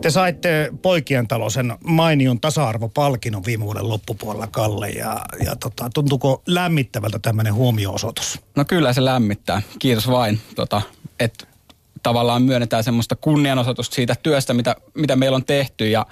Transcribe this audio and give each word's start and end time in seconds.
Te 0.00 0.10
saitte 0.10 0.70
poikien 0.82 1.28
talosen 1.28 1.74
mainion 1.84 2.40
tasa-arvopalkinnon 2.40 3.44
viime 3.44 3.64
vuoden 3.64 3.88
loppupuolella, 3.88 4.46
Kalle. 4.46 4.88
Ja, 4.88 5.20
ja 5.44 5.56
tota, 5.56 5.90
tuntuuko 5.94 6.42
lämmittävältä 6.46 7.18
tämmöinen 7.18 7.54
huomioosoitus? 7.54 8.40
No 8.56 8.64
kyllä 8.64 8.92
se 8.92 9.04
lämmittää. 9.04 9.62
Kiitos 9.78 10.08
vain, 10.08 10.40
tota, 10.54 10.82
että 11.20 11.46
tavallaan 12.02 12.42
myönnetään 12.42 12.84
semmoista 12.84 13.16
kunnianosoitusta 13.16 13.94
siitä 13.94 14.14
työstä, 14.22 14.54
mitä, 14.54 14.76
mitä 14.94 15.16
meillä 15.16 15.36
on 15.36 15.44
tehty. 15.44 15.88
Ja 15.88 16.06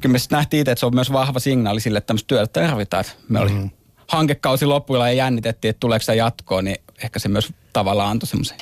kyllä 0.00 0.12
me 0.12 0.18
nähtiin 0.30 0.60
itse, 0.60 0.70
että 0.70 0.80
se 0.80 0.86
on 0.86 0.94
myös 0.94 1.12
vahva 1.12 1.38
signaali 1.38 1.80
sille, 1.80 1.98
että 1.98 2.06
tämmöistä 2.06 2.28
työtä 2.28 2.60
tarvitaan. 2.60 3.00
Että 3.00 3.12
me 3.28 3.40
oli 3.40 3.50
mm-hmm. 3.50 3.70
hankekausi 4.08 4.66
loppuilla 4.66 5.08
ja 5.08 5.14
jännitettiin, 5.14 5.70
että 5.70 5.80
tuleeko 5.80 6.02
se 6.02 6.16
jatkoon, 6.16 6.64
niin 6.64 6.76
ehkä 7.02 7.18
se 7.18 7.28
myös 7.28 7.52
tavallaan 7.72 8.10
antoi 8.10 8.26
semmoisen 8.26 8.58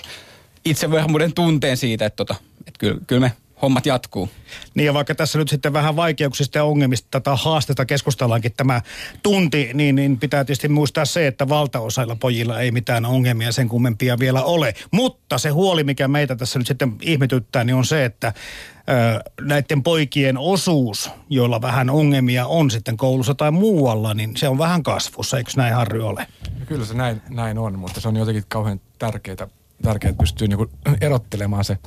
itsevarmuuden 0.65 1.33
tunteen 1.33 1.77
siitä, 1.77 2.07
että, 2.07 2.17
tota, 2.17 2.35
että 2.67 2.79
kyllä, 2.79 3.01
kyllä 3.07 3.21
me 3.21 3.33
hommat 3.63 3.87
jatkuu. 3.87 4.29
Niin 4.75 4.87
ja 4.87 4.95
vaikka 4.95 5.15
tässä 5.15 5.39
nyt 5.39 5.49
sitten 5.49 5.73
vähän 5.73 5.97
vaikeuksista 5.97 6.59
ja 6.59 6.65
ongelmista 6.65 7.21
tai 7.21 7.37
haasteita 7.39 7.87
keskustellaankin 7.87 8.53
tämä 8.57 8.81
tunti, 9.23 9.71
niin, 9.75 9.95
niin 9.95 10.19
pitää 10.19 10.45
tietysti 10.45 10.69
muistaa 10.69 11.05
se, 11.05 11.27
että 11.27 11.49
valtaosailla 11.49 12.17
pojilla 12.17 12.61
ei 12.61 12.71
mitään 12.71 13.05
ongelmia 13.05 13.53
sen 13.53 13.69
kummempia 13.69 14.19
vielä 14.19 14.43
ole. 14.43 14.75
Mutta 14.91 15.39
se 15.39 15.49
huoli, 15.49 15.85
mikä 15.85 16.09
meitä 16.09 16.37
tässä 16.37 16.59
nyt 16.59 16.69
sitten 16.69 16.97
ihmetyttää, 17.03 17.65
niin 17.65 17.77
on 17.77 17.85
se, 17.85 18.05
että 18.05 18.33
näiden 19.41 19.83
poikien 19.83 20.39
osuus, 20.39 21.11
joilla 21.29 21.63
vähän 21.63 21.91
ongelmia 21.91 22.47
on 22.47 22.71
sitten 22.71 22.97
koulussa 22.97 23.35
tai 23.35 23.51
muualla, 23.51 24.15
niin 24.15 24.37
se 24.37 24.49
on 24.49 24.59
vähän 24.59 24.83
kasvussa, 24.83 25.39
eikö 25.39 25.51
näin 25.57 25.75
Harry 25.75 26.07
ole? 26.07 26.27
Kyllä 26.67 26.85
se 26.85 26.95
näin, 26.95 27.23
näin 27.29 27.59
on, 27.59 27.79
mutta 27.79 28.01
se 28.01 28.09
on 28.09 28.17
jotenkin 28.17 28.45
kauhean 28.49 28.81
tärkeää, 28.99 29.49
tärkeää 29.83 30.15
pystyy 30.15 30.49
niinku 30.49 30.71
erottelemaan 31.01 31.65
se 31.65 31.79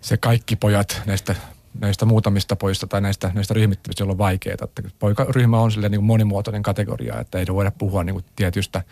se 0.00 0.16
kaikki 0.16 0.56
pojat 0.56 1.02
näistä, 1.06 1.34
näistä 1.80 2.04
muutamista 2.04 2.56
pojista 2.56 2.86
tai 2.86 3.00
näistä, 3.00 3.30
näistä 3.34 3.54
ryhmittymistä, 3.54 4.02
joilla 4.02 4.12
on 4.12 4.18
vaikeaa. 4.18 4.56
Että 4.62 4.82
poikaryhmä 4.98 5.60
on 5.60 5.72
sille 5.72 5.88
niin 5.88 6.04
monimuotoinen 6.04 6.62
kategoria, 6.62 7.20
että 7.20 7.38
ei 7.38 7.46
voida 7.52 7.70
puhua 7.70 8.04
niin 8.04 8.14
kuin 8.14 8.24
tietystä 8.36 8.82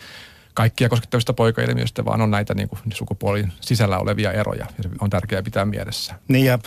kaikkia 0.54 0.88
koskettavista 0.88 1.32
poikailmiöistä, 1.32 2.04
vaan 2.04 2.20
on 2.20 2.30
näitä 2.30 2.54
niin 2.54 2.68
kuin 2.68 2.80
sukupuolin 2.94 3.52
sisällä 3.60 3.98
olevia 3.98 4.32
eroja. 4.32 4.66
Ja 4.76 4.82
se 4.82 4.88
on 5.00 5.10
tärkeää 5.10 5.42
pitää 5.42 5.64
mielessä. 5.64 6.14
Niin 6.28 6.46
ja 6.46 6.58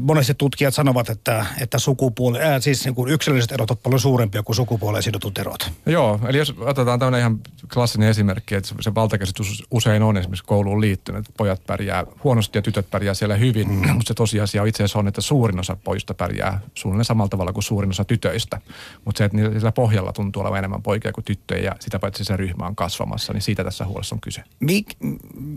monesti 0.00 0.34
tutkijat 0.34 0.74
sanovat, 0.74 1.08
että, 1.08 1.46
että 1.60 1.78
sukupuoli, 1.78 2.40
äh, 2.40 2.60
siis 2.60 2.84
niin 2.84 2.94
kuin 2.94 3.12
yksilölliset 3.12 3.52
erot 3.52 3.70
ovat 3.70 3.82
paljon 3.82 4.00
suurempia 4.00 4.42
kuin 4.42 4.56
sukupuoleen 4.56 5.02
sidotut 5.02 5.38
erot. 5.38 5.70
Joo, 5.86 6.20
eli 6.28 6.38
jos 6.38 6.54
otetaan 6.58 6.98
tämmöinen 6.98 7.20
ihan 7.20 7.40
klassinen 7.74 8.08
esimerkki, 8.08 8.54
että 8.54 8.74
se 8.80 8.94
valtakäsitys 8.94 9.62
usein 9.70 10.02
on 10.02 10.16
esimerkiksi 10.16 10.44
kouluun 10.44 10.80
liittynyt, 10.80 11.18
että 11.18 11.32
pojat 11.36 11.66
pärjää 11.66 12.06
huonosti 12.24 12.58
ja 12.58 12.62
tytöt 12.62 12.90
pärjää 12.90 13.14
siellä 13.14 13.36
hyvin, 13.36 13.68
mm. 13.68 13.74
mutta 13.74 14.08
se 14.08 14.14
tosiasia 14.14 14.64
itse 14.64 14.82
asiassa 14.82 14.98
on, 14.98 15.08
että 15.08 15.20
suurin 15.20 15.60
osa 15.60 15.76
pojista 15.84 16.14
pärjää 16.14 16.60
suunnilleen 16.74 17.04
samalla 17.04 17.28
tavalla 17.28 17.52
kuin 17.52 17.64
suurin 17.64 17.90
osa 17.90 18.04
tytöistä. 18.04 18.60
Mutta 19.04 19.18
se, 19.18 19.24
että 19.24 19.36
niillä 19.36 19.72
pohjalla 19.72 20.12
tuntuu 20.12 20.42
olevan 20.42 20.58
enemmän 20.58 20.82
poikia 20.82 21.12
kuin 21.12 21.24
tyttöjä 21.24 21.62
ja 21.62 21.76
sitä 21.80 21.98
paitsi 21.98 22.24
se 22.24 22.36
ryhmä 22.36 22.66
on 22.66 22.76
kasvamassa, 22.76 23.32
niin 23.32 23.42
siitä 23.42 23.64
tässä 23.64 23.84
huolessa 23.84 24.14
on 24.14 24.20
kyse. 24.20 24.42
Mik, 24.60 24.86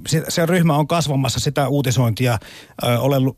se, 0.07 0.23
se 0.29 0.45
ryhmä 0.45 0.77
on 0.77 0.87
kasvamassa, 0.87 1.39
sitä 1.39 1.67
uutisointia 1.67 2.33
äh, 2.33 2.39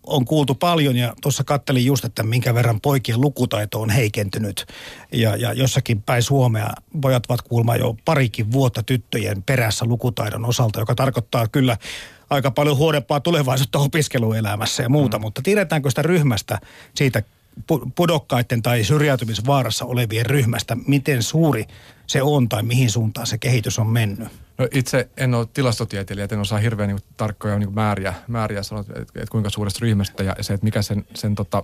on 0.03 0.25
kuultu 0.25 0.56
paljon 0.56 0.66
ja 0.95 1.13
tuossa 1.21 1.43
kattelin 1.43 1.85
just, 1.85 2.05
että 2.05 2.23
minkä 2.23 2.53
verran 2.53 2.81
poikien 2.81 3.21
lukutaito 3.21 3.81
on 3.81 3.89
heikentynyt. 3.89 4.65
Ja, 5.11 5.35
ja 5.35 5.53
jossakin 5.53 6.01
päin 6.01 6.23
Suomea 6.23 6.69
pojat 7.01 7.23
ovat 7.29 7.41
kuulma 7.41 7.75
jo 7.75 7.95
parikin 8.05 8.51
vuotta 8.51 8.83
tyttöjen 8.83 9.43
perässä 9.43 9.85
lukutaidon 9.85 10.45
osalta, 10.45 10.79
joka 10.79 10.95
tarkoittaa 10.95 11.47
kyllä 11.47 11.77
aika 12.29 12.51
paljon 12.51 12.77
huonempaa 12.77 13.19
tulevaisuutta 13.19 13.79
opiskeluelämässä 13.79 14.83
ja 14.83 14.89
muuta, 14.89 15.17
mm. 15.17 15.21
mutta 15.21 15.41
tiedetäänkö 15.41 15.89
sitä 15.89 16.01
ryhmästä 16.01 16.59
siitä 16.95 17.23
pudokkaiden 17.95 18.61
tai 18.61 18.83
syrjäytymisvaarassa 18.83 19.85
olevien 19.85 20.25
ryhmästä, 20.25 20.77
miten 20.88 21.23
suuri 21.23 21.65
se 22.07 22.21
on 22.21 22.49
tai 22.49 22.63
mihin 22.63 22.91
suuntaan 22.91 23.27
se 23.27 23.38
kehitys 23.38 23.79
on 23.79 23.88
mennyt? 23.88 24.47
No 24.57 24.68
itse 24.72 25.09
en 25.18 25.35
ole 25.35 25.47
tilastotieteilijä, 25.53 26.28
en 26.31 26.40
osaa 26.40 26.59
hirveän 26.59 26.90
niin 26.90 27.00
tarkkoja 27.18 27.59
niin 27.59 27.75
määriä, 27.75 28.13
määriä 28.28 28.63
sanoa, 28.63 28.81
että, 28.81 29.00
että 29.00 29.31
kuinka 29.31 29.50
suuresta 29.50 29.79
ryhmästä 29.81 30.23
ja 30.23 30.35
se, 30.41 30.53
että 30.53 30.63
mikä 30.63 30.81
sen, 30.81 31.06
sen 31.13 31.35
tota, 31.35 31.63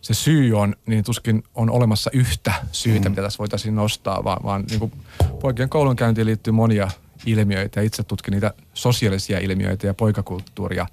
se 0.00 0.14
syy 0.14 0.58
on, 0.58 0.76
niin 0.86 1.04
tuskin 1.04 1.44
on 1.54 1.70
olemassa 1.70 2.10
yhtä 2.12 2.52
syytä, 2.72 3.08
mm. 3.08 3.12
mitä 3.12 3.22
tässä 3.22 3.38
voitaisiin 3.38 3.74
nostaa, 3.74 4.24
vaan, 4.24 4.44
vaan 4.44 4.64
niin 4.70 4.80
kuin 4.80 4.92
poikien 5.40 5.68
koulunkäyntiin 5.68 6.26
liittyy 6.26 6.52
monia 6.52 6.88
ilmiöitä 7.26 7.80
ja 7.80 7.84
itse 7.86 8.02
tutkin 8.02 8.32
niitä 8.32 8.54
sosiaalisia 8.74 9.38
ilmiöitä 9.38 9.86
ja 9.86 9.94
poikakulttuuria 9.94 10.86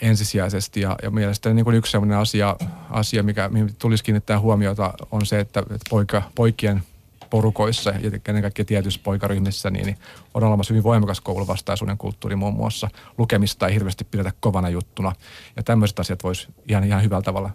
ensisijaisesti. 0.00 0.80
Ja, 0.80 0.96
ja 1.02 1.10
mielestäni 1.10 1.54
niin 1.54 1.64
kuin 1.64 1.76
yksi 1.76 1.92
sellainen 1.92 2.18
asia, 2.18 2.56
asia 2.90 3.22
mikä, 3.22 3.48
mihin 3.48 3.74
tulisi 3.78 4.04
kiinnittää 4.04 4.40
huomiota, 4.40 4.94
on 5.10 5.26
se, 5.26 5.40
että, 5.40 5.60
että 5.60 5.90
poika, 5.90 6.22
poikien– 6.34 6.82
porukoissa 7.30 7.90
ja 7.90 8.10
ennen 8.28 8.42
kaikkea 8.42 8.64
tietyissä 8.64 9.00
poikaryhmissä, 9.04 9.70
niin, 9.70 9.86
niin 9.86 9.98
on 10.34 10.44
olemassa 10.44 10.74
hyvin 10.74 10.84
voimakas 10.84 11.20
kouluvastaisuuden 11.20 11.98
kulttuuri 11.98 12.36
muun 12.36 12.54
muassa. 12.54 12.88
Lukemista 13.18 13.66
ei 13.66 13.74
hirveästi 13.74 14.04
pidetä 14.04 14.32
kovana 14.40 14.68
juttuna 14.68 15.12
ja 15.56 15.62
tämmöiset 15.62 15.98
asiat 15.98 16.24
voisi 16.24 16.48
ihan, 16.68 16.84
ihan 16.84 17.02
hyvällä 17.02 17.22
tavalla 17.22 17.50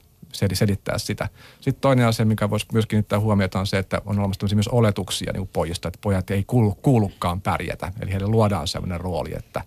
selittää 0.53 0.97
sitä. 0.97 1.29
Sitten 1.61 1.81
toinen 1.81 2.07
asia, 2.07 2.25
mikä 2.25 2.49
voisi 2.49 2.65
myös 2.73 2.85
kiinnittää 2.85 3.19
huomiota 3.19 3.59
on 3.59 3.67
se, 3.67 3.77
että 3.77 4.01
on 4.05 4.19
olemassa 4.19 4.55
myös 4.55 4.67
oletuksia 4.67 5.33
niin 5.33 5.49
pojista, 5.53 5.87
että 5.87 5.99
pojat 6.01 6.31
ei 6.31 6.43
kuulu, 6.47 6.77
kuulukaan 6.81 7.41
pärjätä. 7.41 7.93
Eli 8.01 8.11
heille 8.11 8.27
luodaan 8.27 8.67
sellainen 8.67 9.01
rooli, 9.01 9.31
että, 9.35 9.61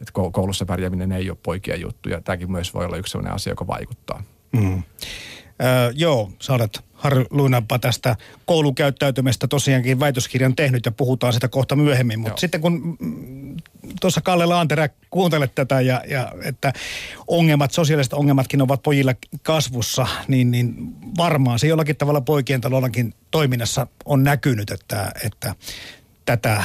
että 0.00 0.12
koulussa 0.32 0.66
pärjääminen 0.66 1.12
ei 1.12 1.30
ole 1.30 1.38
poikien 1.42 1.80
juttu 1.80 2.08
ja 2.08 2.20
tämäkin 2.20 2.52
myös 2.52 2.74
voi 2.74 2.84
olla 2.84 2.96
yksi 2.96 3.10
sellainen 3.10 3.34
asia, 3.34 3.50
joka 3.50 3.66
vaikuttaa. 3.66 4.22
Mm. 4.52 4.82
Öö, 5.62 5.92
joo, 5.94 6.30
sä 6.40 6.52
olet 6.52 6.84
Harry 7.04 7.24
Luinanpa 7.30 7.78
tästä 7.78 8.16
koulukäyttäytymistä 8.44 9.48
tosiaankin 9.48 10.00
väitöskirjan 10.00 10.56
tehnyt 10.56 10.86
ja 10.86 10.92
puhutaan 10.92 11.32
sitä 11.32 11.48
kohta 11.48 11.76
myöhemmin. 11.76 12.20
Mutta 12.20 12.40
sitten 12.40 12.60
kun 12.60 12.96
mm, 13.00 13.56
tuossa 14.00 14.20
Kalle 14.20 14.46
Laanterä 14.46 14.88
kuuntelet 15.10 15.54
tätä 15.54 15.80
ja, 15.80 16.02
ja 16.08 16.32
että 16.44 16.72
ongelmat, 17.26 17.70
sosiaaliset 17.70 18.12
ongelmatkin 18.12 18.62
ovat 18.62 18.82
pojilla 18.82 19.14
kasvussa, 19.42 20.06
niin, 20.28 20.50
niin 20.50 20.74
varmaan 21.18 21.58
se 21.58 21.66
jollakin 21.66 21.96
tavalla 21.96 22.20
poikien 22.20 22.60
talollakin 22.60 23.14
toiminnassa 23.30 23.86
on 24.04 24.24
näkynyt, 24.24 24.70
että, 24.70 25.12
että 25.24 25.54
tätä 26.24 26.62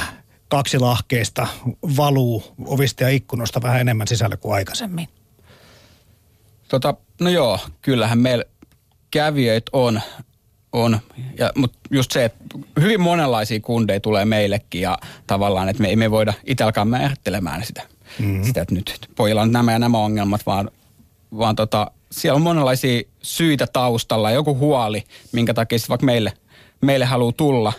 kaksi 0.48 0.78
lahkeista 0.78 1.46
valuu 1.96 2.42
ovista 2.66 3.02
ja 3.02 3.08
ikkunoista 3.08 3.62
vähän 3.62 3.80
enemmän 3.80 4.08
sisälle 4.08 4.36
kuin 4.36 4.54
aikaisemmin. 4.54 5.08
Tota, 6.68 6.94
no 7.20 7.30
joo, 7.30 7.58
kyllähän 7.82 8.18
meillä 8.18 8.44
kävijöitä 9.10 9.70
on, 9.72 10.00
on. 10.72 11.00
Ja, 11.38 11.52
mutta 11.54 11.78
just 11.90 12.10
se, 12.12 12.24
että 12.24 12.44
hyvin 12.80 13.00
monenlaisia 13.00 13.60
kundeja 13.60 14.00
tulee 14.00 14.24
meillekin 14.24 14.80
ja 14.80 14.98
tavallaan, 15.26 15.68
että 15.68 15.82
me 15.82 15.88
ei 15.88 15.96
me 15.96 16.10
voida 16.10 16.34
itse 16.44 16.64
alkaa 16.64 16.84
määrittelemään 16.84 17.64
sitä, 17.64 17.82
mm-hmm. 18.18 18.44
sitä 18.44 18.62
että 18.62 18.74
nyt 18.74 19.08
pojilla 19.16 19.42
on 19.42 19.52
nämä 19.52 19.72
ja 19.72 19.78
nämä 19.78 19.98
ongelmat, 19.98 20.46
vaan, 20.46 20.70
vaan 21.38 21.56
tota, 21.56 21.90
siellä 22.12 22.36
on 22.36 22.42
monenlaisia 22.42 23.02
syitä 23.22 23.66
taustalla, 23.66 24.30
joku 24.30 24.56
huoli, 24.56 25.04
minkä 25.32 25.54
takia 25.54 25.78
vaikka 25.88 26.06
meille, 26.06 26.32
meille 26.80 27.04
haluaa 27.04 27.32
tulla 27.36 27.72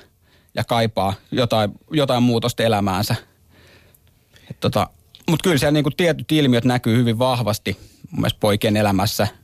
ja 0.55 0.63
kaipaa 0.63 1.13
jotain, 1.31 1.71
jotain 1.91 2.23
muutosta 2.23 2.63
elämäänsä. 2.63 3.15
Tota, 4.59 4.87
mutta 5.29 5.43
kyllä 5.43 5.57
siellä 5.57 5.71
niinku 5.71 5.91
tietyt 5.91 6.31
ilmiöt 6.31 6.65
näkyy 6.65 6.97
hyvin 6.97 7.19
vahvasti 7.19 7.77
mun 8.11 8.29
poikien 8.39 8.77
elämässä– 8.77 9.27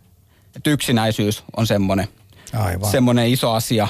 että 0.57 0.69
yksinäisyys 0.69 1.43
on 1.57 1.67
semmoinen, 1.67 2.07
semmoinen 2.91 3.27
iso 3.27 3.51
asia. 3.51 3.87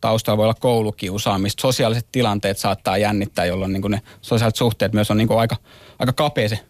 Taustalla 0.00 0.36
voi 0.36 0.44
olla 0.44 0.54
koulukiusaamista. 0.54 1.60
Sosiaaliset 1.60 2.06
tilanteet 2.12 2.58
saattaa 2.58 2.98
jännittää, 2.98 3.44
jolloin 3.44 3.72
niin 3.72 3.90
ne 3.90 4.02
sosiaaliset 4.22 4.56
suhteet 4.56 4.92
myös 4.92 5.10
on 5.10 5.16
niin 5.16 5.32
aika, 5.38 5.56
aika 5.98 6.12
kapea 6.12 6.48
se 6.48 6.60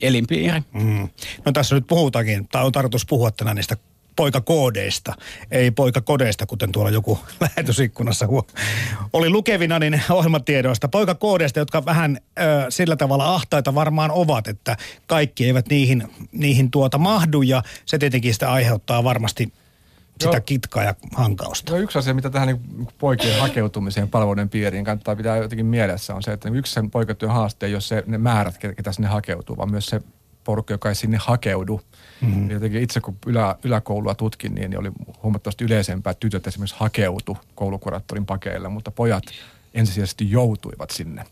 elinpiiri. 0.00 0.60
Mm. 0.72 1.08
No 1.44 1.52
tässä 1.52 1.74
nyt 1.74 1.86
puhutaankin, 1.86 2.48
tai 2.48 2.64
on 2.64 2.72
tarkoitus 2.72 3.06
puhua 3.06 3.30
tänään 3.30 3.56
niistä 3.56 3.76
poikakoodeista, 4.16 5.14
ei 5.50 5.70
poikakodeista, 5.70 6.46
kuten 6.46 6.72
tuolla 6.72 6.90
joku 6.90 7.18
lähetysikkunassa 7.40 8.28
oli 9.12 9.30
lukevina 9.30 9.78
niin 9.78 10.02
ohjelmatiedoista. 10.10 10.88
Poikakoodeista, 10.88 11.58
jotka 11.58 11.84
vähän 11.84 12.18
ö, 12.38 12.42
sillä 12.68 12.96
tavalla 12.96 13.34
ahtaita 13.34 13.74
varmaan 13.74 14.10
ovat, 14.10 14.48
että 14.48 14.76
kaikki 15.06 15.46
eivät 15.46 15.68
niihin, 15.68 16.08
niihin 16.32 16.70
tuota 16.70 16.98
mahdu 16.98 17.42
ja 17.42 17.62
se 17.86 17.98
tietenkin 17.98 18.34
sitä 18.34 18.52
aiheuttaa 18.52 19.04
varmasti 19.04 19.52
sitä 20.20 20.40
kitkaa 20.40 20.82
ja 20.82 20.94
hankausta. 21.14 21.72
No 21.72 21.78
yksi 21.78 21.98
asia, 21.98 22.14
mitä 22.14 22.30
tähän 22.30 22.48
niin 22.48 22.88
poikien 22.98 23.40
hakeutumiseen 23.40 24.08
palveluiden 24.08 24.48
piiriin 24.48 24.84
kannattaa 24.84 25.16
pitää 25.16 25.36
jotenkin 25.36 25.66
mielessä, 25.66 26.14
on 26.14 26.22
se, 26.22 26.32
että 26.32 26.48
yksi 26.48 26.72
sen 26.72 26.90
poikatyön 26.90 27.32
haaste 27.32 27.66
ei 27.66 27.74
ole 27.74 27.80
se, 27.80 28.04
ne 28.06 28.18
määrät, 28.18 28.58
ketä 28.58 28.92
sinne 28.92 29.08
hakeutuu, 29.08 29.56
vaan 29.56 29.70
myös 29.70 29.86
se 29.86 30.02
porukka, 30.44 30.74
joka 30.74 30.88
ei 30.88 30.94
sinne 30.94 31.18
hakeudu. 31.20 31.80
Mm-hmm. 32.20 32.50
Jotenkin 32.50 32.82
itse 32.82 33.00
kun 33.00 33.16
ylä, 33.26 33.56
yläkoulua 33.64 34.14
tutkin, 34.14 34.54
niin, 34.54 34.70
niin 34.70 34.80
oli 34.80 34.90
huomattavasti 35.22 35.64
yleisempää, 35.64 36.10
että 36.10 36.20
tytöt 36.20 36.46
esimerkiksi 36.46 36.76
hakeutu 36.78 37.38
koulukuraattorin 37.54 38.26
pakeille, 38.26 38.68
mutta 38.68 38.90
pojat 38.90 39.24
ensisijaisesti 39.74 40.30
joutuivat 40.30 40.90
sinne. 40.90 41.24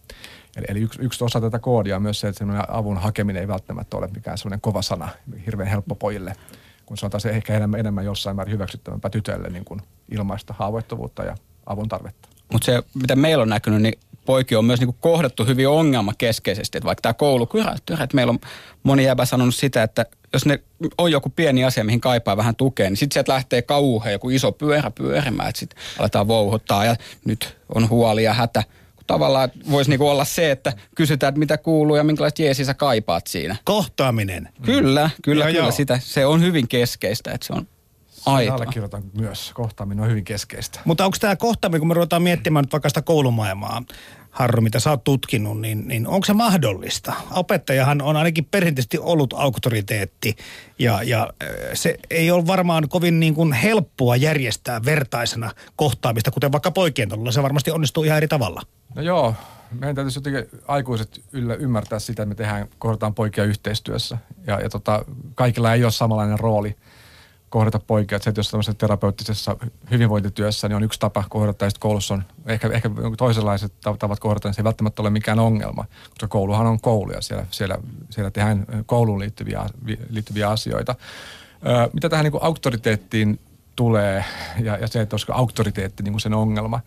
Eli, 0.56 0.66
eli 0.68 0.80
yksi, 0.80 1.02
yksi 1.02 1.24
osa 1.24 1.40
tätä 1.40 1.58
koodia 1.58 1.96
on 1.96 2.02
myös 2.02 2.20
se, 2.20 2.28
että 2.28 2.44
avun 2.68 2.96
hakeminen 2.96 3.42
ei 3.42 3.48
välttämättä 3.48 3.96
ole 3.96 4.08
mikään 4.14 4.38
sellainen 4.38 4.60
kova 4.60 4.82
sana, 4.82 5.08
hirveän 5.46 5.68
helppo 5.68 5.94
pojille 5.94 6.36
kun 6.86 6.98
se 6.98 7.06
on 7.06 7.10
taas 7.10 7.26
ehkä 7.26 7.54
enemmän, 7.54 7.80
enemmän 7.80 8.04
jossain 8.04 8.36
määrin 8.36 8.52
hyväksyttävämpää 8.52 9.10
tytölle 9.10 9.50
niin 9.50 9.64
kuin 9.64 9.80
ilmaista 10.10 10.54
haavoittuvuutta 10.58 11.22
ja 11.22 11.36
avun 11.66 11.88
tarvetta. 11.88 12.28
Mutta 12.52 12.66
se, 12.66 12.82
mitä 12.94 13.16
meillä 13.16 13.42
on 13.42 13.48
näkynyt, 13.48 13.82
niin 13.82 13.94
poikia 14.24 14.58
on 14.58 14.64
myös 14.64 14.80
niinku 14.80 14.96
kohdattu 15.00 15.44
hyvin 15.44 15.68
ongelmakeskeisesti. 15.68 16.78
Että 16.78 16.86
vaikka 16.86 17.02
tämä 17.02 17.14
koulukuraattori, 17.14 18.02
että 18.02 18.14
meillä 18.14 18.30
on 18.30 18.38
moni 18.82 19.04
jäbä 19.04 19.24
sanonut 19.24 19.54
sitä, 19.54 19.82
että 19.82 20.06
jos 20.32 20.46
ne 20.46 20.60
on 20.98 21.12
joku 21.12 21.30
pieni 21.30 21.64
asia, 21.64 21.84
mihin 21.84 22.00
kaipaa 22.00 22.36
vähän 22.36 22.56
tukea, 22.56 22.90
niin 22.90 22.96
sitten 22.96 23.14
sieltä 23.14 23.32
lähtee 23.32 23.62
kauhean 23.62 24.12
joku 24.12 24.30
iso 24.30 24.52
pyörä 24.52 24.90
pyörimään, 24.90 25.48
että 25.48 25.58
sitten 25.58 25.78
aletaan 25.98 26.28
vouhuttaa 26.28 26.84
ja 26.84 26.96
nyt 27.24 27.56
on 27.74 27.88
huoli 27.88 28.24
ja 28.24 28.34
hätä. 28.34 28.62
Tavallaan 29.06 29.50
voisi 29.70 29.90
niinku 29.90 30.08
olla 30.08 30.24
se, 30.24 30.50
että 30.50 30.72
kysytään, 30.94 31.28
että 31.28 31.38
mitä 31.38 31.58
kuuluu 31.58 31.96
ja 31.96 32.04
minkälaista 32.04 32.42
jeesiä 32.42 32.64
sä 32.64 32.74
kaipaat 32.74 33.26
siinä. 33.26 33.56
Kohtaaminen. 33.64 34.48
Kyllä, 34.62 35.10
kyllä, 35.22 35.44
Ja 35.44 35.46
kyllä 35.46 35.48
joo. 35.50 35.70
sitä. 35.70 35.98
Se 36.02 36.26
on 36.26 36.42
hyvin 36.42 36.68
keskeistä, 36.68 37.32
että 37.32 37.46
se 37.46 37.52
on 37.52 37.66
aitoa. 38.26 38.54
allekirjoitan 38.54 39.02
myös. 39.18 39.50
Kohtaaminen 39.54 40.04
on 40.04 40.10
hyvin 40.10 40.24
keskeistä. 40.24 40.80
Mutta 40.84 41.04
onko 41.04 41.16
tämä 41.20 41.36
kohtaaminen, 41.36 41.80
kun 41.80 41.88
me 41.88 41.94
ruvetaan 41.94 42.22
miettimään 42.22 42.62
nyt 42.62 42.72
vaikka 42.72 42.88
sitä 42.88 43.02
koulumaailmaa, 43.02 43.82
Harru, 44.34 44.60
mitä 44.60 44.80
sä 44.80 44.90
oot 44.90 45.04
tutkinut, 45.04 45.60
niin, 45.60 45.88
niin 45.88 46.06
onko 46.06 46.24
se 46.24 46.32
mahdollista? 46.32 47.12
Opettajahan 47.30 48.02
on 48.02 48.16
ainakin 48.16 48.44
perinteisesti 48.44 48.98
ollut 48.98 49.32
auktoriteetti 49.32 50.36
ja, 50.78 51.02
ja 51.02 51.30
se 51.74 51.98
ei 52.10 52.30
ole 52.30 52.46
varmaan 52.46 52.88
kovin 52.88 53.20
niin 53.20 53.34
kuin 53.34 53.52
helppoa 53.52 54.16
järjestää 54.16 54.84
vertaisena 54.84 55.50
kohtaamista, 55.76 56.30
kuten 56.30 56.52
vaikka 56.52 56.70
poikien 56.70 57.08
talolla. 57.08 57.32
Se 57.32 57.42
varmasti 57.42 57.70
onnistuu 57.70 58.04
ihan 58.04 58.16
eri 58.16 58.28
tavalla. 58.28 58.62
No 58.94 59.02
joo, 59.02 59.34
meidän 59.80 59.94
täytyisi 59.94 60.18
jotenkin 60.18 60.60
aikuiset 60.68 61.20
yllä 61.32 61.54
ymmärtää 61.54 61.98
sitä, 61.98 62.22
että 62.22 62.28
me 62.28 62.34
tehdään, 62.34 62.68
kohdataan 62.78 63.14
poikia 63.14 63.44
yhteistyössä. 63.44 64.18
Ja, 64.46 64.60
ja 64.60 64.70
tota, 64.70 65.04
kaikilla 65.34 65.74
ei 65.74 65.84
ole 65.84 65.92
samanlainen 65.92 66.38
rooli 66.38 66.76
kohdata 67.54 67.78
poikia. 67.78 68.16
Että 68.16 68.24
se, 68.24 68.30
että 68.30 68.38
jos 68.38 68.50
tämmöisessä 68.50 68.74
terapeuttisessa 68.74 69.56
hyvinvointityössä 69.90 70.68
niin 70.68 70.76
on 70.76 70.82
yksi 70.82 71.00
tapa 71.00 71.24
kohdata, 71.28 71.64
ja 71.64 71.70
sitten 71.70 71.80
koulussa 71.80 72.14
on 72.14 72.24
ehkä, 72.46 72.68
ehkä 72.72 72.90
toisenlaiset 73.18 73.72
tav- 73.88 73.96
tavat 73.98 74.20
kohdata, 74.20 74.48
niin 74.48 74.54
se 74.54 74.60
ei 74.60 74.64
välttämättä 74.64 75.02
ole 75.02 75.10
mikään 75.10 75.38
ongelma. 75.38 75.84
Koska 76.10 76.28
kouluhan 76.28 76.66
on 76.66 76.80
koulu 76.80 77.12
ja 77.12 77.20
siellä, 77.20 77.46
siellä, 77.50 77.78
siellä 78.10 78.30
tehdään 78.30 78.66
kouluun 78.86 79.20
liittyviä, 79.20 79.66
liittyviä 80.10 80.50
asioita. 80.50 80.94
Mitä 81.92 82.08
tähän 82.08 82.24
niin 82.24 82.42
auktoriteettiin 82.42 83.40
tulee 83.76 84.24
ja, 84.62 84.76
ja 84.76 84.86
se, 84.86 85.00
että 85.00 85.14
olisiko 85.14 85.32
auktoriteetti 85.32 86.02
niin 86.02 86.20
sen 86.20 86.34
ongelma, 86.34 86.80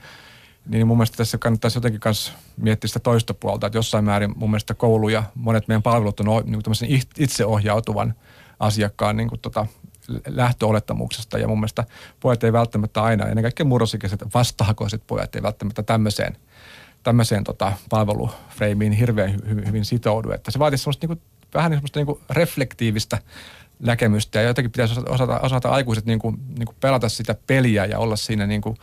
niin 0.65 0.87
mun 0.87 0.97
mielestä 0.97 1.17
tässä 1.17 1.37
kannattaisi 1.37 1.77
jotenkin 1.77 2.01
myös 2.05 2.33
miettiä 2.57 2.87
sitä 2.87 2.99
toista 2.99 3.33
puolta, 3.33 3.67
että 3.67 3.77
jossain 3.77 4.05
määrin 4.05 4.33
mun 4.35 4.49
mielestä 4.49 4.73
koulu 4.73 5.09
ja 5.09 5.23
monet 5.35 5.67
meidän 5.67 5.83
palvelut 5.83 6.19
on 6.19 6.27
niin 6.81 7.01
itseohjautuvan 7.17 8.13
asiakkaan 8.59 9.17
niin 9.17 9.29
kuin 9.29 9.41
tota, 9.41 9.65
lähtöolettamuksesta. 10.27 11.37
Ja 11.37 11.47
mun 11.47 11.59
mielestä 11.59 11.83
pojat 12.19 12.43
ei 12.43 12.53
välttämättä 12.53 13.03
aina, 13.03 13.25
ennen 13.25 13.43
kaikkea 13.43 13.65
murrosikäiset 13.65 14.23
vastahakoiset 14.33 15.01
pojat 15.07 15.35
ei 15.35 15.43
välttämättä 15.43 15.83
tämmöiseen, 15.83 16.37
tämmöiseen 17.03 17.43
tota, 17.43 17.73
palvelufreimiin 17.89 18.93
hirveän 18.93 19.29
hy- 19.29 19.45
hy- 19.45 19.67
hyvin 19.67 19.85
sitoudu, 19.85 20.31
että 20.31 20.51
se 20.51 20.59
vaatisi 20.59 20.83
semmoista 20.83 21.07
niinku, 21.07 21.23
vähän 21.53 21.71
semmoista 21.71 21.99
niinku 21.99 22.21
reflektiivistä 22.29 23.17
näkemystä. 23.79 24.41
Ja 24.41 24.47
jotenkin 24.47 24.71
pitäisi 24.71 24.93
osata, 24.93 25.11
osata, 25.11 25.39
osata 25.39 25.69
aikuiset 25.69 26.05
niinku, 26.05 26.33
niinku 26.57 26.73
pelata 26.79 27.09
sitä 27.09 27.35
peliä 27.47 27.85
ja 27.85 27.99
olla 27.99 28.15
siinä 28.15 28.47
niinku, 28.47 28.75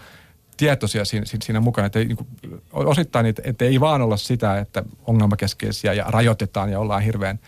tietoisia 0.56 1.04
siinä, 1.04 1.26
siinä, 1.26 1.60
mukana. 1.60 1.86
Että 1.86 1.98
niin 1.98 2.16
kuin, 2.16 2.28
osittain, 2.72 3.26
että, 3.26 3.42
että 3.44 3.64
ei 3.64 3.80
vaan 3.80 4.02
olla 4.02 4.16
sitä, 4.16 4.58
että 4.58 4.82
ongelmakeskeisiä 5.06 5.92
ja 5.92 6.04
rajoitetaan 6.08 6.70
ja 6.70 6.80
ollaan 6.80 7.02
hirveän 7.02 7.38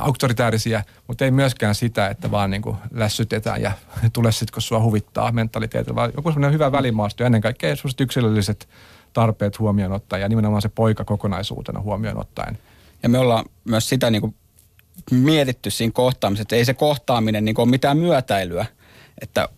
auktoritäärisiä, 0.00 0.84
mutta 1.06 1.24
ei 1.24 1.30
myöskään 1.30 1.74
sitä, 1.74 2.08
että 2.08 2.30
vaan 2.30 2.50
niin 2.50 2.62
kuin 2.62 2.76
lässytetään 2.90 3.62
ja 3.62 3.72
tule 4.12 4.32
sitten, 4.32 4.54
kun 4.54 4.62
sua 4.62 4.82
huvittaa 4.82 5.32
mentaliteetillä, 5.32 5.94
vaan 5.94 6.12
joku 6.16 6.30
semmoinen 6.32 6.54
hyvä 6.54 6.72
välimaasto 6.72 7.22
ja 7.22 7.26
ennen 7.26 7.40
kaikkea 7.40 7.76
sellaiset 7.76 8.00
yksilölliset 8.00 8.68
tarpeet 9.12 9.58
huomioon 9.58 9.92
ottaen 9.92 10.22
ja 10.22 10.28
nimenomaan 10.28 10.62
se 10.62 10.68
poika 10.68 11.04
kokonaisuutena 11.04 11.80
huomioon 11.80 12.20
ottaen. 12.20 12.58
Ja 13.02 13.08
me 13.08 13.18
ollaan 13.18 13.44
myös 13.64 13.88
sitä 13.88 14.10
niin 14.10 14.20
kuin 14.20 14.34
mietitty 15.10 15.70
siinä 15.70 15.92
kohtaamisessa, 15.92 16.42
että 16.42 16.56
ei 16.56 16.64
se 16.64 16.74
kohtaaminen 16.74 17.44
niin 17.44 17.54
kuin 17.54 17.62
ole 17.62 17.70
mitään 17.70 17.98
myötäilyä, 17.98 18.66
että, 19.22 19.48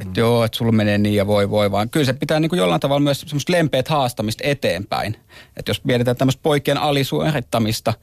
että 0.00 0.20
joo, 0.20 0.44
että 0.44 0.58
sulla 0.58 0.72
menee 0.72 0.98
niin 0.98 1.14
ja 1.14 1.26
voi 1.26 1.50
voi, 1.50 1.70
vaan 1.70 1.90
kyllä 1.90 2.06
se 2.06 2.12
pitää 2.12 2.40
niin 2.40 2.48
kuin 2.48 2.58
jollain 2.58 2.80
tavalla 2.80 3.00
myös 3.00 3.20
semmoista 3.20 3.52
lempeät 3.52 3.88
haastamista 3.88 4.44
eteenpäin. 4.46 5.16
Että 5.56 5.70
jos 5.70 5.84
mietitään 5.84 6.16
tämmöistä 6.16 6.42
poikien 6.42 6.78
alisuorittamista, 6.78 7.94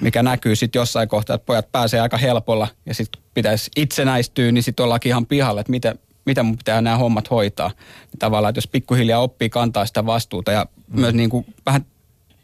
mikä 0.00 0.22
näkyy 0.22 0.56
sitten 0.56 0.80
jossain 0.80 1.08
kohtaa, 1.08 1.34
että 1.34 1.46
pojat 1.46 1.72
pääsee 1.72 2.00
aika 2.00 2.16
helpolla 2.16 2.68
ja 2.86 2.94
sitten 2.94 3.22
pitäisi 3.34 3.70
itsenäistyä, 3.76 4.52
niin 4.52 4.62
sitten 4.62 4.84
ollaankin 4.84 5.10
ihan 5.10 5.26
pihalla, 5.26 5.60
että 5.60 5.70
mitä, 5.70 5.94
mitä 6.24 6.42
mun 6.42 6.58
pitää 6.58 6.80
nämä 6.80 6.96
hommat 6.96 7.30
hoitaa. 7.30 7.68
Niin 7.68 8.18
tavallaan, 8.18 8.50
että 8.50 8.58
jos 8.58 8.68
pikkuhiljaa 8.68 9.20
oppii 9.20 9.50
kantaa 9.50 9.86
sitä 9.86 10.06
vastuuta 10.06 10.52
ja 10.52 10.66
mm. 10.88 11.00
myös 11.00 11.14
niin 11.14 11.30
kuin 11.30 11.46
vähän 11.66 11.86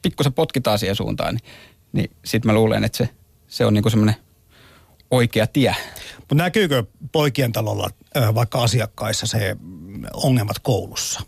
pikkusen 0.02 0.32
potkitaan 0.32 0.78
siihen 0.78 0.96
suuntaan, 0.96 1.34
niin, 1.34 1.52
niin 1.92 2.10
sitten 2.24 2.48
mä 2.48 2.54
luulen, 2.54 2.84
että 2.84 2.98
se, 2.98 3.08
se 3.48 3.66
on 3.66 3.74
niin 3.74 3.82
kuin 3.82 3.90
semmoinen 3.90 4.16
oikea 5.12 5.46
tie. 5.46 5.76
Mutta 6.18 6.34
näkyykö 6.34 6.84
poikien 7.12 7.52
talolla 7.52 7.90
vaikka 8.34 8.62
asiakkaissa 8.62 9.26
se 9.26 9.56
mm, 9.60 10.04
ongelmat 10.14 10.58
koulussa? 10.58 11.20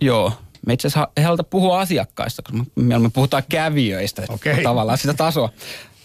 Joo. 0.00 0.32
Me 0.66 0.72
itse 0.72 0.88
asiassa 0.88 1.08
ei 1.16 1.24
haluta 1.24 1.44
puhua 1.44 1.80
asiakkaista, 1.80 2.42
koska 2.42 2.64
me, 2.74 2.98
me 2.98 3.10
puhutaan 3.10 3.42
kävijöistä. 3.48 4.22
Okei. 4.28 4.62
Tavallaan 4.62 4.98
sitä 4.98 5.14
tasoa. 5.14 5.52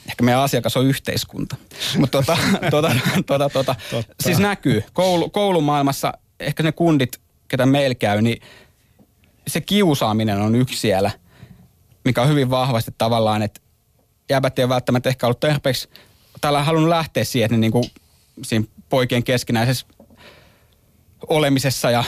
Ehkä 0.08 0.24
meidän 0.24 0.42
asiakas 0.42 0.78
on 0.78 0.86
yhteiskunta. 0.86 1.56
Mutta 1.98 2.18
tota, 2.18 2.38
tota, 2.72 2.96
tota, 3.26 3.50
tota, 3.50 3.76
Totta. 3.92 4.14
siis 4.24 4.40
näkyy. 4.40 4.84
Koulu, 4.94 5.30
koulumaailmassa 5.30 6.14
ehkä 6.40 6.64
ne 6.64 6.72
kundit, 6.72 7.22
ketä 7.48 7.66
meillä 7.66 7.96
käy, 7.96 8.22
niin 8.22 8.42
se 9.48 9.62
kiusaaminen 9.62 10.42
on 10.42 10.56
yksi 10.56 10.78
siellä, 10.78 11.12
mikä 12.06 12.22
on 12.22 12.30
hyvin 12.30 12.50
vahvasti 12.50 12.92
tavallaan, 12.98 13.42
että 13.42 13.62
jäbät 14.30 14.60
ei 14.60 14.64
ole 14.64 14.70
välttämättä 14.70 15.10
ehkä 15.10 15.28
ollut 15.28 15.40
tarpeeksi, 15.40 15.90
täällä 16.42 16.64
halunnut 16.64 16.90
lähteä 16.90 17.24
siihen, 17.24 17.46
että 17.46 17.56
ne 17.56 17.60
niin 17.60 17.72
kuin 17.72 17.84
siinä 18.42 18.66
poikien 18.90 19.24
keskinäisessä 19.24 19.88
olemisessa 21.28 21.92
ja 21.92 22.04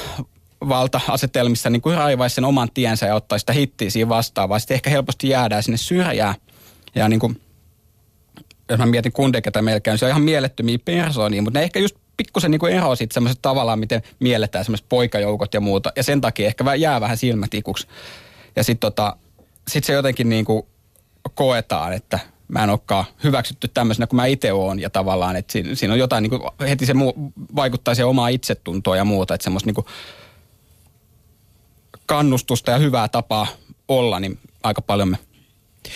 valta-asetelmissa 0.69 1.69
niin 1.69 1.81
kuin 1.81 1.98
raivaisi 1.98 2.36
sen 2.36 2.45
oman 2.45 2.69
tiensä 2.74 3.06
ja 3.06 3.16
ottaisi 3.16 3.42
sitä 3.42 3.54
hittiä 3.54 3.89
siinä 3.89 4.10
vastaan, 4.10 4.50
vaan 4.50 4.62
sitten 4.62 4.75
ehkä 4.75 4.89
helposti 4.89 5.30
jäädään 5.30 5.63
sinne 5.63 5.77
syrjään. 5.77 6.36
Ja 6.95 7.10
niin 7.10 7.19
kuin, 7.19 7.42
jos 8.69 8.80
mä 8.80 8.86
mietin 8.86 9.12
kundeja, 9.12 9.42
ketä 9.42 9.62
niin 9.62 9.98
se 9.98 10.06
on 10.06 10.10
ihan 10.10 10.22
mielettömiä 10.22 10.80
persoonia, 10.86 11.42
mutta 11.42 11.60
ne 11.60 11.63
ehkä 11.63 11.80
just 11.80 11.95
pikkusen 12.18 12.51
niin 12.51 12.67
eroaa 12.67 12.96
siitä 12.96 13.13
semmoisesta 13.13 13.41
tavallaan, 13.41 13.79
miten 13.79 14.01
mielletään 14.20 14.65
semmoiset 14.65 14.89
poikajoukot 14.89 15.53
ja 15.53 15.60
muuta. 15.60 15.91
Ja 15.96 16.03
sen 16.03 16.22
takia 16.22 16.48
ehkä 16.48 16.75
jää 16.75 17.01
vähän 17.01 17.17
silmätikuksi. 17.17 17.88
Ja 18.55 18.63
sitten 18.63 18.79
tota, 18.79 19.17
sit 19.67 19.84
se 19.84 19.94
jotenkin 19.94 20.29
niin 20.29 20.46
kuin 20.46 20.65
koetaan, 21.34 21.94
että 21.94 22.20
mä 22.48 22.64
en 22.64 22.70
olekaan 22.70 23.06
hyväksytty 23.24 23.68
tämmöisenä 23.68 24.08
kuin 24.08 24.16
mä 24.16 24.26
itse 24.26 24.54
oon 24.54 24.80
ja 24.80 24.90
tavallaan, 24.90 25.36
että 25.36 25.52
siinä, 25.52 25.76
siinä 25.76 25.94
on 25.94 26.00
jotain, 26.00 26.22
niin 26.22 26.30
kuin, 26.30 26.42
heti 26.70 26.86
se 26.86 26.94
muu, 26.94 27.34
vaikuttaa 27.56 27.96
siihen 27.96 28.08
omaa 28.08 28.28
itsetuntoa 28.28 28.98
ja 28.98 29.06
muuta, 29.06 29.34
että 29.34 29.44
semmoista 29.44 29.68
niin 29.68 29.76
kuin 29.76 29.86
kannustusta 32.06 32.72
ja 32.72 32.78
hyvää 32.78 33.08
tapaa 33.08 33.48
olla, 33.88 34.20
niin 34.20 34.40
aika 34.64 34.82
paljon 34.82 35.10
me 35.10 35.18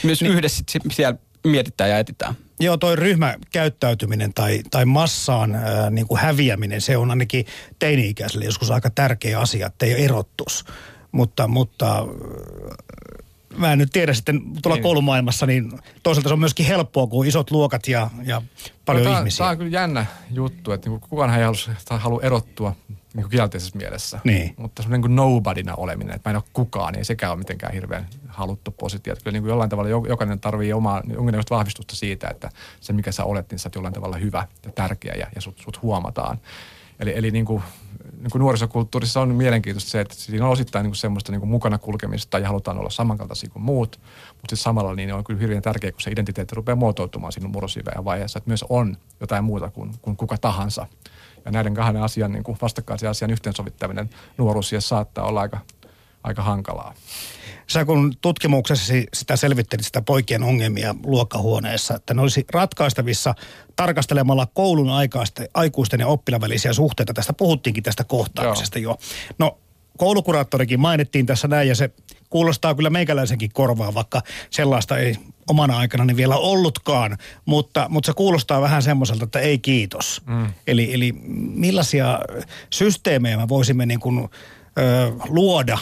myös 0.04 0.22
niin. 0.22 0.34
yhdessä 0.34 0.64
sit 0.72 0.84
siellä 0.92 1.20
mietitään 1.44 1.90
ja 1.90 2.00
etitään. 2.00 2.36
Joo, 2.60 2.78
toi 2.78 2.96
ryhmäkäyttäytyminen 2.96 4.34
tai, 4.34 4.62
tai 4.72 4.86
massaan 4.86 5.56
ää, 5.56 5.90
niin 5.90 6.08
kuin 6.08 6.20
häviäminen, 6.20 6.82
se 6.82 6.98
on 6.98 7.10
ainakin 7.10 7.46
teini-ikäiselle 7.80 8.46
joskus 8.46 8.72
aika 8.72 8.90
tärkeä 8.90 9.40
asia, 9.40 9.68
että 9.68 9.86
ei 9.86 10.04
erottus. 10.04 10.66
Mutta, 11.12 11.48
mutta 11.48 12.08
mä 13.58 13.74
en 13.74 13.80
nyt 13.80 13.90
tiedä 13.92 14.14
sitten 14.14 14.42
tuolla 14.62 14.76
Niin. 14.76 14.84
koulumaailmassa, 14.84 15.46
niin 15.46 15.80
toisaalta 16.04 16.30
se 16.30 16.34
on 16.34 16.40
myöskin 16.40 16.66
helppoa, 16.66 17.08
kun 17.08 17.26
isot 17.28 17.52
luokat 17.52 17.88
ja, 17.88 18.10
ja 18.24 18.42
paljon 18.86 19.04
no, 19.06 19.12
tää, 19.12 19.20
ihmisiä. 19.20 19.38
Tämä 19.38 19.50
on 19.50 19.58
kyllä 19.58 19.72
jännä 19.72 20.06
juttu, 20.32 20.72
että 20.72 20.90
niinku 20.90 21.08
kukaan 21.10 21.38
ei 21.38 21.44
halua, 21.44 22.00
halua 22.00 22.22
erottua 22.24 22.76
niinku 23.14 23.30
kielteisessä 23.30 23.78
mielessä. 23.78 24.20
Niin. 24.24 24.54
Mutta 24.58 24.82
semmoinen 24.84 25.10
niin 25.10 25.16
nobodyna 25.16 25.76
oleminen, 25.76 26.16
että 26.16 26.30
mä 26.30 26.32
en 26.32 26.38
ole 26.38 26.44
kukaan, 26.54 26.94
niin 26.94 27.06
sekään 27.06 27.32
ole 27.32 27.40
mitenkään 27.40 27.74
hirveän 27.74 28.08
haluttu 28.28 28.72
positio. 28.72 29.14
Että 29.14 29.24
kyllä 29.24 29.36
niin 29.36 29.44
kuin 29.44 29.50
jollain 29.50 29.70
tavalla 29.70 29.90
jo- 29.90 30.06
jokainen 30.08 30.40
tarvii 30.40 30.74
omaa 30.74 31.04
jonkinlaista 31.14 31.56
vahvistusta 31.56 31.96
siitä, 31.96 32.28
että 32.28 32.50
se 32.82 32.94
mikä 32.94 33.12
sä 33.12 33.24
olet, 33.24 33.52
niin 33.52 33.60
sä 33.60 33.68
oot 33.68 33.76
jollain 33.76 33.94
tavalla 33.94 34.18
hyvä 34.18 34.48
ja 34.66 34.72
tärkeä 34.72 35.14
ja, 35.18 35.28
ja 35.36 35.42
sut, 35.42 35.58
sut 35.64 35.82
huomataan. 35.82 36.38
Eli, 37.00 37.14
eli 37.16 37.32
niin 37.32 37.46
kuin, 37.46 37.64
niin 38.24 38.32
kuin 38.32 38.40
nuorisokulttuurissa 38.40 39.22
on 39.22 39.36
mielenkiintoista 39.36 39.90
se, 39.92 40.02
että 40.02 40.16
siinä 40.16 40.46
on 40.46 40.52
osittain 40.52 40.84
niin 40.84 40.96
semmoista 40.96 41.32
niin 41.32 41.48
mukana 41.48 41.78
kulkemista 41.78 42.40
ja 42.40 42.48
halutaan 42.48 42.78
olla 42.78 42.90
samankaltaisia 42.90 43.50
kuin 43.50 43.64
muut, 43.64 44.00
mutta 44.28 44.40
sitten 44.42 44.58
samalla 44.58 44.96
niin 44.96 45.14
on 45.14 45.24
kyllä 45.24 45.40
hirveän 45.40 45.62
tärkeää, 45.62 45.92
kun 45.92 46.02
se 46.02 46.12
identiteetti 46.12 46.56
rupeaa 46.56 46.76
muotoutumaan 46.76 47.34
siinä 47.34 47.50
murrosiväjän 47.50 48.06
vaiheessa, 48.06 48.38
että 48.38 48.50
myös 48.50 48.66
on 48.70 48.98
jotain 49.20 49.44
muuta 49.44 49.70
kuin, 49.70 49.92
kuin 50.02 50.18
kuka 50.18 50.38
tahansa. 50.38 50.88
Ja 51.46 51.52
näiden 51.52 51.74
kahden 51.74 52.02
asian, 52.02 52.32
niin 52.32 52.44
kuin 52.44 52.58
vastakkaisen 52.62 53.10
asian 53.10 53.32
yhteensovittaminen 53.32 54.10
nuoruusiassa 54.38 54.90
saattaa 54.90 55.26
olla 55.26 55.42
aika, 55.42 55.60
aika 56.24 56.44
hankalaa. 56.44 56.94
Sä 57.68 57.86
kun 57.86 58.14
tutkimuksessasi 58.22 59.08
sitä 59.14 59.36
selvittelit 59.36 59.86
sitä 59.86 60.02
poikien 60.02 60.44
ongelmia 60.44 60.96
luokkahuoneessa, 61.04 61.96
että 61.96 62.14
ne 62.14 62.22
olisi 62.22 62.46
ratkaistavissa 62.54 63.36
tarkastelemalla 63.76 64.48
koulun 64.54 64.90
aikaisten, 64.90 65.48
aikuisten 65.54 66.00
ja 66.00 66.08
oppilaan 66.08 66.42
välisiä 66.42 66.74
suhteita. 66.74 67.14
Tästä 67.14 67.34
puhuttiinkin 67.34 67.84
tästä 67.84 68.04
kohtaamisesta 68.04 68.80
Joo. 68.80 68.92
jo. 68.92 68.98
No 69.40 69.58
koulukuraattorikin 69.98 70.80
mainittiin 70.80 71.26
tässä 71.26 71.48
näin 71.48 71.68
ja 71.68 71.76
se 71.76 71.90
kuulostaa 72.30 72.76
kyllä 72.76 72.90
meikäläisenkin 72.90 73.52
korvaan, 73.54 73.94
vaikka 73.94 74.22
sellaista 74.50 74.98
ei 74.98 75.16
omana 75.50 75.78
aikana 75.78 76.06
niin 76.06 76.18
vielä 76.18 76.38
ollutkaan, 76.38 77.18
mutta, 77.46 77.86
mutta 77.90 78.06
se 78.06 78.14
kuulostaa 78.14 78.62
vähän 78.62 78.84
semmoiselta, 78.84 79.24
että 79.24 79.40
ei 79.40 79.60
kiitos. 79.60 80.22
Mm. 80.26 80.54
Eli, 80.68 80.94
eli 80.94 81.12
millaisia 81.36 82.20
systeemejä 82.70 83.38
me 83.38 83.48
voisimme 83.48 83.86
niin 83.86 84.00
kuin 84.00 84.30
ö, 84.80 85.12
luoda? 85.30 85.78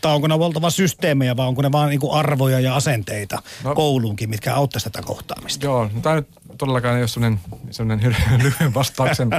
Tai 0.00 0.14
onko 0.14 0.28
ne 0.28 0.34
oltava 0.34 0.70
systeemejä 0.70 1.36
vai 1.36 1.46
onko 1.46 1.62
ne 1.62 1.72
vaan 1.72 1.88
niinku 1.88 2.12
arvoja 2.12 2.60
ja 2.60 2.76
asenteita 2.76 3.42
no, 3.64 3.74
kouluunkin, 3.74 4.30
mitkä 4.30 4.54
auttaisi 4.54 4.90
tätä 4.90 5.06
kohtaamista? 5.06 5.66
Joo, 5.66 5.90
no 5.94 6.00
tämä 6.00 6.14
nyt 6.14 6.28
todellakaan 6.58 6.96
ei 6.96 7.02
ole 7.02 7.08
sellainen, 7.08 7.40
sellainen 7.70 8.14
lyhyen 8.42 8.74
vastauksen, 8.74 9.30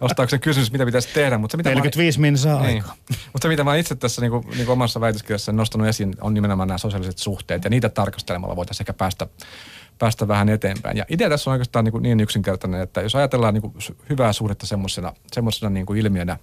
vastauksen 0.00 0.40
kysymys, 0.40 0.72
mitä 0.72 0.86
pitäisi 0.86 1.08
tehdä. 1.14 1.38
Mutta 1.38 1.52
se, 1.52 1.56
mitä 1.56 1.70
45 1.70 2.20
minsaa 2.20 2.62
niin. 2.62 2.76
aikaa. 2.76 2.94
Mutta 3.08 3.42
se, 3.42 3.48
mitä 3.48 3.64
mä 3.64 3.76
itse 3.76 3.94
tässä 3.94 4.20
niin 4.20 4.30
kuin, 4.30 4.46
niin 4.48 4.66
kuin 4.66 4.70
omassa 4.70 5.00
väitöskirjassa 5.00 5.52
nostanut 5.52 5.88
esiin, 5.88 6.14
on 6.20 6.34
nimenomaan 6.34 6.68
nämä 6.68 6.78
sosiaaliset 6.78 7.18
suhteet. 7.18 7.64
Ja 7.64 7.70
niitä 7.70 7.88
tarkastelemalla 7.88 8.56
voitaisiin 8.56 8.84
ehkä 8.84 8.92
päästä 8.92 9.26
päästä 9.98 10.28
vähän 10.28 10.48
eteenpäin. 10.48 10.96
Ja 10.96 11.04
idea 11.08 11.28
tässä 11.28 11.50
on 11.50 11.52
oikeastaan 11.52 11.84
niin, 11.84 12.02
niin 12.02 12.20
yksinkertainen, 12.20 12.80
että 12.80 13.00
jos 13.00 13.14
ajatellaan 13.14 13.54
niin 13.54 13.74
hyvää 14.10 14.32
suhdetta 14.32 14.66
semmoisena 14.66 15.70
niin 15.70 15.96
ilmiönä, 15.96 16.36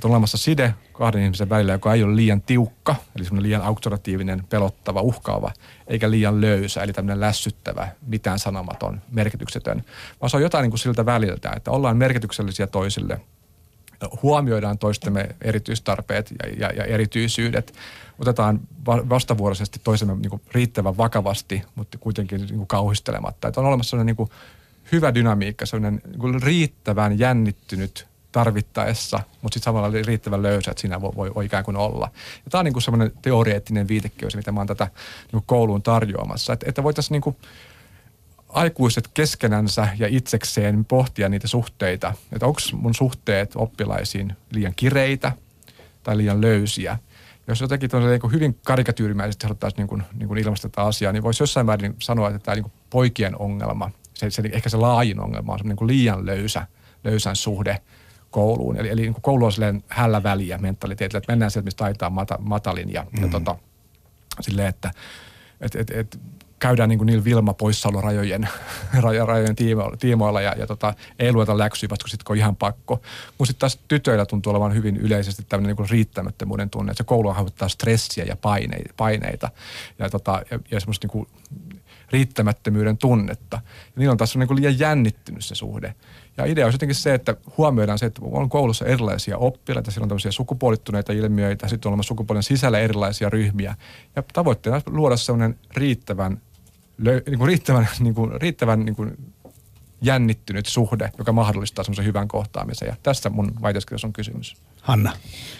että 0.00 0.08
on 0.08 0.12
olemassa 0.12 0.38
side 0.38 0.74
kahden 0.92 1.22
ihmisen 1.22 1.48
välillä, 1.48 1.72
joka 1.72 1.94
ei 1.94 2.02
ole 2.02 2.16
liian 2.16 2.42
tiukka, 2.42 2.94
eli 3.16 3.24
semmoinen 3.24 3.48
liian 3.48 3.62
auktoratiivinen, 3.62 4.44
pelottava, 4.50 5.00
uhkaava, 5.00 5.52
eikä 5.86 6.10
liian 6.10 6.40
löysä, 6.40 6.82
eli 6.82 6.92
tämmöinen 6.92 7.20
lässyttävä, 7.20 7.88
mitään 8.06 8.38
sanomaton, 8.38 9.00
merkityksetön, 9.10 9.84
vaan 10.20 10.30
se 10.30 10.36
on 10.36 10.42
jotain 10.42 10.62
niin 10.62 10.70
kuin 10.70 10.78
siltä 10.78 11.06
väliltä, 11.06 11.52
että 11.56 11.70
ollaan 11.70 11.96
merkityksellisiä 11.96 12.66
toisille, 12.66 13.20
huomioidaan 14.22 14.78
toistemme 14.78 15.28
erityistarpeet 15.42 16.30
ja, 16.30 16.48
ja, 16.58 16.72
ja 16.76 16.84
erityisyydet, 16.84 17.74
otetaan 18.18 18.60
vastavuoroisesti 18.86 19.80
toisemme 19.84 20.14
niin 20.14 20.30
kuin 20.30 20.42
riittävän 20.52 20.96
vakavasti, 20.96 21.62
mutta 21.74 21.98
kuitenkin 21.98 22.40
niin 22.40 22.56
kuin 22.56 22.66
kauhistelematta. 22.66 23.48
Että 23.48 23.60
on 23.60 23.66
olemassa 23.66 23.90
sellainen 23.90 24.06
niin 24.06 24.16
kuin 24.16 24.30
hyvä 24.92 25.14
dynamiikka, 25.14 25.66
sellainen 25.66 26.02
niin 26.06 26.18
kuin 26.18 26.42
riittävän 26.42 27.18
jännittynyt 27.18 28.09
tarvittaessa, 28.32 29.20
mutta 29.42 29.54
sitten 29.54 29.64
samalla 29.64 29.90
riittävän 30.06 30.42
löysä, 30.42 30.70
että 30.70 30.80
siinä 30.80 31.00
voi, 31.00 31.12
voi, 31.16 31.34
voi 31.34 31.44
ikään 31.44 31.64
kuin 31.64 31.76
olla. 31.76 32.10
Ja 32.44 32.50
tämä 32.50 32.60
on 32.60 32.64
niin 32.64 32.82
semmoinen 32.82 33.12
teoreettinen 33.22 33.88
viitekeys, 33.88 34.36
mitä 34.36 34.52
mä 34.52 34.60
oon 34.60 34.66
tätä 34.66 34.88
niin 35.32 35.42
kouluun 35.46 35.82
tarjoamassa. 35.82 36.52
Että, 36.52 36.66
että 36.68 36.82
voitaisiin 36.82 37.20
niin 37.26 37.36
aikuiset 38.48 39.08
keskenänsä 39.14 39.88
ja 39.98 40.06
itsekseen 40.10 40.84
pohtia 40.84 41.28
niitä 41.28 41.48
suhteita, 41.48 42.14
että 42.32 42.46
onko 42.46 42.60
mun 42.72 42.94
suhteet 42.94 43.52
oppilaisiin 43.54 44.36
liian 44.50 44.72
kireitä 44.76 45.32
tai 46.02 46.16
liian 46.16 46.40
löysiä. 46.40 46.98
Jos 47.46 47.60
jotenkin 47.60 47.90
niin 47.92 48.32
hyvin 48.32 48.58
karikatyyrimäisesti 48.64 49.46
haluttaisiin 49.46 49.78
niin 49.78 49.88
kuin, 49.88 50.02
niin 50.18 50.28
kuin 50.28 50.38
ilmaista 50.38 50.68
tätä 50.68 50.82
asiaa, 50.82 51.12
niin 51.12 51.22
voisi 51.22 51.42
jossain 51.42 51.66
määrin 51.66 51.96
sanoa, 51.98 52.28
että 52.28 52.38
tämä 52.38 52.54
niin 52.54 52.72
poikien 52.90 53.36
ongelma, 53.38 53.90
se, 54.14 54.30
se, 54.30 54.42
ehkä 54.52 54.68
se 54.68 54.76
laajin 54.76 55.20
ongelma 55.20 55.52
on 55.52 55.60
niin 55.64 55.76
kuin 55.76 55.88
liian 55.88 56.26
löysä, 56.26 56.66
löysän 57.04 57.36
suhde– 57.36 57.78
kouluun. 58.30 58.76
Eli, 58.76 58.88
eli 58.88 59.00
niin 59.00 59.14
koulu 59.22 59.44
on 59.44 59.52
silleen 59.52 59.84
hällä 59.88 60.22
väliä 60.22 60.58
mentaliteetillä, 60.58 61.18
että 61.18 61.32
mennään 61.32 61.50
sieltä, 61.50 61.64
mistä 61.64 61.84
taitaa 61.84 62.10
mata, 62.10 62.38
matalin 62.40 62.92
ja, 62.92 63.06
mm. 63.12 63.22
ja 63.22 63.28
tota, 63.28 63.56
silleen, 64.40 64.68
että 64.68 64.90
et, 65.60 65.74
et, 65.74 65.90
et, 65.90 66.20
käydään 66.58 66.88
niin 66.88 66.98
kuin 66.98 67.06
niillä 67.06 67.24
Vilma 67.24 67.54
poissaolorajojen 67.54 68.48
rajojen 69.26 69.56
tiimoilla 69.98 70.40
ja, 70.40 70.54
ja 70.58 70.66
tota, 70.66 70.94
ei 71.18 71.32
lueta 71.32 71.58
läksyjä, 71.58 71.90
vasta 71.90 72.04
kun, 72.04 72.10
sit, 72.10 72.22
kun 72.22 72.34
on 72.34 72.38
ihan 72.38 72.56
pakko. 72.56 72.94
Mutta 73.38 73.46
sitten 73.46 73.60
taas 73.60 73.78
tytöillä 73.88 74.26
tuntuu 74.26 74.50
olevan 74.50 74.74
hyvin 74.74 74.96
yleisesti 74.96 75.42
tämmöinen 75.48 75.76
niin 75.76 75.90
riittämättömyyden 75.90 76.70
tunne, 76.70 76.90
että 76.90 77.02
se 77.02 77.06
koulu 77.06 77.28
aiheuttaa 77.28 77.68
stressiä 77.68 78.24
ja 78.24 78.36
paineita, 78.36 78.94
paineita 78.96 79.50
ja, 79.98 80.10
tota, 80.10 80.42
ja, 80.50 80.58
ja 80.70 80.80
semmoista 80.80 81.06
niin 81.06 81.12
kuin 81.12 81.28
riittämättömyyden 82.12 82.98
tunnetta. 82.98 83.56
Ja 83.64 83.92
niillä 83.96 84.12
on 84.12 84.18
taas 84.18 84.36
niin 84.36 84.48
kuin 84.48 84.60
liian 84.60 84.78
jännittynyt 84.78 85.44
se 85.44 85.54
suhde. 85.54 85.94
Ja 86.36 86.44
idea 86.44 86.66
on 86.66 86.72
jotenkin 86.72 86.94
se, 86.94 87.14
että 87.14 87.36
huomioidaan 87.58 87.98
se, 87.98 88.06
että 88.06 88.20
on 88.24 88.48
koulussa 88.48 88.84
erilaisia 88.84 89.38
oppilaita, 89.38 89.90
siellä 89.90 90.04
on 90.04 90.08
tämmöisiä 90.08 90.32
sukupuolittuneita 90.32 91.12
ilmiöitä, 91.12 91.68
sitten 91.68 91.88
on 91.88 91.90
olemassa 91.90 92.08
sukupuolen 92.08 92.42
sisällä 92.42 92.78
erilaisia 92.78 93.30
ryhmiä. 93.30 93.74
Ja 94.16 94.22
tavoitteena 94.32 94.80
on 94.86 94.96
luoda 94.96 95.16
sellainen 95.16 95.58
riittävän, 95.76 96.40
niin 96.98 97.38
kuin 97.38 97.48
riittävän, 97.48 97.88
niin 98.00 98.14
kuin, 98.14 98.40
riittävän 98.40 98.84
niin 98.84 98.96
kuin 98.96 99.16
jännittynyt 100.02 100.66
suhde, 100.66 101.10
joka 101.18 101.32
mahdollistaa 101.32 101.84
semmoisen 101.84 102.04
hyvän 102.04 102.28
kohtaamisen. 102.28 102.88
Ja 102.88 102.96
tässä 103.02 103.30
mun 103.30 103.54
väitöskirjassa 103.62 104.06
on 104.06 104.12
kysymys. 104.12 104.56
Hanna. 104.82 105.12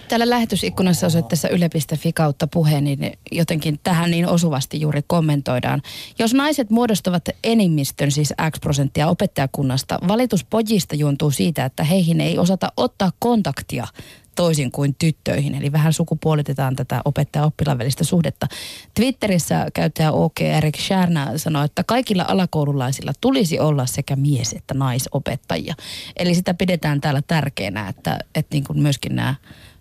Täällä 0.08 0.30
lähetysikkunassa 0.30 1.06
osoitteessa 1.06 1.48
yle.fi 1.48 2.12
kautta 2.12 2.46
puheen, 2.46 2.84
niin 2.84 3.12
jotenkin 3.32 3.80
tähän 3.82 4.10
niin 4.10 4.28
osuvasti 4.28 4.80
juuri 4.80 5.00
kommentoidaan. 5.06 5.82
Jos 6.18 6.34
naiset 6.34 6.70
muodostavat 6.70 7.28
enimmistön, 7.44 8.10
siis 8.10 8.34
X 8.50 8.60
prosenttia 8.60 9.08
opettajakunnasta, 9.08 9.98
valitus 10.08 10.44
pojista 10.44 10.94
juontuu 10.94 11.30
siitä, 11.30 11.64
että 11.64 11.84
heihin 11.84 12.20
ei 12.20 12.38
osata 12.38 12.72
ottaa 12.76 13.12
kontaktia 13.18 13.86
toisin 14.34 14.70
kuin 14.70 14.94
tyttöihin. 14.94 15.54
Eli 15.54 15.72
vähän 15.72 15.92
sukupuolitetaan 15.92 16.76
tätä 16.76 17.00
opettaja-oppilaan 17.04 17.78
välistä 17.78 18.04
suhdetta. 18.04 18.46
Twitterissä 18.94 19.66
käyttäjä 19.74 20.12
OK 20.12 20.40
Erik 20.40 20.76
Schärnä 20.76 21.38
sanoi, 21.38 21.64
että 21.64 21.84
kaikilla 21.84 22.24
alakoululaisilla 22.28 23.12
tulisi 23.20 23.58
olla 23.58 23.86
sekä 23.86 24.16
mies- 24.16 24.52
että 24.52 24.74
naisopettajia. 24.74 25.74
Eli 26.16 26.34
sitä 26.34 26.54
pidetään 26.54 27.00
täällä 27.00 27.22
tärkeänä, 27.26 27.88
että, 27.88 28.18
että 28.34 28.54
niin 28.54 28.64
kuin 28.64 28.82
myöskin 28.82 29.16
nämä 29.16 29.34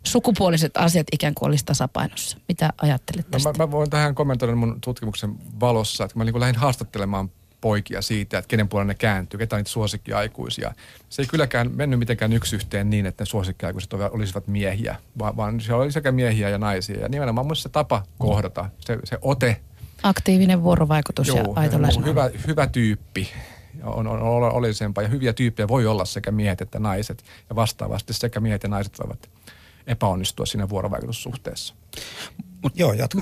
sukupuoliset 0.04 0.78
asiat 0.78 1.08
ikään 1.12 1.36
kuin 1.36 1.48
olisi 1.48 1.66
tasapainossa. 1.66 2.38
Mitä 2.48 2.74
ajattelet 2.82 3.32
tästä? 3.32 3.50
No 3.50 3.54
mä, 3.58 3.66
mä 3.66 3.72
voin 3.72 3.90
tähän 3.90 4.16
kommentoida 4.16 4.56
mun 4.56 4.78
tutkimuksen 4.84 5.36
valossa, 5.60 6.04
että 6.04 6.18
mä 6.18 6.24
niin 6.24 6.40
lähdin 6.40 6.56
haastattelemaan 6.56 7.32
poikia 7.62 8.02
siitä, 8.02 8.38
että 8.38 8.50
kenen 8.50 8.70
puolella 8.70 8.88
ne 8.88 8.96
kääntyy, 8.96 9.38
ketä 9.38 9.56
on 9.56 9.60
niitä 9.60 9.70
suosikkiaikuisia. 9.70 10.74
Se 11.10 11.22
ei 11.22 11.28
kylläkään 11.28 11.72
mennyt 11.76 12.00
mitenkään 12.00 12.34
yksi 12.34 12.56
yhteen 12.56 12.90
niin, 12.90 13.06
että 13.06 13.22
ne 13.22 13.26
suosikkiaikuiset 13.26 13.94
olisivat 13.94 14.48
miehiä, 14.48 14.96
vaan, 15.20 15.38
vaan 15.38 15.62
siellä 15.62 15.84
oli 15.84 15.92
sekä 15.92 16.12
miehiä 16.12 16.50
ja 16.50 16.58
naisia. 16.58 17.00
Ja 17.00 17.10
nimenomaan 17.10 17.48
myös 17.48 17.64
se 17.64 17.70
tapa 17.70 18.04
kohdata, 18.18 18.70
se, 18.80 18.98
se 19.04 19.18
ote. 19.22 19.62
Aktiivinen 20.04 20.64
vuorovaikutus 20.64 21.28
Joo, 21.28 21.38
ja 21.38 21.46
aito 21.56 21.78
hyvä, 22.06 22.30
hyvä 22.48 22.68
tyyppi 22.68 23.30
on, 23.84 24.08
on, 24.08 24.22
on 24.22 24.52
olellisempaa 24.52 25.04
ja 25.04 25.08
hyviä 25.08 25.34
tyyppejä 25.34 25.68
voi 25.68 25.86
olla 25.86 26.06
sekä 26.06 26.32
miehet 26.32 26.62
että 26.62 26.80
naiset. 26.80 27.24
Ja 27.50 27.56
vastaavasti 27.56 28.14
sekä 28.14 28.40
miehet 28.40 28.64
ja 28.64 28.70
naiset 28.70 29.00
voivat 29.00 29.30
epäonnistua 29.88 30.46
siinä 30.46 30.70
vuorovaikutussuhteessa. 30.70 31.76
Mut, 32.64 32.74
Joo, 32.76 32.94
jatka. 32.94 33.22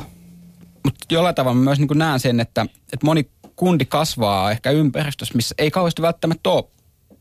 Mutta 0.83 1.05
jollain 1.09 1.35
tavalla 1.35 1.57
myös 1.57 1.79
niin 1.79 1.89
näen 1.95 2.19
sen, 2.19 2.39
että, 2.39 2.61
että 2.93 3.05
moni 3.05 3.29
kundi 3.57 3.85
kasvaa 3.85 4.51
ehkä 4.51 4.71
ympäristössä, 4.71 5.35
missä 5.35 5.55
ei 5.57 5.71
kauheasti 5.71 6.01
välttämättä 6.01 6.49
ole 6.49 6.63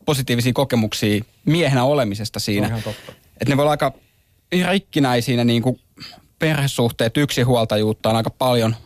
positiivisia 0.05 0.53
kokemuksia 0.53 1.25
miehenä 1.45 1.85
olemisesta 1.85 2.41
siinä. 2.41 2.77
Että 3.41 3.49
ne 3.49 3.57
voi 3.57 3.63
olla 3.63 3.71
aika 3.71 3.93
rikkinäisiä 4.71 5.45
niin 5.45 5.63
kuin 5.63 5.81
perhesuhteet, 6.39 7.17
yksinhuoltajuutta 7.17 8.11
on 8.11 8.17
aika 8.17 8.31
paljon, 8.31 8.77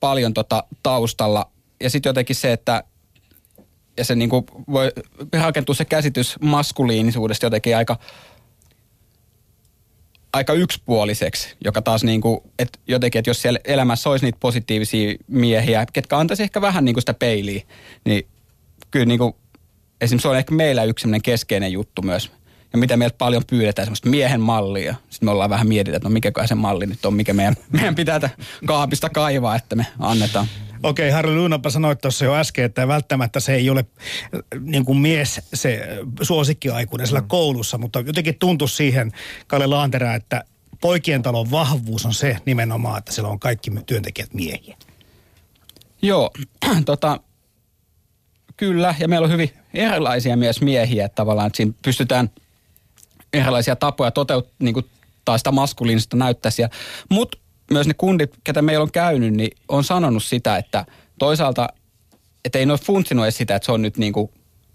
paljon 0.00 0.34
tota 0.34 0.64
taustalla. 0.82 1.50
Ja 1.80 1.90
sitten 1.90 2.10
jotenkin 2.10 2.36
se, 2.36 2.52
että 2.52 2.82
ja 3.96 4.04
se 4.04 4.14
niin 4.14 4.30
kuin 4.30 4.44
voi 4.72 4.92
rakentua 5.32 5.74
se 5.74 5.84
käsitys 5.84 6.36
maskuliinisuudesta 6.40 7.46
jotenkin 7.46 7.76
aika 7.76 7.98
aika 10.36 10.52
yksipuoliseksi, 10.52 11.56
joka 11.64 11.82
taas 11.82 12.04
niin 12.04 12.20
kuin, 12.20 12.40
että 12.58 12.78
jotenkin, 12.88 13.18
että 13.18 13.30
jos 13.30 13.42
siellä 13.42 13.58
elämässä 13.64 14.10
olisi 14.10 14.24
niitä 14.24 14.38
positiivisia 14.40 15.14
miehiä, 15.28 15.86
ketkä 15.92 16.18
antaisi 16.18 16.42
ehkä 16.42 16.60
vähän 16.60 16.84
niin 16.84 16.94
kuin 16.94 17.02
sitä 17.02 17.14
peiliä, 17.14 17.62
niin 18.04 18.26
kyllä 18.90 19.06
niin 19.06 19.18
kuin, 19.18 19.34
esimerkiksi 20.00 20.22
se 20.22 20.28
on 20.28 20.36
ehkä 20.36 20.54
meillä 20.54 20.84
yksi 20.84 21.08
keskeinen 21.22 21.72
juttu 21.72 22.02
myös. 22.02 22.30
Ja 22.72 22.78
mitä 22.78 22.96
meiltä 22.96 23.16
paljon 23.18 23.42
pyydetään, 23.50 23.86
semmoista 23.86 24.08
miehen 24.08 24.40
mallia. 24.40 24.94
Sitten 25.10 25.26
me 25.26 25.30
ollaan 25.30 25.50
vähän 25.50 25.68
mietitään, 25.68 25.96
että 25.96 26.08
no 26.08 26.12
mikä 26.12 26.32
se 26.46 26.54
malli 26.54 26.86
nyt 26.86 27.06
on, 27.06 27.14
mikä 27.14 27.32
meidän, 27.32 27.56
meidän 27.72 27.94
pitää 27.94 28.30
kaapista 28.66 29.08
kaivaa, 29.10 29.56
että 29.56 29.76
me 29.76 29.86
annetaan. 29.98 30.46
Okei, 30.82 31.10
Harri 31.10 31.34
Luunapa 31.34 31.70
sanoi 31.70 31.96
tuossa 31.96 32.24
jo 32.24 32.34
äsken, 32.34 32.64
että 32.64 32.88
välttämättä 32.88 33.40
se 33.40 33.54
ei 33.54 33.70
ole 33.70 33.84
äh, 34.34 34.60
niin 34.60 34.84
kuin 34.84 34.98
mies 34.98 35.40
se 35.54 35.88
suosikkiaikuinen 36.22 37.06
siellä 37.06 37.20
mm. 37.20 37.28
koulussa, 37.28 37.78
mutta 37.78 38.00
jotenkin 38.00 38.38
tuntuu 38.38 38.68
siihen, 38.68 39.12
Kalle 39.46 39.66
Laanterä, 39.66 40.14
että 40.14 40.44
poikien 40.80 41.22
talon 41.22 41.50
vahvuus 41.50 42.06
on 42.06 42.14
se 42.14 42.36
nimenomaan, 42.46 42.98
että 42.98 43.12
siellä 43.12 43.30
on 43.30 43.40
kaikki 43.40 43.70
työntekijät 43.86 44.34
miehiä. 44.34 44.76
Joo, 46.02 46.30
tota, 46.84 47.20
kyllä, 48.56 48.94
ja 48.98 49.08
meillä 49.08 49.24
on 49.24 49.32
hyvin 49.32 49.50
erilaisia 49.74 50.36
myös 50.36 50.60
miehiä, 50.60 51.04
että 51.04 51.16
tavallaan 51.16 51.46
että 51.46 51.56
siinä 51.56 51.72
pystytään 51.82 52.30
erilaisia 53.32 53.76
tapoja 53.76 54.10
toteuttamaan, 54.10 54.56
niin 54.58 54.74
kuin 54.74 54.86
sitä 55.36 55.52
maskuliinista 55.52 56.16
näyttäisiä. 56.16 56.68
Mutta 57.10 57.38
myös 57.70 57.86
ne 57.86 57.94
kundit, 57.94 58.30
ketä 58.44 58.62
meillä 58.62 58.82
on 58.82 58.92
käynyt, 58.92 59.34
niin 59.34 59.56
on 59.68 59.84
sanonut 59.84 60.22
sitä, 60.24 60.56
että 60.56 60.86
toisaalta, 61.18 61.68
että 62.44 62.58
ei 62.58 62.66
ne 62.66 62.72
ole 62.72 62.80
funtsinut 62.84 63.24
edes 63.24 63.36
sitä, 63.36 63.56
että 63.56 63.66
se 63.66 63.72
on 63.72 63.82
nyt 63.82 63.96
niin 63.96 64.12
kuin 64.12 64.30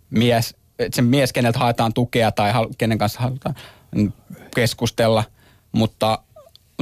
mies, 0.09 0.55
että 0.79 0.95
se 0.95 1.01
mies, 1.01 1.33
keneltä 1.33 1.59
haetaan 1.59 1.93
tukea 1.93 2.31
tai 2.31 2.51
kenen 2.77 2.97
kanssa 2.97 3.19
halutaan 3.19 3.55
keskustella, 4.55 5.23
mutta 5.71 6.19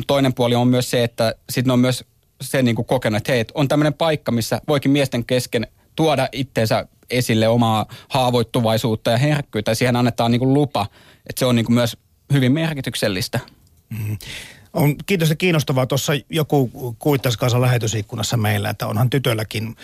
toinen 0.08 0.34
puoli 0.34 0.56
on 0.56 0.68
myös 0.68 0.92
se, 0.92 1.04
että 1.04 1.36
sitten 1.50 1.72
on 1.72 1.80
myös 1.80 2.04
se 2.42 2.64
niin 2.64 2.76
kuin 2.76 2.86
kokenut, 2.86 3.18
että 3.18 3.32
hei, 3.32 3.46
on 3.54 3.68
tämmöinen 3.68 3.94
paikka, 3.94 4.32
missä 4.32 4.62
voikin 4.68 4.92
miesten 4.92 5.26
kesken 5.26 5.68
tuoda 5.96 6.30
itseensä 6.32 6.88
esille 7.10 7.48
omaa 7.48 7.86
haavoittuvaisuutta 8.10 9.12
ja 9.12 9.18
herkkyyttä 9.18 9.76
siihen 9.76 9.96
annetaan 9.96 10.32
niin 10.32 10.40
kuin 10.40 10.54
lupa, 10.54 10.88
että 11.30 11.40
se 11.40 11.46
on 11.46 11.56
niin 11.56 11.66
kuin 11.66 11.74
myös 11.74 11.98
hyvin 12.34 12.52
merkityksellistä. 12.52 13.40
Mm. 13.90 14.18
On 14.74 14.96
kiitos 15.06 15.34
kiinnostavaa. 15.38 15.86
Tuossa 15.86 16.14
joku 16.30 16.96
kuittasi 17.00 17.38
lähetysikkunassa 17.60 18.38
meillä, 18.38 18.70
että 18.70 18.88
onhan 18.88 19.10
tytölläkin 19.10 19.76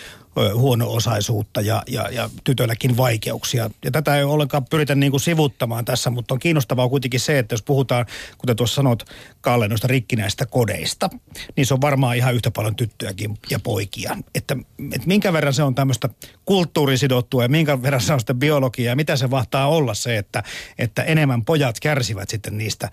huono-osaisuutta 0.55 1.61
ja, 1.61 1.83
ja, 1.87 2.09
ja 2.11 2.29
tytölläkin 2.43 2.97
vaikeuksia. 2.97 3.69
Ja 3.85 3.91
tätä 3.91 4.17
ei 4.17 4.23
ollenkaan 4.23 4.65
pyritä 4.65 4.95
niin 4.95 5.11
kuin 5.11 5.21
sivuttamaan 5.21 5.85
tässä, 5.85 6.09
mutta 6.09 6.33
on 6.33 6.39
kiinnostavaa 6.39 6.89
kuitenkin 6.89 7.19
se, 7.19 7.39
että 7.39 7.53
jos 7.53 7.61
puhutaan, 7.61 8.05
kuten 8.37 8.55
tuossa 8.55 8.75
sanot, 8.75 9.03
Kalle, 9.41 9.67
noista 9.67 9.87
rikkinäistä 9.87 10.45
kodeista, 10.45 11.09
niin 11.55 11.65
se 11.65 11.73
on 11.73 11.81
varmaan 11.81 12.17
ihan 12.17 12.35
yhtä 12.35 12.51
paljon 12.51 12.75
tyttöjäkin 12.75 13.37
ja 13.49 13.59
poikia. 13.59 14.17
Että, 14.35 14.57
että 14.91 15.07
minkä 15.07 15.33
verran 15.33 15.53
se 15.53 15.63
on 15.63 15.75
tämmöistä 15.75 16.09
kulttuurisidottua 16.45 17.43
ja 17.43 17.49
minkä 17.49 17.81
verran 17.81 18.01
se 18.01 18.13
on 18.13 18.19
sitä 18.19 18.33
biologiaa 18.33 18.91
ja 18.91 18.95
mitä 18.95 19.15
se 19.15 19.31
vahtaa 19.31 19.67
olla 19.67 19.93
se, 19.93 20.17
että, 20.17 20.43
että 20.77 21.03
enemmän 21.03 21.45
pojat 21.45 21.79
kärsivät 21.79 22.29
sitten 22.29 22.57
niistä, 22.57 22.91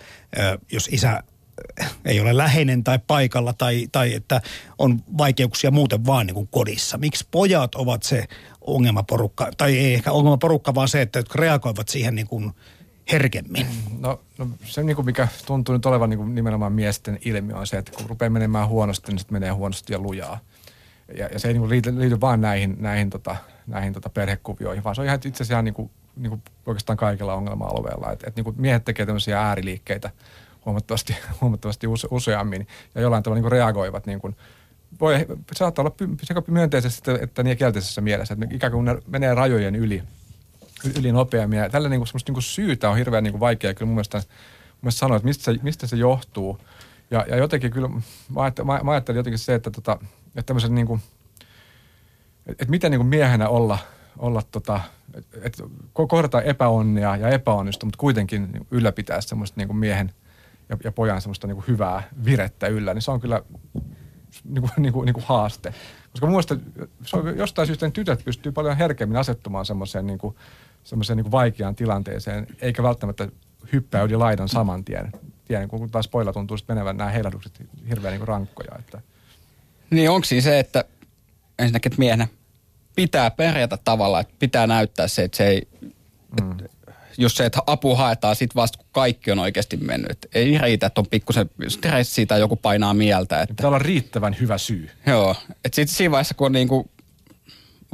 jos 0.72 0.88
isä 0.92 1.22
ei 2.04 2.20
ole 2.20 2.36
läheinen 2.36 2.84
tai 2.84 2.98
paikalla 3.06 3.52
tai, 3.52 3.88
tai 3.92 4.14
että 4.14 4.40
on 4.78 5.02
vaikeuksia 5.18 5.70
muuten 5.70 6.06
vaan 6.06 6.26
niin 6.26 6.34
kuin 6.34 6.48
kodissa. 6.50 6.98
Miksi 6.98 7.26
pojat 7.30 7.74
ovat 7.74 8.02
se 8.02 8.24
ongelmaporukka, 8.60 9.50
tai 9.56 9.78
ei 9.78 9.94
ehkä 9.94 10.12
ongelmaporukka, 10.12 10.74
vaan 10.74 10.88
se, 10.88 11.02
että 11.02 11.22
reagoivat 11.34 11.88
siihen 11.88 12.14
niin 12.14 12.26
kuin 12.26 12.52
herkemmin? 13.12 13.66
No, 13.98 14.20
no 14.38 14.48
se, 14.64 14.82
niin 14.82 14.96
kuin 14.96 15.06
mikä 15.06 15.28
tuntuu 15.46 15.74
nyt 15.74 15.86
olevan 15.86 16.10
niin 16.10 16.18
kuin 16.18 16.34
nimenomaan 16.34 16.72
miesten 16.72 17.18
ilmiö 17.24 17.56
on 17.56 17.66
se, 17.66 17.78
että 17.78 17.92
kun 17.92 18.08
rupeaa 18.08 18.30
menemään 18.30 18.68
huonosti, 18.68 19.12
niin 19.12 19.18
sitten 19.18 19.34
menee 19.34 19.50
huonosti 19.50 19.92
ja 19.92 19.98
lujaa. 19.98 20.38
Ja, 21.18 21.26
ja 21.26 21.38
se 21.38 21.48
ei 21.48 21.54
niin 21.54 21.60
kuin 21.60 21.70
liity, 21.70 21.98
liity 21.98 22.20
vaan 22.20 22.40
näihin, 22.40 22.76
näihin, 22.78 23.10
tota, 23.10 23.36
näihin 23.66 23.92
tota 23.92 24.08
perhekuvioihin, 24.08 24.84
vaan 24.84 24.94
se 24.94 25.00
on 25.00 25.06
ihan 25.06 25.20
itse 25.24 25.42
asiassa 25.42 25.62
niin 25.62 25.74
kuin, 25.74 25.90
niin 26.16 26.30
kuin 26.30 26.42
oikeastaan 26.66 26.96
kaikilla 26.96 27.34
ongelma-alueilla. 27.34 28.12
Että 28.12 28.26
et, 28.28 28.36
niin 28.36 28.44
kuin 28.44 28.56
miehet 28.58 28.84
tekee 28.84 29.06
tämmöisiä 29.06 29.42
ääriliikkeitä– 29.42 30.10
huomattavasti, 30.66 31.16
huomattavasti 31.40 31.86
use, 31.86 32.08
useammin 32.10 32.66
ja 32.94 33.00
jollain 33.00 33.22
tavalla 33.22 33.42
niin 33.42 33.52
reagoivat 33.52 34.06
niin 34.06 34.20
kuin, 34.20 34.36
voi, 35.00 35.26
saattaa 35.54 35.82
olla 35.82 35.94
sekä 36.22 36.42
myönteisesti 36.48 37.10
että 37.20 37.42
niin 37.42 37.56
kielteisessä 37.56 38.00
mielessä, 38.00 38.34
että 38.34 38.46
ikään 38.50 38.72
kuin 38.72 38.84
ne 38.84 38.98
menee 39.06 39.34
rajojen 39.34 39.76
yli, 39.76 40.02
yli 40.98 41.12
nopeammin. 41.12 41.58
Ja 41.58 41.70
tällä 41.70 41.88
niin 41.88 42.00
kuin, 42.00 42.08
niin 42.26 42.34
kuin 42.34 42.42
syytä 42.42 42.90
on 42.90 42.96
hirveän 42.96 43.24
niin 43.24 43.32
kuin 43.32 43.40
vaikea 43.40 43.74
kyllä 43.74 43.86
mun 43.86 43.94
mielestä, 43.94 44.18
mun 44.18 44.26
mielestä 44.82 44.98
sanoa, 44.98 45.16
että 45.16 45.26
mistä 45.26 45.44
se, 45.44 45.58
mistä 45.62 45.86
se 45.86 45.96
johtuu. 45.96 46.58
Ja, 47.10 47.26
ja 47.28 47.36
jotenkin 47.36 47.70
kyllä, 47.70 47.88
mä 47.88 48.02
ajattelin, 48.36 48.66
mä, 48.66 48.92
ajattelin 48.92 49.16
jotenkin 49.16 49.38
se, 49.38 49.54
että, 49.54 49.70
tota, 49.70 49.98
että 50.26 50.42
tämmöisen 50.42 50.74
niin 50.74 50.86
kuin, 50.86 51.00
että, 52.46 52.52
että 52.62 52.70
miten 52.70 52.90
niin 52.90 52.98
kuin 52.98 53.08
miehenä 53.08 53.48
olla, 53.48 53.78
olla 54.18 54.42
tota, 54.50 54.80
että, 55.14 55.38
että 55.42 55.62
kohdata 55.92 56.42
ja 57.20 57.28
epäonnistu, 57.28 57.86
mutta 57.86 57.98
kuitenkin 57.98 58.66
ylläpitää 58.70 59.20
semmoista 59.20 59.60
niin 59.60 59.68
kuin 59.68 59.76
miehen– 59.76 60.12
ja, 60.72 60.78
ja 60.84 60.92
pojan 60.92 61.20
semmoista 61.20 61.46
niin 61.46 61.56
kuin 61.56 61.66
hyvää 61.68 62.02
virettä 62.24 62.66
yllä, 62.66 62.94
niin 62.94 63.02
se 63.02 63.10
on 63.10 63.20
kyllä 63.20 63.42
niin 64.44 64.60
kuin, 64.60 64.70
niin 64.76 64.92
kuin, 64.92 65.06
niin 65.06 65.14
kuin 65.14 65.24
haaste. 65.24 65.74
Koska 66.10 66.26
mun 66.26 66.32
mielestä 66.32 66.56
se 67.04 67.16
on, 67.16 67.38
jostain 67.38 67.66
syystä 67.66 67.86
niin 67.86 67.92
tytöt 67.92 68.24
pystyy 68.24 68.52
paljon 68.52 68.76
herkemmin 68.76 69.16
asettumaan 69.16 69.66
semmoiseen, 69.66 70.06
niin 70.06 70.18
kuin, 70.18 70.36
semmoiseen 70.84 71.16
niin 71.16 71.24
kuin 71.24 71.32
vaikeaan 71.32 71.74
tilanteeseen, 71.74 72.46
eikä 72.60 72.82
välttämättä 72.82 73.28
hyppää 73.72 74.02
yli 74.02 74.16
laidan 74.16 74.48
saman 74.48 74.84
tien. 74.84 75.12
tien 75.44 75.68
kun 75.68 75.90
taas 75.90 76.08
poilla 76.08 76.32
tuntuu 76.32 76.56
sitten 76.56 76.76
menevän 76.76 76.96
nämä 76.96 77.10
heilahdukset 77.10 77.62
hirveän 77.88 78.12
niin 78.12 78.20
kuin 78.20 78.28
rankkoja. 78.28 78.72
Että. 78.78 79.00
Niin 79.90 80.10
onko 80.10 80.24
siis 80.24 80.44
se, 80.44 80.58
että 80.58 80.84
ensinnäkin 81.58 81.92
että 81.92 81.98
miehenä 81.98 82.28
pitää 82.96 83.30
pärjätä 83.30 83.78
tavalla, 83.84 84.20
että 84.20 84.34
pitää 84.38 84.66
näyttää 84.66 85.08
se, 85.08 85.24
että 85.24 85.36
se 85.36 85.46
ei, 85.46 85.68
mm. 86.40 86.50
että 86.50 86.64
just 87.18 87.36
se, 87.36 87.46
että 87.46 87.60
apu 87.66 87.94
haetaan 87.94 88.36
sit 88.36 88.54
vasta, 88.54 88.78
kun 88.78 88.86
kaikki 88.92 89.30
on 89.30 89.38
oikeasti 89.38 89.76
mennyt. 89.76 90.10
Et 90.10 90.28
ei 90.34 90.58
riitä, 90.58 90.86
että 90.86 91.00
on 91.00 91.06
pikkusen 91.06 91.50
stressi 91.68 92.26
tai 92.26 92.40
joku 92.40 92.56
painaa 92.56 92.94
mieltä. 92.94 93.42
Että... 93.42 93.54
Pitää 93.54 93.68
olla 93.68 93.78
riittävän 93.78 94.36
hyvä 94.40 94.58
syy. 94.58 94.90
Joo. 95.06 95.36
Että 95.50 95.76
sitten 95.76 95.96
siinä 95.96 96.10
vaiheessa, 96.10 96.34
kun 96.34 96.46
on 96.46 96.52
niinku 96.52 96.90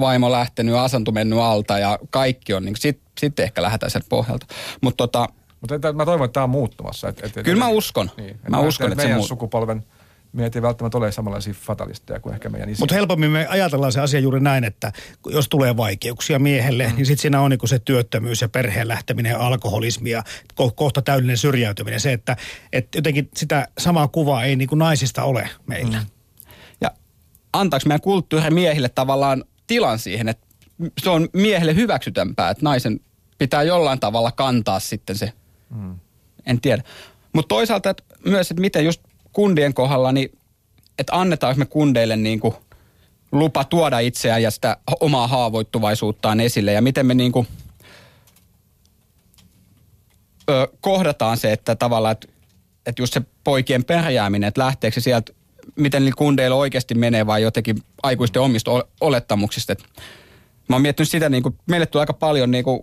vaimo 0.01 0.33
lähtenyt, 0.33 0.75
asentu 0.75 1.13
mennyt 1.13 1.39
alta 1.39 1.79
ja 1.79 1.99
kaikki 2.11 2.55
on, 2.55 2.65
niin 2.65 2.77
sitten 2.79 3.13
sit 3.21 3.41
ehkä 3.41 3.63
lähdetään 3.63 3.91
sieltä 3.91 4.07
pohjalta. 4.09 4.47
Mutta 4.81 4.97
tota, 4.97 5.29
Mutta 5.61 5.93
mä 5.93 6.05
toivon, 6.05 6.25
että 6.25 6.33
tämä 6.33 6.45
on 6.45 6.51
muuttumassa. 6.51 7.09
Et, 7.09 7.25
et, 7.25 7.45
kyllä 7.45 7.65
mä 7.65 7.69
uskon. 7.69 8.11
Niin, 8.17 8.41
mä 8.49 8.61
uskon, 8.61 8.93
että, 8.93 9.03
että 9.03 9.13
se 9.13 9.17
muut... 9.17 9.29
sukupolven– 9.29 9.85
me 10.33 10.51
ei 10.55 10.63
välttämättä 10.63 10.99
ole 10.99 11.13
samanlaisia 11.13 11.55
fatalisteja 11.55 12.21
kuin 12.21 12.33
ehkä 12.35 12.49
meidän 12.49 12.69
Mutta 12.81 12.95
helpommin 12.95 13.31
me 13.31 13.47
ajatellaan 13.47 13.93
se 13.93 14.01
asia 14.01 14.21
juuri 14.21 14.41
näin, 14.41 14.65
että 14.65 14.93
jos 15.27 15.49
tulee 15.49 15.77
vaikeuksia 15.77 16.39
miehelle, 16.39 16.87
mm. 16.87 16.97
niin 16.97 17.07
sitten 17.07 17.23
siinä 17.23 17.41
on 17.41 17.51
niinku 17.51 17.67
se 17.67 17.79
työttömyys 17.79 18.41
ja 18.41 18.49
perheen 18.49 18.89
lähteminen 18.89 19.31
ja 19.31 19.39
alkoholismi 19.39 20.11
ja 20.11 20.23
ko- 20.63 20.73
kohta 20.75 21.03
täydellinen 21.03 21.37
syrjäytyminen. 21.37 22.01
Se, 22.01 22.13
että 22.13 22.37
et 22.73 22.95
jotenkin 22.95 23.29
sitä 23.37 23.69
samaa 23.79 24.09
kuvaa 24.09 24.45
ei 24.45 24.57
niinku 24.57 24.75
naisista 24.75 25.25
ole 25.25 25.49
meillä. 25.67 25.99
Mm. 25.99 26.07
Ja 26.81 26.91
antaako 27.53 27.85
meidän 27.87 28.01
kulttuuri 28.01 28.51
miehille 28.51 28.89
tavallaan 28.89 29.45
tilan 29.67 29.99
siihen, 29.99 30.29
että 30.29 30.47
se 31.03 31.11
on 31.11 31.29
miehelle 31.33 31.75
hyväksytämpää, 31.75 32.51
että 32.51 32.65
naisen 32.65 33.01
pitää 33.39 33.63
jollain 33.63 34.01
tavalla 34.01 34.33
kantaa 34.33 34.81
sitten 34.81 35.17
se. 35.17 35.33
Mm. 35.71 35.99
En 36.47 36.61
tiedä. 36.61 36.83
Mutta 37.33 37.49
toisaalta 37.49 37.91
että 37.91 38.03
myös, 38.25 38.51
että 38.51 38.61
miten 38.61 38.85
just 38.85 39.08
kundien 39.39 39.75
kohdalla, 39.75 40.13
niin 40.13 40.39
että 40.99 41.13
annetaanko 41.21 41.59
me 41.59 41.65
kundeille 41.65 42.17
niin 42.17 42.41
kuin 42.41 42.55
lupa 43.33 43.65
tuoda 43.65 43.99
itseään 43.99 44.43
ja 44.43 44.51
sitä 44.51 44.77
omaa 45.01 45.27
haavoittuvaisuuttaan 45.27 46.41
esille 46.41 46.73
ja 46.73 46.83
miten 46.83 47.07
me 47.07 47.15
niin 47.15 47.33
kuin, 47.33 47.47
ö, 50.51 50.69
kohdataan 50.81 51.37
se, 51.37 51.53
että 51.53 51.77
tavallaan, 51.77 52.13
että, 52.13 52.29
että 52.87 53.03
just 53.03 53.15
se 53.15 53.23
poikien 53.45 53.85
pärjääminen, 53.85 54.49
että 54.49 54.61
lähteekö 54.61 54.95
se 54.95 55.01
sieltä, 55.01 55.33
miten 55.77 56.05
niillä 56.05 56.17
kundeilla 56.19 56.57
oikeasti 56.57 56.95
menee 56.95 57.27
vai 57.27 57.43
jotenkin 57.43 57.83
aikuisten 58.03 58.43
omista 58.43 58.71
olettamuksista. 59.01 59.75
Mä 60.69 60.77
oon 60.77 60.83
miettinyt 60.83 61.11
sitä, 61.11 61.29
niin 61.29 61.43
kuin, 61.43 61.59
meille 61.67 61.87
tulee 61.87 62.03
aika 62.03 62.13
paljon 62.13 62.51
niin 62.51 62.65
kuin 62.65 62.81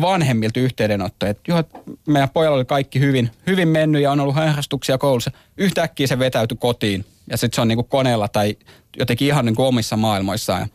vanhemmilta 0.00 0.60
yhteydenottoja, 0.60 1.30
että 1.30 1.52
joo, 1.52 1.64
meidän 2.06 2.30
pojalla 2.30 2.56
oli 2.56 2.64
kaikki 2.64 3.00
hyvin, 3.00 3.30
hyvin 3.46 3.68
mennyt 3.68 4.02
ja 4.02 4.12
on 4.12 4.20
ollut 4.20 4.34
harrastuksia 4.34 4.98
koulussa. 4.98 5.30
Yhtäkkiä 5.56 6.06
se 6.06 6.18
vetäytyi 6.18 6.56
kotiin 6.60 7.04
ja 7.30 7.36
sitten 7.36 7.56
se 7.56 7.60
on 7.60 7.68
niinku 7.68 7.82
koneella 7.82 8.28
tai 8.28 8.56
jotenkin 8.96 9.28
ihan 9.28 9.44
niinku 9.44 9.64
omissa 9.64 9.96
maailmoissaan. 9.96 10.68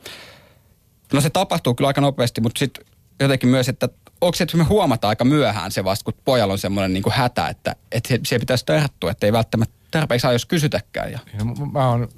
No 1.14 1.22
se 1.22 1.30
tapahtuu 1.30 1.76
kyllä 1.76 1.88
aika 1.88 2.02
nopeasti, 2.02 2.42
mutta 2.42 2.60
sitten 2.60 2.86
jotenkin 3.20 3.50
myös, 3.50 3.70
että 3.70 3.90
onko 4.22 4.36
se, 4.36 4.44
että 4.44 4.58
me 4.58 4.64
huomataan 4.64 5.10
aika 5.10 5.26
myöhään 5.26 5.72
se 5.72 5.84
vasta, 5.84 6.04
kun 6.04 6.22
pojalla 6.26 6.52
on 6.52 6.60
semmoinen 6.60 6.94
niinku 6.94 7.12
hätä, 7.14 7.48
että, 7.48 7.76
että 7.92 8.20
se 8.24 8.40
pitäisi 8.40 8.66
tarttua, 8.66 9.12
että 9.12 9.26
ei 9.26 9.34
välttämättä 9.34 9.76
tarpeeksi 9.92 10.28
jos 10.28 10.46
kysytäkään. 10.46 11.12
Ja. 11.12 11.20
Ja 11.40 11.46
mä 11.72 11.90
oon 11.90 12.10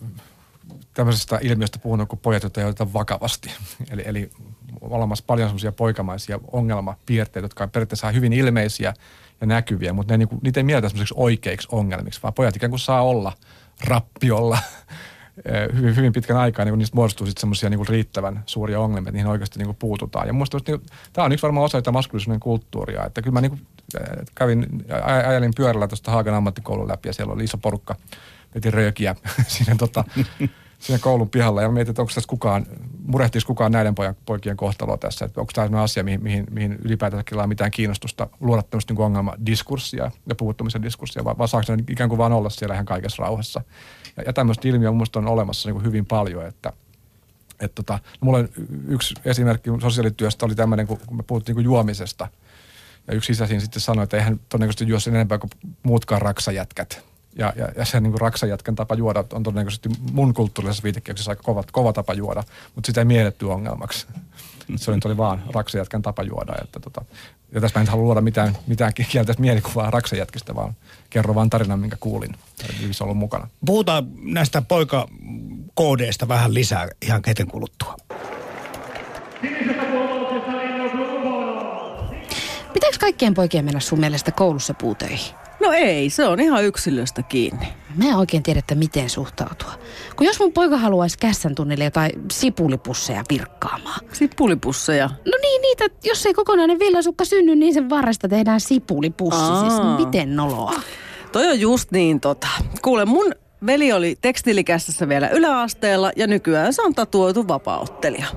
tämmöisestä 0.93 1.39
ilmiöstä 1.41 1.79
puhunut, 1.79 2.09
kun 2.09 2.19
pojat, 2.19 2.43
joita 2.43 2.61
ei 2.61 2.67
oteta 2.67 2.93
vakavasti. 2.93 3.51
eli, 3.91 4.03
eli 4.05 4.31
olemassa 4.81 5.23
paljon 5.27 5.49
semmoisia 5.49 5.71
poikamaisia 5.71 6.39
ongelmapiirteitä, 6.51 7.45
jotka 7.45 7.63
on 7.63 7.69
periaatteessa 7.69 8.11
hyvin 8.11 8.33
ilmeisiä 8.33 8.93
ja 9.41 9.47
näkyviä, 9.47 9.93
mutta 9.93 10.13
ne, 10.13 10.17
niin 10.17 10.27
kuin, 10.27 10.39
niitä 10.43 10.59
ei 10.59 10.63
mieltä 10.63 10.89
semmoisiksi 10.89 11.13
oikeiksi 11.17 11.67
ongelmiksi, 11.71 12.19
vaan 12.23 12.33
pojat 12.33 12.55
ikään 12.55 12.69
kuin 12.69 12.79
saa 12.79 13.01
olla 13.03 13.33
rappiolla 13.87 14.57
eh, 15.45 15.75
hyvin, 15.75 15.95
hyvin 15.95 16.13
pitkän 16.13 16.37
aikaa, 16.37 16.65
niin 16.65 16.77
niistä 16.77 16.95
muodostuu 16.95 17.27
sitten 17.27 17.41
semmoisia 17.41 17.69
niin 17.69 17.87
riittävän 17.87 18.43
suuria 18.45 18.79
ongelmia, 18.79 19.09
että 19.09 19.11
niihin 19.11 19.31
oikeasti 19.31 19.59
niin 19.59 19.67
kuin 19.67 19.77
puututaan. 19.79 20.27
Ja 20.27 20.33
musta 20.33 20.57
niin, 20.67 20.81
tämä 21.13 21.25
on 21.25 21.31
yksi 21.31 21.43
varmaan 21.43 21.65
osa 21.65 21.77
tätä 21.77 21.91
maskulisuuden 21.91 22.39
kulttuuria, 22.39 23.05
että 23.05 23.21
kyllä 23.21 23.33
mä 23.33 23.41
niin 23.41 23.51
kuin, 23.51 23.67
eh, 24.01 24.25
kävin, 24.35 24.85
ajelin 25.27 25.53
pyörällä 25.55 25.87
tuosta 25.87 26.11
Haagan 26.11 26.33
ammattikoulun 26.33 26.87
läpi 26.87 27.09
ja 27.09 27.13
siellä 27.13 27.33
oli 27.33 27.43
iso 27.43 27.57
porukka, 27.57 27.95
veti 28.55 28.71
röökiä 28.71 29.15
siinä 29.47 29.75
tota, 29.75 30.03
siinä 30.81 30.99
koulun 30.99 31.29
pihalla 31.29 31.61
ja 31.61 31.69
mietin, 31.69 31.89
että 31.89 32.01
onko 32.01 32.11
tässä 32.15 32.27
kukaan, 32.27 32.65
murehtisi 33.05 33.45
kukaan 33.45 33.71
näiden 33.71 33.95
pojan, 33.95 34.15
poikien 34.25 34.57
kohtaloa 34.57 34.97
tässä, 34.97 35.25
että 35.25 35.41
onko 35.41 35.51
tämä 35.55 35.81
asia, 35.81 36.03
mihin, 36.03 36.23
mihin, 36.23 36.47
mihin 36.51 36.77
ylipäätään 36.83 37.23
mitään 37.45 37.71
kiinnostusta 37.71 38.27
luoda 38.39 38.63
tämmöistä 38.63 38.93
niin 38.93 39.01
ongelmadiskurssia 39.01 40.11
ja 40.29 40.35
puhuttamisen 40.35 40.83
diskurssia, 40.83 41.23
vaan, 41.23 41.37
vaan 41.37 41.47
saako 41.47 41.75
ne 41.75 41.83
ikään 41.89 42.09
kuin 42.09 42.17
vaan 42.17 42.33
olla 42.33 42.49
siellä 42.49 42.73
ihan 42.73 42.85
kaikessa 42.85 43.23
rauhassa. 43.23 43.61
Ja, 44.17 44.23
ja 44.23 44.33
tämmöistä 44.33 44.67
ilmiöä 44.67 44.91
minusta 44.91 45.19
on 45.19 45.27
olemassa 45.27 45.69
niin 45.69 45.75
kuin 45.75 45.85
hyvin 45.85 46.05
paljon, 46.05 46.45
että 46.45 46.73
et 47.59 47.75
tota, 47.75 47.93
no 47.93 48.25
mulla 48.25 48.37
on 48.37 48.49
yksi 48.87 49.15
esimerkki 49.25 49.69
sosiaalityöstä 49.81 50.45
oli 50.45 50.55
tämmöinen, 50.55 50.87
kun 50.87 50.99
me 51.11 51.23
puhuttiin 51.23 51.55
niin 51.55 51.63
juomisesta. 51.63 52.27
Ja 53.07 53.13
yksi 53.13 53.31
isä 53.31 53.47
sitten 53.47 53.81
sanoi, 53.81 54.03
että 54.03 54.17
eihän 54.17 54.39
todennäköisesti 54.49 54.87
juo 54.87 54.99
sen 54.99 55.15
enempää 55.15 55.37
kuin 55.37 55.49
muutkaan 55.83 56.21
raksajätkät 56.21 57.10
Ja, 57.35 57.53
ja, 57.55 57.67
ja 57.77 57.85
se 57.85 57.99
niin 57.99 58.11
kuin 58.11 58.21
raksajätkän 58.21 58.75
tapa 58.75 58.95
juoda 58.95 59.23
on 59.33 59.43
todennäköisesti 59.43 59.89
mun 60.11 60.33
kulttuurisessa 60.33 60.83
viitekehyksessä 60.83 61.31
aika 61.31 61.43
kova, 61.43 61.63
kova 61.71 61.93
tapa 61.93 62.13
juoda, 62.13 62.43
mutta 62.75 62.87
sitä 62.87 63.01
ei 63.01 63.05
mielletty 63.05 63.45
ongelmaksi. 63.45 64.07
Se 64.75 64.91
oli, 64.91 64.99
oli 65.05 65.17
vaan 65.17 65.43
raksajätkän 65.53 66.01
tapa 66.01 66.23
juoda. 66.23 66.53
Että 66.61 66.79
tota, 66.79 67.05
ja 67.51 67.61
tässä 67.61 67.79
mä 67.79 67.81
en 67.81 67.87
halua 67.87 68.03
luoda 68.03 68.21
mitään, 68.21 68.57
mitään 68.67 68.93
kieltäistä 68.93 69.41
mielikuvaa 69.41 69.91
raksajätkistä, 69.91 70.55
vaan 70.55 70.75
kerro 71.09 71.35
vaan 71.35 71.49
tarinan, 71.49 71.79
minkä 71.79 71.97
kuulin. 71.99 72.35
Eli 72.69 72.91
ollut 73.01 73.17
mukana. 73.17 73.47
Puhutaan 73.65 74.07
näistä 74.21 74.61
poikakoodeista 74.61 76.27
vähän 76.27 76.53
lisää 76.53 76.87
ihan 77.01 77.21
hetken 77.27 77.47
kuluttua. 77.47 77.95
Pitääkö 79.41 79.80
kaikkien 83.01 83.33
poikien 83.33 83.65
mennä 83.65 83.79
sun 83.79 83.99
mielestä 83.99 84.31
koulussa 84.31 84.73
puutöihin? 84.73 85.35
No 85.59 85.71
ei, 85.71 86.09
se 86.09 86.27
on 86.27 86.39
ihan 86.39 86.63
yksilöstä 86.63 87.23
kiinni. 87.23 87.67
Mä 87.95 88.05
en 88.05 88.15
oikein 88.15 88.43
tiedä, 88.43 88.59
että 88.59 88.75
miten 88.75 89.09
suhtautua. 89.09 89.71
Kun 90.15 90.27
jos 90.27 90.39
mun 90.39 90.53
poika 90.53 90.77
haluaisi 90.77 91.17
kässän 91.17 91.55
tunnille 91.55 91.83
jotain 91.83 92.11
sipulipusseja 92.31 93.23
virkkaamaan. 93.29 93.99
Sipulipusseja? 94.13 95.07
No 95.07 95.37
niin, 95.41 95.61
niitä, 95.61 95.85
jos 96.03 96.25
ei 96.25 96.33
kokonainen 96.33 96.79
villasukka 96.79 97.25
synny, 97.25 97.55
niin 97.55 97.73
sen 97.73 97.89
varresta 97.89 98.27
tehdään 98.27 98.59
sipulipussi. 98.59 99.41
Aa. 99.41 99.69
Siis 99.69 100.05
miten 100.05 100.35
noloa? 100.35 100.73
Toi 101.31 101.47
on 101.47 101.59
just 101.59 101.91
niin 101.91 102.19
tota. 102.19 102.47
Kuule, 102.81 103.05
mun 103.05 103.31
veli 103.65 103.91
oli 103.93 104.17
tekstiilikässässä 104.21 105.09
vielä 105.09 105.29
yläasteella 105.29 106.11
ja 106.15 106.27
nykyään 106.27 106.73
se 106.73 106.81
on 106.81 106.95
tatuoitu 106.95 107.47
vapauttelija. 107.47 108.27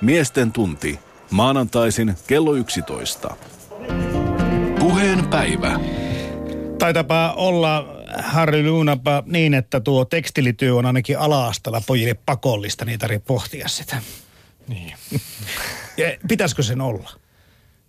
Miesten 0.00 0.52
tunti. 0.52 0.98
Maanantaisin 1.30 2.14
kello 2.26 2.54
11. 2.54 3.36
Puheen 4.78 5.26
päivä. 5.26 5.80
Taitapa 6.78 7.32
olla 7.36 7.86
Harry 8.22 8.70
Luunapa 8.70 9.22
niin, 9.26 9.54
että 9.54 9.80
tuo 9.80 10.04
tekstilityö 10.04 10.74
on 10.74 10.86
ainakin 10.86 11.18
ala 11.18 11.52
pojille 11.86 12.14
pakollista, 12.26 12.84
niin 12.84 12.92
ei 12.92 12.98
tarvitse 12.98 13.26
pohtia 13.26 13.68
sitä. 13.68 14.02
Niin. 14.68 14.92
ja 15.96 16.16
pitäisikö 16.28 16.62
sen 16.62 16.80
olla? 16.80 17.10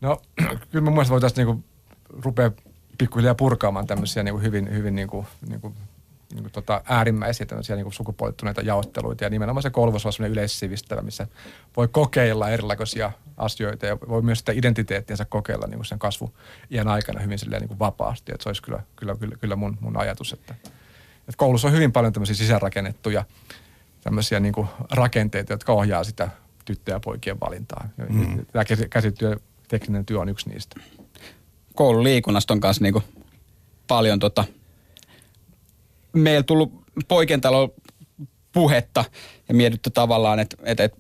No, 0.02 0.22
kyllä 0.70 0.84
mun 0.84 0.94
mielestä 0.94 1.12
voitaisiin 1.12 1.48
niinku 1.48 1.64
rupea 2.24 2.52
pikkuhiljaa 2.98 3.36
purkaamaan 3.36 3.88
tämmöisiä 3.88 4.24
niinku 4.24 4.42
hyvin, 4.42 4.74
hyvin 4.74 4.96
niinku, 4.96 5.26
niinku 5.50 5.74
niin 6.34 6.44
kuin 6.44 6.52
tota 6.52 6.82
äärimmäisiä 6.86 7.46
tämmöisiä 7.46 7.76
niin 7.76 7.94
sukupuolittuneita 7.94 8.62
jaotteluita. 8.62 9.24
Ja 9.24 9.30
nimenomaan 9.30 9.64
se 9.64 9.70
koulutus 9.70 10.06
on 10.06 10.14
sellainen 10.14 10.34
yleissivistävä, 10.34 11.02
missä 11.02 11.28
voi 11.78 11.88
kokeilla 11.88 12.50
erilaisia 12.50 13.12
asioita 13.42 13.86
ja 13.86 13.98
voi 14.10 14.22
myös 14.22 14.40
sitä 14.40 14.52
identiteettiänsä 14.52 15.26
kokeilla 15.26 15.68
niin 15.68 15.78
kuin 15.78 15.86
sen 15.86 16.00
kasvu 16.00 16.34
iän 16.72 16.88
aikana 16.88 17.20
hyvin 17.20 17.40
silleen 17.40 17.62
niin 17.62 17.68
kuin 17.68 17.80
vapaasti. 17.80 18.32
Että 18.32 18.44
se 18.44 18.50
olisi 18.50 18.62
kyllä, 18.62 18.84
kyllä, 18.96 19.16
kyllä, 19.16 19.36
kyllä 19.36 19.56
mun, 19.56 19.78
mun 19.80 19.98
ajatus, 19.98 20.34
että, 20.34 20.56
että 21.20 21.38
koulussa 21.38 21.68
on 21.68 21.74
hyvin 21.74 21.92
paljon 21.92 22.14
tämmöisiä 22.14 22.36
sisäänrakennettuja 22.36 23.26
tämmöisiä 24.04 24.40
niin 24.40 24.54
kuin 24.54 24.68
rakenteita, 24.92 25.54
jotka 25.54 25.74
ohjaa 25.74 26.04
sitä 26.04 26.30
tyttöjä 26.66 26.96
ja 26.96 27.00
poikien 27.00 27.40
valintaa. 27.40 27.90
Mm. 28.10 28.46
Tämä 28.46 28.66
käsityö, 28.90 29.40
tekninen 29.68 30.06
työ 30.06 30.20
on 30.20 30.30
yksi 30.30 30.50
niistä. 30.50 30.80
Koululiikunnasta 31.76 32.54
on 32.54 32.60
myös 32.64 32.82
niin 32.82 32.94
kuin 32.94 33.04
paljon 33.88 34.20
tota, 34.20 34.46
meillä 36.14 36.44
tullut 36.44 36.84
poikien 37.08 37.42
talo 37.42 37.74
puhetta 38.52 39.06
ja 39.50 39.56
mietitty 39.56 39.90
tavallaan, 39.90 40.40
että, 40.40 40.58
että, 40.64 40.84
että 40.84 40.98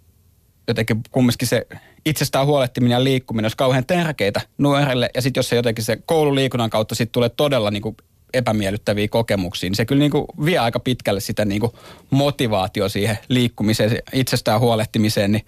jotenkin 0.67 1.01
kumminkin 1.11 1.47
se 1.47 1.67
itsestään 2.05 2.45
huolehtiminen 2.45 2.95
ja 2.95 3.03
liikkuminen 3.03 3.45
olisi 3.45 3.57
kauhean 3.57 3.85
tärkeitä 3.85 4.41
nuorelle. 4.57 5.09
Ja 5.15 5.21
sitten 5.21 5.39
jos 5.39 5.49
se 5.49 5.55
jotenkin 5.55 5.85
se 5.85 5.97
koululiikunnan 6.05 6.69
kautta 6.69 6.95
sitten 6.95 7.11
tulee 7.11 7.29
todella 7.29 7.71
niin 7.71 7.81
kuin 7.81 7.97
epämiellyttäviä 8.33 9.07
kokemuksia, 9.07 9.69
niin 9.69 9.75
se 9.75 9.85
kyllä 9.85 9.99
niin 9.99 10.11
kuin 10.11 10.25
vie 10.45 10.57
aika 10.57 10.79
pitkälle 10.79 11.19
sitä 11.19 11.45
niin 11.45 11.61
kuin 11.61 11.71
motivaatio 12.09 12.89
siihen 12.89 13.17
liikkumiseen, 13.29 13.97
itsestään 14.13 14.59
huolehtimiseen. 14.59 15.31
Niin. 15.31 15.45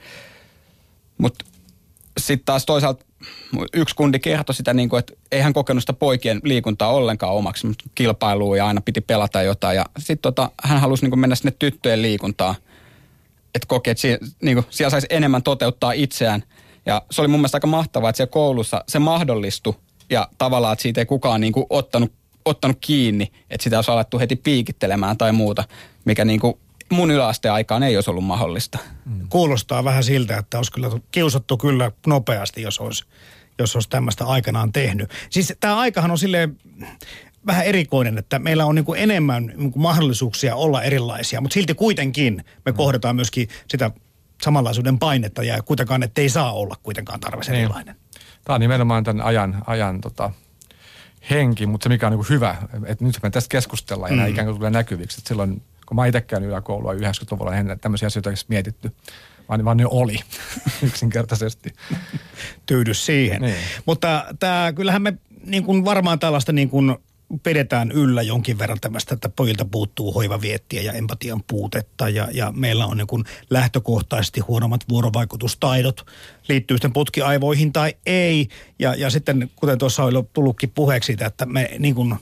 Mutta 1.17 1.45
sitten 2.17 2.45
taas 2.45 2.65
toisaalta 2.65 3.05
yksi 3.73 3.95
kundi 3.95 4.19
kertoi 4.19 4.55
sitä, 4.55 4.73
niin 4.73 4.89
kuin, 4.89 4.99
että 4.99 5.13
ei 5.31 5.41
hän 5.41 5.53
kokenut 5.53 5.83
sitä 5.83 5.93
poikien 5.93 6.39
liikuntaa 6.43 6.93
ollenkaan 6.93 7.33
omaksi, 7.33 7.67
mutta 7.67 7.85
kilpailuun 7.95 8.57
ja 8.57 8.67
aina 8.67 8.81
piti 8.81 9.01
pelata 9.01 9.41
jotain. 9.41 9.75
Ja 9.75 9.85
sitten 9.97 10.21
tota, 10.21 10.51
hän 10.63 10.81
halusi 10.81 11.03
niin 11.03 11.11
kuin 11.11 11.19
mennä 11.19 11.35
sinne 11.35 11.53
tyttöjen 11.59 12.01
liikuntaan, 12.01 12.55
että 13.55 13.67
koki, 13.67 13.89
että 13.89 14.01
siellä, 14.01 14.27
niin 14.41 14.55
kuin, 14.55 14.65
siellä 14.69 14.89
saisi 14.89 15.07
enemmän 15.09 15.43
toteuttaa 15.43 15.91
itseään. 15.91 16.43
Ja 16.85 17.01
se 17.11 17.21
oli 17.21 17.27
mun 17.27 17.39
mielestä 17.39 17.55
aika 17.55 17.67
mahtavaa, 17.67 18.09
että 18.09 18.17
siellä 18.17 18.31
koulussa 18.31 18.83
se 18.87 18.99
mahdollistui 18.99 19.75
ja 20.09 20.27
tavallaan, 20.37 20.73
että 20.73 20.83
siitä 20.83 21.01
ei 21.01 21.05
kukaan 21.05 21.41
niin 21.41 21.53
kuin, 21.53 21.65
ottanut, 21.69 22.11
ottanut 22.45 22.77
kiinni, 22.81 23.31
että 23.49 23.63
sitä 23.63 23.77
olisi 23.77 23.91
alettu 23.91 24.19
heti 24.19 24.35
piikittelemään 24.35 25.17
tai 25.17 25.31
muuta, 25.31 25.63
mikä 26.05 26.25
niin 26.25 26.39
kuin, 26.39 26.53
mun 26.89 27.11
yläasteen 27.11 27.53
aikaan 27.53 27.83
ei 27.83 27.97
olisi 27.97 28.09
ollut 28.09 28.23
mahdollista. 28.23 28.77
Mm. 29.05 29.27
Kuulostaa 29.29 29.83
vähän 29.83 30.03
siltä, 30.03 30.37
että 30.37 30.57
olisi 30.57 30.71
kyllä 30.71 30.89
kiusattu 31.11 31.57
kyllä 31.57 31.91
nopeasti, 32.07 32.61
jos 32.61 32.79
olisi, 32.79 33.03
jos 33.59 33.75
olisi 33.75 33.89
tämmöistä 33.89 34.25
aikanaan 34.25 34.71
tehnyt. 34.71 35.09
Siis 35.29 35.53
tämä 35.59 35.77
aikahan 35.77 36.11
on 36.11 36.17
silleen 36.17 36.57
vähän 37.45 37.65
erikoinen, 37.65 38.17
että 38.17 38.39
meillä 38.39 38.65
on 38.65 38.75
niin 38.75 38.86
kuin 38.86 38.99
enemmän 38.99 39.45
niin 39.45 39.71
kuin 39.71 39.84
mahdollisuuksia 39.84 40.56
olla 40.56 40.84
erilaisia, 40.84 41.41
mutta 41.41 41.53
silti 41.53 41.73
kuitenkin 41.73 42.45
me 42.65 42.71
mm. 42.71 42.77
kohdataan 42.77 43.15
myöskin 43.15 43.47
sitä 43.67 43.91
samanlaisuuden 44.41 44.99
painetta 44.99 45.43
ja 45.43 45.63
kuitenkaan, 45.63 46.03
että 46.03 46.21
ei 46.21 46.29
saa 46.29 46.53
olla 46.53 46.75
kuitenkaan 46.84 47.19
tarve 47.19 47.41
niin. 47.41 47.56
erilainen. 47.56 47.95
Tämä 48.45 48.56
on 48.56 48.62
nimenomaan 48.62 49.03
tämän 49.03 49.25
ajan, 49.25 49.63
ajan 49.67 50.01
tota, 50.01 50.32
henki, 51.29 51.65
mutta 51.65 51.86
se 51.86 51.89
mikä 51.89 52.08
on 52.08 52.13
niin 52.13 52.29
hyvä, 52.29 52.56
että 52.86 53.06
nyt 53.06 53.19
me 53.23 53.29
tästä 53.29 53.49
keskustellaan 53.49 54.12
ja 54.12 54.15
mm. 54.15 54.17
nämä 54.17 54.27
ikään 54.27 54.47
kuin 54.47 54.58
tulee 54.58 54.69
näkyviksi. 54.69 55.19
Että 55.19 55.27
silloin 55.27 55.62
kun 55.86 55.95
mä 55.95 56.06
itse 56.06 56.21
käynyt 56.21 56.49
yläkoulua 56.49 56.93
90-luvulla, 56.93 57.56
en 57.56 57.79
tämmöisiä 57.82 58.08
asioita 58.08 58.29
edes 58.29 58.49
mietitty, 58.49 58.91
vaan, 59.49 59.65
vaan 59.65 59.77
ne 59.77 59.86
oli 59.86 60.19
yksinkertaisesti. 60.88 61.73
Tyydy 62.65 62.93
siihen. 62.93 63.41
Niin. 63.41 63.56
Mutta 63.86 64.25
tämä, 64.39 64.73
kyllähän 64.75 65.01
me 65.01 65.13
niin 65.45 65.63
kuin 65.63 65.86
varmaan 65.86 66.19
tällaista 66.19 66.51
niin 66.51 66.69
kuin 66.69 66.95
pidetään 67.43 67.91
yllä 67.91 68.21
jonkin 68.21 68.59
verran 68.59 68.79
tämmöistä, 68.81 69.13
että 69.13 69.29
pojilta 69.29 69.65
puuttuu 69.65 70.13
hoivaviettiä 70.13 70.81
ja 70.81 70.93
empatian 70.93 71.43
puutetta 71.47 72.09
ja, 72.09 72.27
ja 72.31 72.51
meillä 72.51 72.85
on 72.85 72.97
niin 72.97 73.07
kuin 73.07 73.23
lähtökohtaisesti 73.49 74.39
huonommat 74.39 74.81
vuorovaikutustaidot, 74.89 76.05
liittyy 76.47 76.77
sitten 76.77 76.93
putkiaivoihin 76.93 77.73
tai 77.73 77.93
ei. 78.05 78.47
Ja, 78.79 78.95
ja 78.95 79.09
sitten, 79.09 79.51
kuten 79.55 79.77
tuossa 79.77 80.03
on 80.03 80.27
tullutkin 80.33 80.69
puheeksi 80.69 81.07
siitä, 81.07 81.25
että 81.25 81.45
me 81.45 81.69
niin 81.79 81.95
kuin 81.95 82.15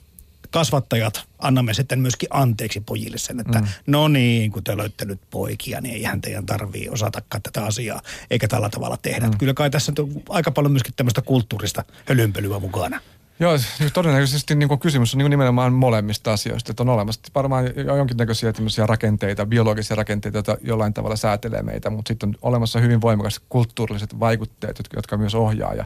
kasvattajat 0.51 1.23
annamme 1.39 1.73
sitten 1.73 1.99
myöskin 1.99 2.29
anteeksi 2.31 2.79
pojille 2.79 3.17
sen, 3.17 3.39
että 3.39 3.59
mm. 3.59 3.67
no 3.87 4.07
niin, 4.07 4.51
kun 4.51 4.63
te 4.63 4.71
olette 4.71 5.05
nyt 5.05 5.21
poikia, 5.29 5.81
niin 5.81 5.95
eihän 5.95 6.21
teidän 6.21 6.45
tarvii 6.45 6.89
osatakaan 6.89 7.41
tätä 7.41 7.65
asiaa, 7.65 8.01
eikä 8.31 8.47
tällä 8.47 8.69
tavalla 8.69 8.97
tehdä. 8.97 9.27
Mm. 9.27 9.37
Kyllä 9.37 9.53
kai 9.53 9.69
tässä 9.69 9.93
on 9.99 10.21
aika 10.29 10.51
paljon 10.51 10.71
myöskin 10.71 10.93
tämmöistä 10.95 11.21
kulttuurista 11.21 11.83
hölynpölyä 12.05 12.59
mukana. 12.59 13.01
Joo, 13.41 13.57
todennäköisesti 13.93 14.55
niin 14.55 14.79
kysymys 14.79 15.13
on 15.13 15.17
niin 15.17 15.29
nimenomaan 15.29 15.73
molemmista 15.73 16.33
asioista. 16.33 16.71
Että 16.71 16.83
on 16.83 16.89
olemassa 16.89 17.21
varmaan 17.35 17.65
jonkinnäköisiä 17.97 18.53
rakenteita, 18.85 19.45
biologisia 19.45 19.95
rakenteita, 19.95 20.37
joita 20.37 20.57
jollain 20.61 20.93
tavalla 20.93 21.15
säätelee 21.15 21.63
meitä, 21.63 21.89
mutta 21.89 22.09
sitten 22.09 22.29
on 22.29 22.35
olemassa 22.41 22.79
hyvin 22.79 23.01
voimakas 23.01 23.41
kulttuuriset 23.49 24.19
vaikutteet, 24.19 24.77
jotka, 24.77 24.97
jotka 24.97 25.17
myös 25.17 25.35
ohjaa. 25.35 25.73
Ja 25.73 25.85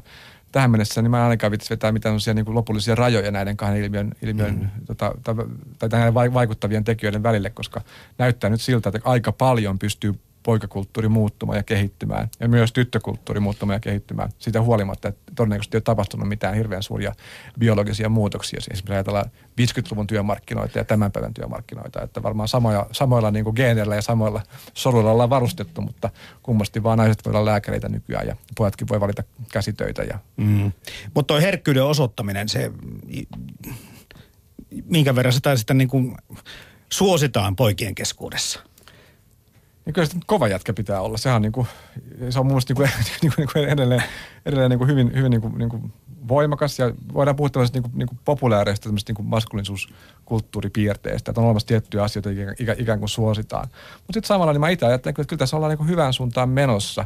tähän 0.51 0.71
mennessä 0.71 1.01
niin 1.01 1.11
mä 1.11 1.23
ainakaan 1.23 1.51
vitsi 1.51 1.69
vetää 1.69 1.91
mitään 1.91 2.17
niin 2.33 2.45
kuin 2.45 2.55
lopullisia 2.55 2.95
rajoja 2.95 3.31
näiden 3.31 3.57
kahden 3.57 3.83
ilmiön, 3.83 4.11
ilmiön 4.21 4.55
mm. 4.55 4.85
tota, 4.85 5.11
tai, 5.23 5.35
tai 5.79 5.89
näiden 5.89 6.13
vaikuttavien 6.13 6.83
tekijöiden 6.83 7.23
välille, 7.23 7.49
koska 7.49 7.81
näyttää 8.17 8.49
nyt 8.49 8.61
siltä, 8.61 8.89
että 8.89 9.09
aika 9.09 9.31
paljon 9.31 9.79
pystyy 9.79 10.15
poikakulttuuri 10.45 11.09
muuttumaan 11.09 11.57
ja 11.57 11.63
kehittymään 11.63 12.29
ja 12.39 12.49
myös 12.49 12.73
tyttökulttuuri 12.73 13.39
muuttumaan 13.39 13.75
ja 13.75 13.79
kehittymään. 13.79 14.29
Siitä 14.39 14.61
huolimatta, 14.61 15.07
että 15.07 15.31
todennäköisesti 15.35 15.77
ei 15.77 15.77
ole 15.77 15.83
tapahtunut 15.83 16.27
mitään 16.27 16.55
hirveän 16.55 16.83
suuria 16.83 17.13
biologisia 17.59 18.09
muutoksia. 18.09 18.61
Siis 18.61 18.67
esimerkiksi 18.67 18.93
ajatellaan 18.93 19.25
50-luvun 19.61 20.07
työmarkkinoita 20.07 20.77
ja 20.77 20.85
tämän 20.85 21.11
päivän 21.11 21.33
työmarkkinoita, 21.33 22.01
että 22.01 22.23
varmaan 22.23 22.47
samoja, 22.47 22.87
samoilla 22.91 23.31
niin 23.31 23.43
kuin 23.43 23.55
geeneillä 23.55 23.95
ja 23.95 24.01
samoilla 24.01 24.41
soluilla 24.73 25.11
ollaan 25.11 25.29
varustettu, 25.29 25.81
mutta 25.81 26.09
kummasti 26.43 26.83
vaan 26.83 26.97
naiset 26.97 27.25
voi 27.25 27.31
olla 27.31 27.45
lääkäreitä 27.45 27.89
nykyään 27.89 28.27
ja 28.27 28.35
pojatkin 28.57 28.87
voi 28.87 28.99
valita 28.99 29.23
käsitöitä. 29.51 30.03
Ja... 30.03 30.19
Mm. 30.37 30.71
Mutta 31.13 31.33
tuo 31.33 31.41
herkkyyden 31.41 31.83
osoittaminen, 31.83 32.49
se 32.49 32.71
minkä 34.85 35.15
verran 35.15 35.33
sitä 35.33 35.55
sitten 35.55 35.77
niin 35.77 35.87
kuin 35.87 36.17
suositaan 36.89 37.55
poikien 37.55 37.95
keskuudessa– 37.95 38.59
niin 39.85 39.93
kyllä 39.93 40.07
se 40.07 40.17
kova 40.25 40.47
jätkä 40.47 40.73
pitää 40.73 41.01
olla. 41.01 41.17
Sehän 41.17 41.35
on, 41.35 41.41
niin 41.41 41.51
kuin, 41.51 41.67
se 42.29 42.39
on 42.39 42.45
mun 42.45 42.53
mielestä 42.53 42.73
niin 42.73 42.75
kuin, 42.75 42.89
niin 43.21 43.49
kuin, 43.53 43.55
niin 43.55 43.69
edelleen, 43.69 44.03
edelleen 44.45 44.69
niin 44.69 44.79
kuin 44.79 44.89
hyvin, 44.89 45.11
hyvin 45.15 45.29
niin 45.29 45.41
kuin, 45.41 45.57
niin 45.57 45.69
kuin 45.69 45.93
voimakas 46.27 46.79
ja 46.79 46.91
voidaan 47.13 47.35
puhua 47.35 47.49
tällaisesta 47.49 47.75
niin 47.75 47.83
kuin, 47.83 47.91
niin 47.97 48.07
kuin 48.07 48.19
populaareista 48.25 48.89
niin 48.89 49.15
kuin 49.15 49.25
maskulisuuskulttuuripiirteistä, 49.25 51.31
että 51.31 51.41
on 51.41 51.45
olemassa 51.45 51.67
tiettyjä 51.67 52.03
asioita, 52.03 52.31
joita 52.31 52.73
ikään 52.77 52.99
kuin 52.99 53.09
suositaan. 53.09 53.67
Mutta 53.67 54.13
sitten 54.13 54.27
samalla 54.27 54.53
niin 54.53 54.61
mä 54.61 54.69
itse 54.69 54.85
ajattelen, 54.85 55.11
että 55.11 55.29
kyllä 55.29 55.39
tässä 55.39 55.55
ollaan 55.55 55.69
niin 55.69 55.77
kuin 55.77 55.89
hyvään 55.89 56.13
suuntaan 56.13 56.49
menossa. 56.49 57.05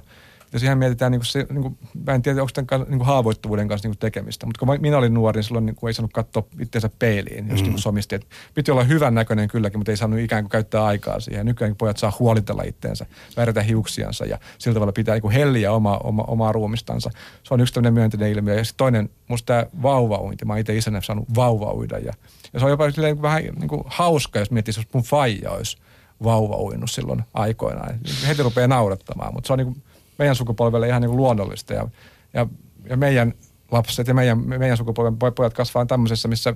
Ja 0.54 0.60
siihen 0.60 0.78
mietitään, 0.78 1.12
niin 1.12 1.20
kuin 1.20 1.28
se, 1.28 1.46
niin 1.50 1.62
kuin, 1.62 1.78
mä 2.06 2.14
en 2.14 2.22
tiedä, 2.22 2.42
onko 2.42 2.52
tämän 2.54 2.86
niin 2.88 3.00
kuin 3.00 3.08
haavoittuvuuden 3.08 3.68
kanssa 3.68 3.88
niin 3.88 3.96
kuin 3.96 4.00
tekemistä, 4.00 4.46
mutta 4.46 4.66
kun 4.66 4.82
minä 4.82 4.98
olin 4.98 5.14
nuori, 5.14 5.38
niin 5.38 5.44
silloin 5.44 5.66
niin 5.66 5.76
kuin 5.76 5.90
ei 5.90 5.94
saanut 5.94 6.14
katsoa 6.14 6.44
itseensä 6.60 6.90
peiliin, 7.00 7.50
jos 7.50 7.60
mm. 7.60 7.64
niin 7.64 7.74
kuin 7.74 7.82
somisti. 7.82 8.16
Että 8.16 8.28
piti 8.54 8.72
olla 8.72 8.84
hyvän 8.84 9.16
näköinen 9.16 9.48
kylläkin, 9.48 9.80
mutta 9.80 9.92
ei 9.92 9.98
saanut 9.98 10.20
ikään 10.20 10.44
kuin 10.44 10.50
käyttää 10.50 10.86
aikaa 10.86 11.20
siihen. 11.20 11.46
Nykyään 11.46 11.76
pojat 11.76 11.98
saa 11.98 12.14
huolitella 12.20 12.64
itteensä, 12.64 13.06
värjätä 13.38 13.62
hiuksiansa 13.62 14.26
ja 14.26 14.40
sillä 14.58 14.74
tavalla 14.74 14.92
pitää 14.92 15.16
niin 15.16 15.22
kuin 15.22 15.34
helliä 15.34 15.72
oma, 15.72 15.98
oma, 15.98 16.24
omaa 16.28 16.52
ruumistansa. 16.52 17.10
Se 17.44 17.54
on 17.54 17.62
yksi 17.62 17.74
tämmöinen 17.74 17.94
myönteinen 17.94 18.32
ilmiö. 18.32 18.56
Ja 18.56 18.64
sitten 18.64 18.78
toinen, 18.78 19.10
musta 19.28 19.46
tämä 19.46 19.66
vauvauinti. 19.82 20.46
Mä 20.46 20.58
itse 20.58 20.78
isänä 20.78 21.02
saanut 21.02 21.36
vauvauida 21.36 21.98
ja, 21.98 22.14
ja 22.54 22.60
se 22.60 22.66
on 22.66 22.72
jopa 22.72 22.86
vähän 23.22 23.44
niin 23.44 23.68
kuin 23.68 23.84
hauska, 23.86 24.40
jos 24.40 24.52
miettii, 24.52 24.74
jos 24.78 24.88
mun 24.94 25.04
faija 25.04 25.52
olisi 25.52 25.78
vauva 26.24 26.58
uinut 26.58 26.92
silloin 26.92 27.24
aikoinaan. 27.34 28.00
Heti 28.28 28.44
rupeaa 28.44 28.68
naurattamaan, 28.68 29.34
mutta 29.34 29.48
se 29.48 29.54
on 29.54 29.60
niin 29.60 29.74
kuin 29.74 29.84
meidän 30.20 30.36
sukupolvelle 30.36 30.88
ihan 30.88 31.02
niin 31.02 31.10
kuin 31.10 31.18
luonnollista. 31.18 31.74
Ja, 31.74 31.88
ja, 32.34 32.48
ja 32.90 32.98
meidän 32.98 33.34
lapset 33.72 34.08
ja 34.08 34.14
meidän, 34.14 34.48
meidän 34.48 34.78
sukupolven 34.78 35.18
pojat 35.36 35.54
kasvaa 35.54 35.86
tämmöisessä, 35.86 36.28
missä, 36.28 36.54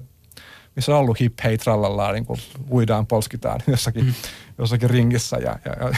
missä 0.76 0.92
on 0.92 1.00
ollut 1.00 1.20
hip 1.20 1.34
hei 1.44 1.58
trallalla, 1.58 2.12
niin 2.12 2.26
kuin 2.26 2.40
uidaan, 2.72 3.08
polskitaan 3.08 3.60
jossakin, 3.68 4.06
mm. 4.06 4.14
jossakin 4.58 4.90
ringissä 4.90 5.38
ja, 5.38 5.60
ja, 5.66 5.72
ja, 5.80 5.92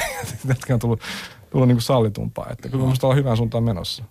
ja 0.70 0.74
on 0.74 0.80
tullut, 0.80 1.02
tullut 1.50 1.68
niin 1.68 1.76
kuin 1.76 1.84
sallitumpaa. 1.84 2.48
Että 2.52 2.70
kyllä 2.70 2.84
minusta 2.84 3.08
ollaan 3.08 3.20
hyvän 3.20 3.38
suuntaan 3.38 3.64
menossa. 3.64 4.04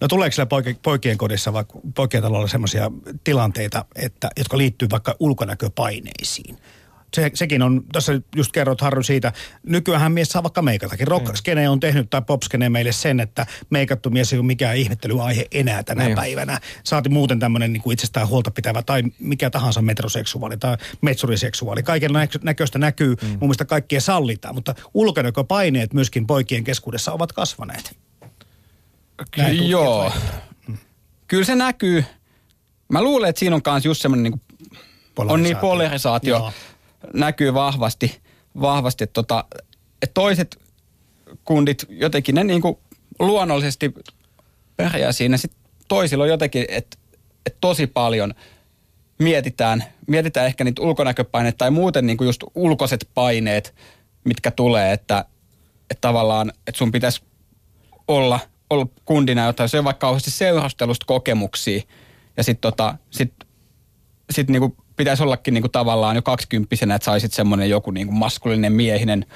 No 0.00 0.08
tuleeko 0.08 0.32
siellä 0.32 0.48
poike, 0.48 0.76
poikien 0.82 1.18
kodissa 1.18 1.52
vai 1.52 1.64
poikien 1.94 2.22
talolla 2.22 2.48
sellaisia 2.48 2.90
tilanteita, 3.24 3.84
että, 3.96 4.30
jotka 4.36 4.58
liittyy 4.58 4.88
vaikka 4.90 5.16
ulkonäköpaineisiin? 5.20 6.58
Se, 7.16 7.30
sekin 7.34 7.62
on, 7.62 7.84
tässä 7.92 8.20
just 8.36 8.52
kerrot 8.52 8.80
Harry 8.80 9.02
siitä, 9.02 9.32
nykyään 9.66 10.12
mies 10.12 10.28
saa 10.28 10.42
vaikka 10.42 10.62
meikatakin. 10.62 11.06
Rockskene 11.06 11.68
on 11.68 11.80
tehnyt 11.80 12.10
tai 12.10 12.22
popskene 12.22 12.68
meille 12.68 12.92
sen, 12.92 13.20
että 13.20 13.46
meikattu 13.70 14.10
mies 14.10 14.32
ei 14.32 14.38
ole 14.38 14.46
mikään 14.46 14.76
ihmettelyaihe 14.76 15.46
enää 15.52 15.82
tänä 15.82 16.04
niin. 16.04 16.16
päivänä. 16.16 16.60
Saati 16.84 17.08
muuten 17.08 17.38
tämmöinen 17.38 17.72
niin 17.72 17.82
kuin 17.82 17.94
itsestään 17.94 18.28
huolta 18.28 18.50
pitävä 18.50 18.82
tai 18.82 19.02
mikä 19.18 19.50
tahansa 19.50 19.82
metroseksuaali 19.82 20.56
tai 20.56 20.76
metsuriseksuaali. 21.00 21.82
Kaiken 21.82 22.10
näköistä 22.42 22.78
näkyy, 22.78 23.14
mm. 23.22 23.28
mun 23.28 23.38
mielestä 23.40 23.64
kaikkia 23.64 24.00
sallitaan, 24.00 24.54
mutta 24.54 24.74
ulkonäköpaineet 24.94 25.92
myöskin 25.92 26.26
poikien 26.26 26.64
keskuudessa 26.64 27.12
ovat 27.12 27.32
kasvaneet. 27.32 27.96
Näin 29.36 29.68
Joo. 29.68 30.12
Mm. 30.68 30.76
Kyllä 31.28 31.44
se 31.44 31.54
näkyy. 31.54 32.04
Mä 32.88 33.02
luulen, 33.02 33.28
että 33.28 33.40
siinä 33.40 33.56
on 33.56 33.62
myös 33.66 33.84
just 33.84 34.02
semmoinen 34.02 34.32
niin 34.32 34.40
on 35.16 35.42
niin 35.42 35.56
polarisaatio. 35.56 36.36
Joo 36.36 36.52
näkyy 37.14 37.54
vahvasti, 37.54 38.20
vahvasti 38.60 39.04
että, 39.04 39.12
tota, 39.12 39.44
että 40.02 40.14
toiset 40.14 40.58
kundit 41.44 41.86
jotenkin 41.88 42.34
ne 42.34 42.44
niin 42.44 42.62
kuin 42.62 42.78
luonnollisesti 43.18 43.94
pärjää 44.76 45.12
siinä. 45.12 45.36
Sitten 45.36 45.62
toisilla 45.88 46.24
on 46.24 46.30
jotenkin, 46.30 46.64
että, 46.68 46.96
että 47.46 47.58
tosi 47.60 47.86
paljon 47.86 48.34
mietitään, 49.18 49.84
mietitään 50.06 50.46
ehkä 50.46 50.64
niitä 50.64 50.82
ulkonäköpaineita 50.82 51.58
tai 51.58 51.70
muuten 51.70 52.06
niin 52.06 52.16
kuin 52.16 52.26
just 52.26 52.44
ulkoiset 52.54 53.08
paineet, 53.14 53.74
mitkä 54.24 54.50
tulee, 54.50 54.92
että, 54.92 55.24
että 55.90 56.00
tavallaan, 56.00 56.52
että 56.66 56.78
sun 56.78 56.92
pitäisi 56.92 57.22
olla, 58.08 58.40
olla 58.70 58.86
kundina 59.04 59.46
jotain, 59.46 59.68
se 59.68 59.78
on 59.78 59.84
vaikka 59.84 60.06
kauheasti 60.06 60.30
seurastelusta 60.30 61.06
kokemuksia 61.06 61.82
ja 62.36 62.44
sitten 62.44 62.70
tota, 62.70 62.98
sit, 63.10 63.34
sit 64.30 64.50
niinku 64.50 64.76
pitäisi 65.02 65.22
ollakin 65.22 65.54
niin 65.54 65.62
kuin 65.62 65.72
tavallaan 65.72 66.16
jo 66.16 66.22
kaksikymppisenä, 66.22 66.94
että 66.94 67.04
saisit 67.04 67.32
semmoinen 67.32 67.70
joku 67.70 67.90
niin 67.90 68.06
kuin 68.06 68.16
maskulinen 68.16 68.72
miehinen 68.72 69.26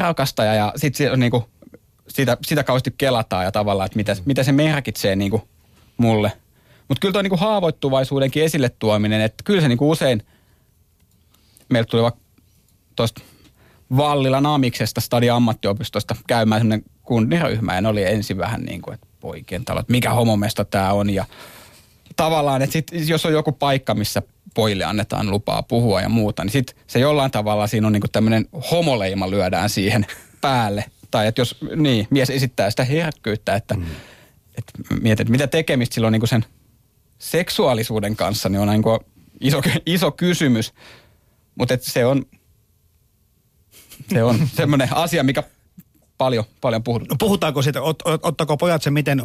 rakastaja 0.00 0.54
ja 0.54 0.72
sitten 0.76 1.10
se, 1.10 1.16
niin 1.16 1.30
kuin, 1.30 1.44
sitä, 2.08 2.36
sitä 2.46 2.64
kauheasti 2.64 2.94
kelataan 2.98 3.44
ja 3.44 3.52
tavallaan, 3.52 3.86
että 3.86 3.96
mitä, 3.96 4.16
mitä 4.24 4.42
se 4.42 4.52
merkitsee 4.52 5.16
niin 5.16 5.30
kuin 5.30 5.42
mulle. 5.96 6.32
Mutta 6.88 7.00
kyllä 7.00 7.12
tuo 7.12 7.22
niin 7.22 7.30
kuin 7.30 7.40
haavoittuvaisuudenkin 7.40 8.44
esille 8.44 8.68
tuominen, 8.68 9.20
että 9.20 9.44
kyllä 9.44 9.60
se 9.60 9.68
niin 9.68 9.78
kuin 9.78 9.88
usein, 9.88 10.22
meiltä 11.68 11.90
tuli 11.90 12.02
vaikka 12.02 12.20
tuosta 12.96 13.22
Vallilan 13.96 14.46
Amiksesta 14.46 15.00
stadi 15.00 15.30
ammattiopistosta 15.30 16.16
käymään 16.26 16.60
semmoinen 16.60 16.84
kunniryhmä 17.02 17.74
ja 17.74 17.80
ne 17.80 17.88
oli 17.88 18.04
ensin 18.04 18.38
vähän 18.38 18.62
niin 18.62 18.82
kuin, 18.82 18.94
että 18.94 19.06
poikien 19.20 19.64
talo, 19.64 19.80
että 19.80 19.92
mikä 19.92 20.10
homomesta 20.10 20.64
tämä 20.64 20.92
on 20.92 21.10
ja 21.10 21.24
tavallaan, 22.16 22.62
että 22.62 22.72
sit, 22.72 22.86
jos 23.06 23.26
on 23.26 23.32
joku 23.32 23.52
paikka, 23.52 23.94
missä 23.94 24.22
pojille 24.54 24.84
annetaan 24.84 25.30
lupaa 25.30 25.62
puhua 25.62 26.00
ja 26.00 26.08
muuta, 26.08 26.44
niin 26.44 26.52
sitten 26.52 26.76
se 26.86 26.98
jollain 26.98 27.30
tavalla 27.30 27.66
siinä 27.66 27.86
on 27.86 27.92
niinku 27.92 28.08
tämmöinen 28.08 28.48
homoleima 28.70 29.30
lyödään 29.30 29.70
siihen 29.70 30.06
päälle. 30.40 30.84
Tai 31.10 31.26
että 31.26 31.40
jos 31.40 31.56
niin, 31.76 32.06
mies 32.10 32.30
esittää 32.30 32.70
sitä 32.70 32.84
herkkyyttä, 32.84 33.54
että 33.54 33.74
mm. 33.74 33.86
et 34.58 34.64
mietit, 35.02 35.28
mitä 35.28 35.46
tekemistä 35.46 35.94
silloin 35.94 36.12
niinku 36.12 36.26
sen 36.26 36.44
seksuaalisuuden 37.18 38.16
kanssa, 38.16 38.48
niin 38.48 38.60
on 38.60 38.68
niinku 38.68 38.98
iso, 39.40 39.62
iso 39.86 40.10
kysymys. 40.10 40.74
Mutta 41.54 41.74
se 41.80 42.06
on, 42.06 42.26
se 44.08 44.22
on 44.22 44.48
semmoinen 44.56 44.88
asia, 44.92 45.22
mikä 45.22 45.42
paljon, 46.22 46.44
paljon 46.60 46.82
puhuttu. 46.82 47.06
No 47.08 47.16
puhutaanko 47.18 47.62
siitä, 47.62 47.82
ot, 47.82 48.02
ot, 48.04 48.20
ottako 48.24 48.56
pojat 48.56 48.82
sen 48.82 48.92
miten 48.92 49.22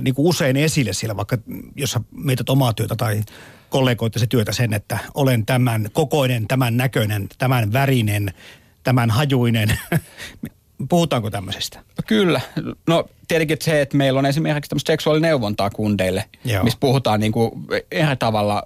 niin 0.00 0.14
kuin 0.14 0.26
usein 0.26 0.56
esille 0.56 0.92
siellä, 0.92 1.16
vaikka 1.16 1.38
jos 1.76 1.90
sä 1.90 2.00
mietit 2.10 2.50
omaa 2.50 2.72
työtä 2.72 2.96
tai 2.96 3.22
kollegoittesi 3.68 4.26
työtä 4.26 4.52
sen, 4.52 4.74
että 4.74 4.98
olen 5.14 5.46
tämän 5.46 5.88
kokoinen, 5.92 6.48
tämän 6.48 6.76
näköinen, 6.76 7.28
tämän 7.38 7.72
värinen, 7.72 8.34
tämän 8.82 9.10
hajuinen. 9.10 9.78
Puhutaanko 10.88 11.30
tämmöisestä? 11.30 11.78
No 11.78 12.04
kyllä. 12.06 12.40
No 12.86 13.08
tietenkin 13.28 13.56
se, 13.60 13.80
että 13.80 13.96
meillä 13.96 14.18
on 14.18 14.26
esimerkiksi 14.26 14.68
tämmöistä 14.68 14.92
seksuaalineuvontaa 14.92 15.70
kundeille, 15.70 16.24
Joo. 16.44 16.64
missä 16.64 16.78
puhutaan 16.80 17.20
niin 17.20 17.32
kuin 17.32 17.50
eri 17.90 18.16
tavalla 18.16 18.62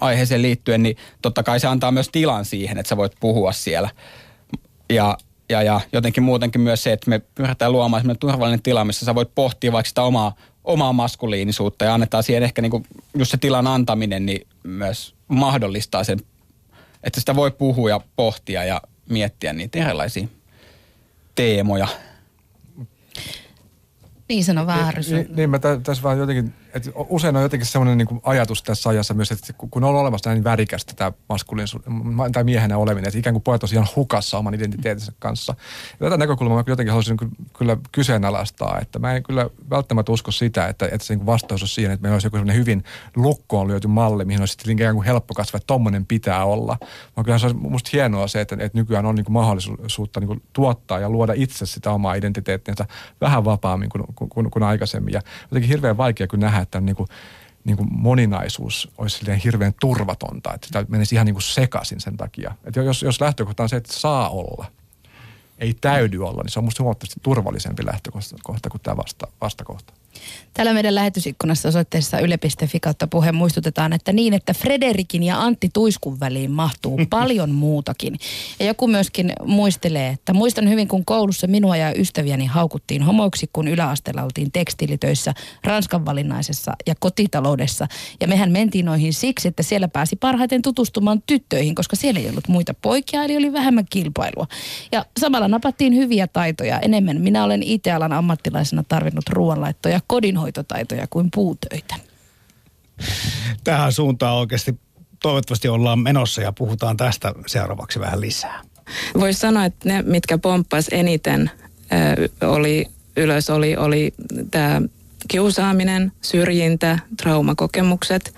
aiheeseen 0.00 0.42
liittyen, 0.42 0.82
niin 0.82 0.96
totta 1.22 1.42
kai 1.42 1.60
se 1.60 1.66
antaa 1.66 1.92
myös 1.92 2.08
tilan 2.08 2.44
siihen, 2.44 2.78
että 2.78 2.88
sä 2.88 2.96
voit 2.96 3.12
puhua 3.20 3.52
siellä. 3.52 3.90
Ja 4.90 5.18
ja, 5.48 5.62
ja 5.62 5.80
jotenkin 5.92 6.22
muutenkin 6.22 6.60
myös 6.60 6.82
se, 6.82 6.92
että 6.92 7.10
me 7.10 7.18
pyritään 7.18 7.72
luomaan 7.72 8.02
sellainen 8.02 8.20
turvallinen 8.20 8.62
tila, 8.62 8.84
missä 8.84 9.06
sä 9.06 9.14
voit 9.14 9.34
pohtia 9.34 9.72
vaikka 9.72 9.88
sitä 9.88 10.02
omaa, 10.02 10.34
omaa 10.64 10.92
maskuliinisuutta 10.92 11.84
ja 11.84 11.94
annetaan 11.94 12.22
siihen 12.22 12.42
ehkä 12.42 12.62
niin 12.62 12.70
kuin, 12.70 12.86
just 13.14 13.30
se 13.30 13.36
tilan 13.36 13.66
antaminen, 13.66 14.26
niin 14.26 14.46
myös 14.62 15.14
mahdollistaa 15.28 16.04
sen, 16.04 16.18
että 17.02 17.20
sitä 17.20 17.36
voi 17.36 17.50
puhua 17.50 17.90
ja 17.90 18.00
pohtia 18.16 18.64
ja 18.64 18.82
miettiä 19.08 19.52
niitä 19.52 19.78
erilaisia 19.78 20.28
teemoja. 21.34 21.88
Niin 24.28 24.44
sano 24.44 24.66
vähän 24.66 24.94
niin, 25.10 25.36
niin, 25.36 25.50
mä 25.50 25.58
tässä 25.58 26.02
vaan 26.02 26.18
jotenkin 26.18 26.54
et 26.76 26.92
usein 27.08 27.36
on 27.36 27.42
jotenkin 27.42 27.66
semmoinen 27.66 27.98
niin 27.98 28.20
ajatus 28.22 28.62
tässä 28.62 28.88
ajassa 28.88 29.14
myös, 29.14 29.32
että 29.32 29.52
kun 29.52 29.84
on 29.84 29.94
olemassa 29.94 30.30
näin 30.30 30.44
värikästä 30.44 30.92
tämä 30.96 31.12
maskuliinisuus 31.28 31.82
tai 32.32 32.44
miehenä 32.44 32.78
oleminen, 32.78 33.08
että 33.08 33.18
ikään 33.18 33.34
kuin 33.34 33.42
pojat 33.42 33.62
on 33.62 33.86
hukassa 33.96 34.38
oman 34.38 34.54
identiteetinsä 34.54 35.12
kanssa. 35.18 35.54
Ja 36.00 36.06
tätä 36.06 36.16
näkökulmaa 36.16 36.56
mä 36.56 36.64
jotenkin 36.66 36.90
haluaisin 36.90 37.16
kyllä 37.58 37.76
kyseenalaistaa, 37.92 38.78
että 38.80 38.98
mä 38.98 39.14
en 39.14 39.22
kyllä 39.22 39.50
välttämättä 39.70 40.12
usko 40.12 40.30
sitä, 40.30 40.68
että, 40.68 40.88
että 40.92 41.06
se 41.06 41.14
niin 41.14 41.26
vastaus 41.26 41.62
on 41.62 41.68
siihen, 41.68 41.92
että 41.92 42.02
meillä 42.02 42.14
olisi 42.14 42.26
joku 42.26 42.36
semmoinen 42.36 42.56
hyvin 42.56 42.84
lukkoon 43.16 43.68
lyöty 43.68 43.88
malli, 43.88 44.24
mihin 44.24 44.42
olisi 44.42 44.52
sitten 44.52 44.72
ikään 44.72 44.94
kuin 44.94 45.06
helppo 45.06 45.34
kasvaa, 45.34 45.56
että 45.56 45.66
tommonen 45.66 46.06
pitää 46.06 46.44
olla. 46.44 46.76
Vaan 47.16 47.24
kyllä 47.24 47.38
se 47.38 47.46
on 47.46 47.56
musta 47.56 47.90
hienoa 47.92 48.28
se, 48.28 48.40
että, 48.40 48.56
että 48.58 48.78
nykyään 48.78 49.06
on 49.06 49.14
niin 49.14 49.24
kuin 49.24 49.32
mahdollisuutta 49.32 50.20
niin 50.20 50.28
kuin 50.28 50.42
tuottaa 50.52 50.98
ja 50.98 51.10
luoda 51.10 51.32
itse 51.36 51.66
sitä 51.66 51.90
omaa 51.90 52.14
identiteettinsä 52.14 52.86
vähän 53.20 53.44
vapaammin 53.44 53.88
kuin, 53.88 54.04
kuin, 54.14 54.28
kuin, 54.30 54.50
kuin 54.50 54.62
aikaisemmin. 54.62 55.12
Ja 55.12 55.20
jotenkin 55.50 55.68
hirveän 55.68 55.96
vaikea 55.96 56.26
kyllä 56.26 56.46
nähdä, 56.46 56.60
että 56.66 56.80
niin 56.80 56.96
kuin, 56.96 57.08
niin 57.64 57.76
kuin 57.76 57.88
moninaisuus 57.92 58.90
olisi 58.98 59.44
hirveän 59.44 59.74
turvatonta, 59.80 60.54
että 60.54 60.66
sitä 60.66 60.84
menisi 60.88 61.14
ihan 61.14 61.26
niin 61.26 61.34
kuin 61.34 61.42
sekaisin 61.42 62.00
sen 62.00 62.16
takia. 62.16 62.54
Että 62.64 62.80
jos, 62.80 63.02
jos 63.02 63.20
lähtökohta 63.20 63.62
on 63.62 63.68
se, 63.68 63.76
että 63.76 63.92
saa 63.92 64.28
olla, 64.28 64.66
ei 65.58 65.74
täydy 65.80 66.26
olla, 66.26 66.42
niin 66.42 66.50
se 66.50 66.58
on 66.58 66.64
musta 66.64 66.82
huomattavasti 66.82 67.20
turvallisempi 67.22 67.86
lähtökohta 67.86 68.70
kuin 68.70 68.80
tämä 68.82 68.96
vasta, 68.96 69.26
vastakohta. 69.40 69.92
Täällä 70.56 70.72
meidän 70.72 70.94
lähetysikkunassa 70.94 71.68
osoitteessa 71.68 72.18
yle.fi 72.18 72.80
kautta 72.80 73.06
puhe 73.06 73.32
muistutetaan, 73.32 73.92
että 73.92 74.12
niin, 74.12 74.34
että 74.34 74.54
Frederikin 74.54 75.22
ja 75.22 75.40
Antti 75.40 75.70
Tuiskun 75.72 76.20
väliin 76.20 76.50
mahtuu 76.50 77.00
paljon 77.10 77.50
muutakin. 77.50 78.16
Ja 78.60 78.66
joku 78.66 78.88
myöskin 78.88 79.32
muistelee, 79.44 80.08
että 80.08 80.32
muistan 80.32 80.68
hyvin, 80.68 80.88
kun 80.88 81.04
koulussa 81.04 81.46
minua 81.46 81.76
ja 81.76 81.92
ystäviäni 81.94 82.46
haukuttiin 82.46 83.02
homoiksi, 83.02 83.50
kun 83.52 83.68
yläasteella 83.68 84.22
oltiin 84.22 84.52
tekstiilitöissä, 84.52 85.34
Ranskan 85.64 86.06
valinnaisessa 86.06 86.72
ja 86.86 86.94
kotitaloudessa. 86.98 87.86
Ja 88.20 88.28
mehän 88.28 88.52
mentiin 88.52 88.84
noihin 88.84 89.12
siksi, 89.12 89.48
että 89.48 89.62
siellä 89.62 89.88
pääsi 89.88 90.16
parhaiten 90.16 90.62
tutustumaan 90.62 91.22
tyttöihin, 91.26 91.74
koska 91.74 91.96
siellä 91.96 92.20
ei 92.20 92.28
ollut 92.28 92.48
muita 92.48 92.74
poikia, 92.82 93.24
eli 93.24 93.36
oli 93.36 93.52
vähemmän 93.52 93.86
kilpailua. 93.90 94.46
Ja 94.92 95.04
samalla 95.20 95.48
napattiin 95.48 95.94
hyviä 95.94 96.26
taitoja 96.26 96.80
enemmän. 96.80 97.20
Minä 97.20 97.44
olen 97.44 97.62
IT-alan 97.62 98.12
ammattilaisena 98.12 98.82
tarvinnut 98.88 99.28
ruoanlaittoja 99.28 100.00
kodinhoitotaitoja 100.06 101.06
kuin 101.10 101.30
puutöitä. 101.34 101.94
Tähän 103.64 103.92
suuntaan 103.92 104.36
oikeasti 104.36 104.80
toivottavasti 105.22 105.68
ollaan 105.68 105.98
menossa 105.98 106.42
ja 106.42 106.52
puhutaan 106.52 106.96
tästä 106.96 107.32
seuraavaksi 107.46 108.00
vähän 108.00 108.20
lisää. 108.20 108.62
Voisi 109.20 109.40
sanoa, 109.40 109.64
että 109.64 109.88
ne, 109.88 110.02
mitkä 110.02 110.38
pomppas 110.38 110.86
eniten, 110.92 111.50
oli 112.42 112.86
ylös 113.16 113.50
oli, 113.50 113.76
oli 113.76 114.14
tämä 114.50 114.82
kiusaaminen, 115.28 116.12
syrjintä, 116.22 116.98
traumakokemukset. 117.16 118.34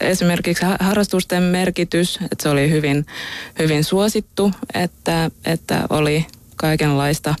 Esimerkiksi 0.00 0.64
harrastusten 0.80 1.42
merkitys, 1.42 2.16
että 2.16 2.42
se 2.42 2.48
oli 2.48 2.70
hyvin, 2.70 3.06
hyvin 3.58 3.84
suosittu, 3.84 4.52
että, 4.74 5.30
että 5.44 5.86
oli 5.90 6.26
kaikenlaista 6.56 7.34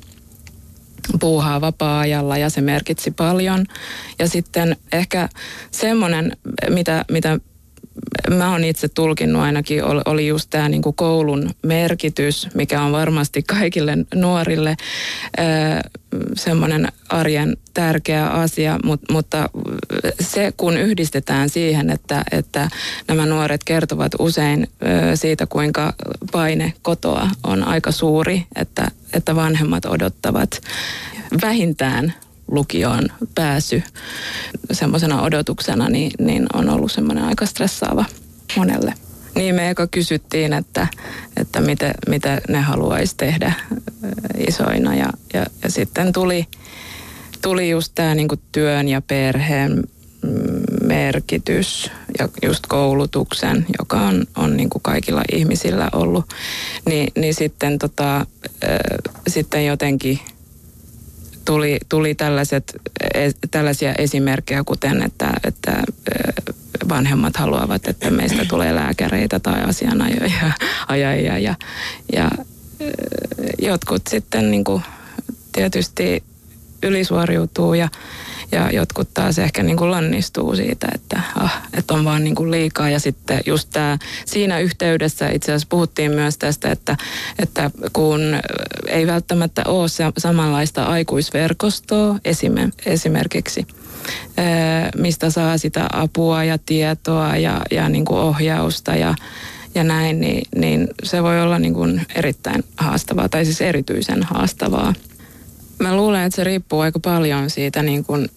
puuhaa 1.20 1.60
vapaa-ajalla 1.60 2.38
ja 2.38 2.50
se 2.50 2.60
merkitsi 2.60 3.10
paljon. 3.10 3.66
Ja 4.18 4.28
sitten 4.28 4.76
ehkä 4.92 5.28
semmoinen, 5.70 6.36
mitä, 6.68 7.04
mitä 7.10 7.38
mä 8.30 8.52
oon 8.52 8.64
itse 8.64 8.88
tulkinnut 8.88 9.42
ainakin, 9.42 9.82
oli 10.04 10.26
just 10.26 10.50
tämä 10.50 10.68
niinku 10.68 10.92
koulun 10.92 11.50
merkitys, 11.62 12.48
mikä 12.54 12.82
on 12.82 12.92
varmasti 12.92 13.42
kaikille 13.42 13.98
nuorille 14.14 14.76
semmoinen 16.34 16.88
arjen 17.08 17.56
tärkeä 17.74 18.26
asia, 18.26 18.78
mutta, 18.84 19.12
mutta 19.12 19.50
se 20.20 20.52
kun 20.56 20.76
yhdistetään 20.76 21.48
siihen, 21.48 21.90
että, 21.90 22.24
että 22.30 22.68
nämä 23.08 23.26
nuoret 23.26 23.64
kertovat 23.64 24.12
usein 24.18 24.68
siitä, 25.14 25.46
kuinka 25.46 25.94
paine 26.32 26.72
kotoa 26.82 27.30
on 27.44 27.64
aika 27.64 27.92
suuri, 27.92 28.46
että, 28.56 28.88
että 29.12 29.36
vanhemmat 29.36 29.84
odottavat 29.84 30.60
vähintään 31.42 32.14
lukioon 32.48 33.08
pääsy 33.34 33.82
semmoisena 34.72 35.22
odotuksena, 35.22 35.88
niin, 35.88 36.10
niin 36.18 36.46
on 36.54 36.68
ollut 36.68 36.92
semmoinen 36.92 37.24
aika 37.24 37.46
stressaava 37.46 38.04
monelle. 38.56 38.94
Niin 39.34 39.54
me 39.54 39.70
eka 39.70 39.86
kysyttiin, 39.86 40.52
että, 40.52 40.86
että 41.36 41.60
mitä, 41.60 41.94
mitä 42.08 42.40
ne 42.48 42.60
haluaisi 42.60 43.16
tehdä 43.16 43.52
isoina 44.48 44.94
ja, 44.94 45.08
ja, 45.34 45.46
ja 45.62 45.70
sitten 45.70 46.12
tuli, 46.12 46.46
tuli 47.42 47.70
just 47.70 47.92
tämä 47.94 48.14
niinku 48.14 48.36
työn 48.52 48.88
ja 48.88 49.02
perheen 49.02 49.84
merkitys 50.82 51.90
ja 52.18 52.28
just 52.42 52.66
koulutuksen, 52.66 53.66
joka 53.78 54.00
on, 54.00 54.24
on 54.36 54.56
niin 54.56 54.70
kuin 54.70 54.82
kaikilla 54.82 55.22
ihmisillä 55.32 55.88
ollut, 55.92 56.24
niin, 56.86 57.12
niin 57.16 57.34
sitten, 57.34 57.78
tota, 57.78 58.26
sitten 59.28 59.66
jotenkin 59.66 60.18
tuli, 61.48 61.78
tuli 61.88 62.14
tällaiset, 62.14 62.76
e, 63.14 63.30
tällaisia 63.50 63.94
esimerkkejä, 63.94 64.64
kuten 64.64 65.02
että, 65.02 65.32
että 65.44 65.82
vanhemmat 66.88 67.36
haluavat, 67.36 67.88
että 67.88 68.10
meistä 68.10 68.44
tulee 68.44 68.74
lääkäreitä 68.74 69.40
tai 69.40 69.62
asianajajia 69.62 70.52
ajajia, 70.88 71.38
ja, 71.38 71.54
ja 72.12 72.30
jotkut 73.58 74.02
sitten 74.08 74.50
niin 74.50 74.64
kuin 74.64 74.82
tietysti 75.52 76.22
ylisuoriutuu 76.82 77.74
ja, 77.74 77.88
ja 78.52 78.70
jotkut 78.70 79.14
taas 79.14 79.38
ehkä 79.38 79.62
niin 79.62 79.76
kuin 79.76 79.90
lannistuu 79.90 80.56
siitä, 80.56 80.88
että, 80.94 81.20
ah, 81.36 81.62
että 81.72 81.94
on 81.94 82.04
vaan 82.04 82.24
niin 82.24 82.34
kuin 82.34 82.50
liikaa. 82.50 82.90
Ja 82.90 83.00
sitten 83.00 83.40
just 83.46 83.68
tämä, 83.72 83.98
siinä 84.24 84.58
yhteydessä 84.58 85.28
itse 85.28 85.52
asiassa 85.52 85.66
puhuttiin 85.70 86.10
myös 86.12 86.38
tästä, 86.38 86.72
että, 86.72 86.96
että 87.38 87.70
kun 87.92 88.20
ei 88.86 89.06
välttämättä 89.06 89.62
ole 89.66 89.88
se 89.88 90.04
samanlaista 90.18 90.84
aikuisverkostoa 90.84 92.18
esimerkiksi, 92.84 93.66
mistä 94.96 95.30
saa 95.30 95.58
sitä 95.58 95.86
apua 95.92 96.44
ja 96.44 96.58
tietoa 96.58 97.36
ja, 97.36 97.60
ja 97.70 97.88
niin 97.88 98.04
kuin 98.04 98.20
ohjausta 98.20 98.96
ja, 98.96 99.14
ja 99.74 99.84
näin, 99.84 100.20
niin, 100.20 100.42
niin 100.56 100.88
se 101.02 101.22
voi 101.22 101.40
olla 101.40 101.58
niin 101.58 101.74
kuin 101.74 102.06
erittäin 102.14 102.64
haastavaa 102.76 103.28
tai 103.28 103.44
siis 103.44 103.60
erityisen 103.60 104.22
haastavaa. 104.22 104.94
Mä 105.78 105.96
luulen, 105.96 106.22
että 106.22 106.36
se 106.36 106.44
riippuu 106.44 106.80
aika 106.80 107.00
paljon 107.00 107.50
siitä 107.50 107.82
niin 107.82 108.04
kuin 108.04 108.28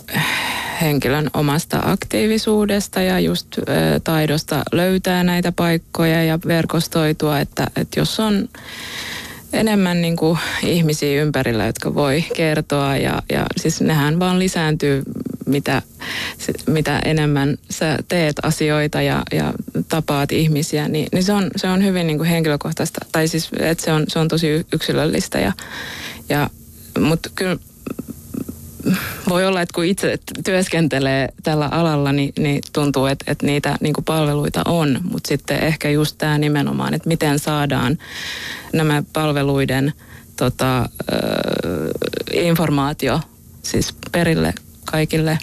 henkilön 0.82 1.30
omasta 1.34 1.80
aktiivisuudesta 1.86 3.01
ja 3.01 3.19
just 3.19 3.58
ö, 3.58 3.63
taidosta 4.04 4.63
löytää 4.71 5.23
näitä 5.23 5.51
paikkoja 5.51 6.23
ja 6.23 6.39
verkostoitua, 6.47 7.39
että, 7.39 7.67
että 7.75 7.99
jos 7.99 8.19
on 8.19 8.49
enemmän 9.54 10.01
niin 10.01 10.15
kuin 10.15 10.39
ihmisiä 10.63 11.21
ympärillä, 11.21 11.65
jotka 11.65 11.95
voi 11.95 12.25
kertoa 12.36 12.97
ja, 12.97 13.21
ja 13.30 13.45
siis 13.58 13.82
nehän 13.82 14.19
vaan 14.19 14.39
lisääntyy, 14.39 15.04
mitä, 15.45 15.82
mitä 16.67 16.99
enemmän 17.06 17.58
sä 17.69 17.97
teet 18.08 18.36
asioita 18.43 19.01
ja, 19.01 19.23
ja 19.32 19.54
tapaat 19.89 20.32
ihmisiä, 20.32 20.88
niin, 20.88 21.08
niin 21.12 21.23
se, 21.23 21.34
on, 21.34 21.51
se 21.56 21.67
on 21.67 21.84
hyvin 21.84 22.08
niin 22.08 22.17
kuin 22.17 22.30
henkilökohtaista, 22.30 23.06
tai 23.12 23.27
siis 23.27 23.49
että 23.60 23.84
se 23.84 23.91
on, 23.91 24.06
se 24.08 24.19
on 24.19 24.27
tosi 24.27 24.65
yksilöllistä 24.73 25.39
ja, 25.39 25.54
ja 26.30 26.49
mutta 26.99 27.30
kyllä 27.36 27.58
voi 29.30 29.45
olla, 29.45 29.62
että 29.62 29.73
kun 29.73 29.86
itse 29.86 30.19
työskentelee 30.45 31.30
tällä 31.43 31.65
alalla, 31.65 32.12
niin, 32.12 32.34
niin 32.39 32.62
tuntuu, 32.73 33.06
että, 33.06 33.32
että 33.32 33.45
niitä 33.45 33.77
niin 33.82 33.93
kuin 33.93 34.06
palveluita 34.06 34.62
on. 34.65 34.99
Mutta 35.12 35.27
sitten 35.27 35.60
ehkä 35.60 35.89
just 35.89 36.15
tämä 36.17 36.38
nimenomaan, 36.38 36.93
että 36.93 37.08
miten 37.08 37.39
saadaan 37.39 37.97
nämä 38.73 39.04
palveluiden 39.13 39.93
tota, 40.38 40.89
informaatio 42.34 43.21
siis 43.63 43.95
perille 44.12 44.54
kaikille 44.86 45.38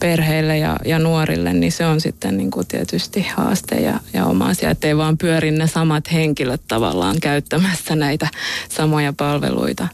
perheille 0.00 0.58
ja, 0.58 0.76
ja 0.84 0.98
nuorille, 0.98 1.52
niin 1.52 1.72
se 1.72 1.86
on 1.86 2.00
sitten 2.00 2.36
niin 2.36 2.50
kuin 2.50 2.66
tietysti 2.66 3.26
haaste 3.36 3.76
ja, 3.76 4.00
ja 4.12 4.26
oma 4.26 4.48
asia, 4.48 4.70
ettei 4.70 4.96
vaan 4.96 5.18
pyöri 5.18 5.50
ne 5.50 5.66
samat 5.66 6.12
henkilöt 6.12 6.60
tavallaan 6.68 7.16
käyttämässä 7.20 7.96
näitä 7.96 8.28
samoja 8.68 9.12
palveluita. 9.16 9.88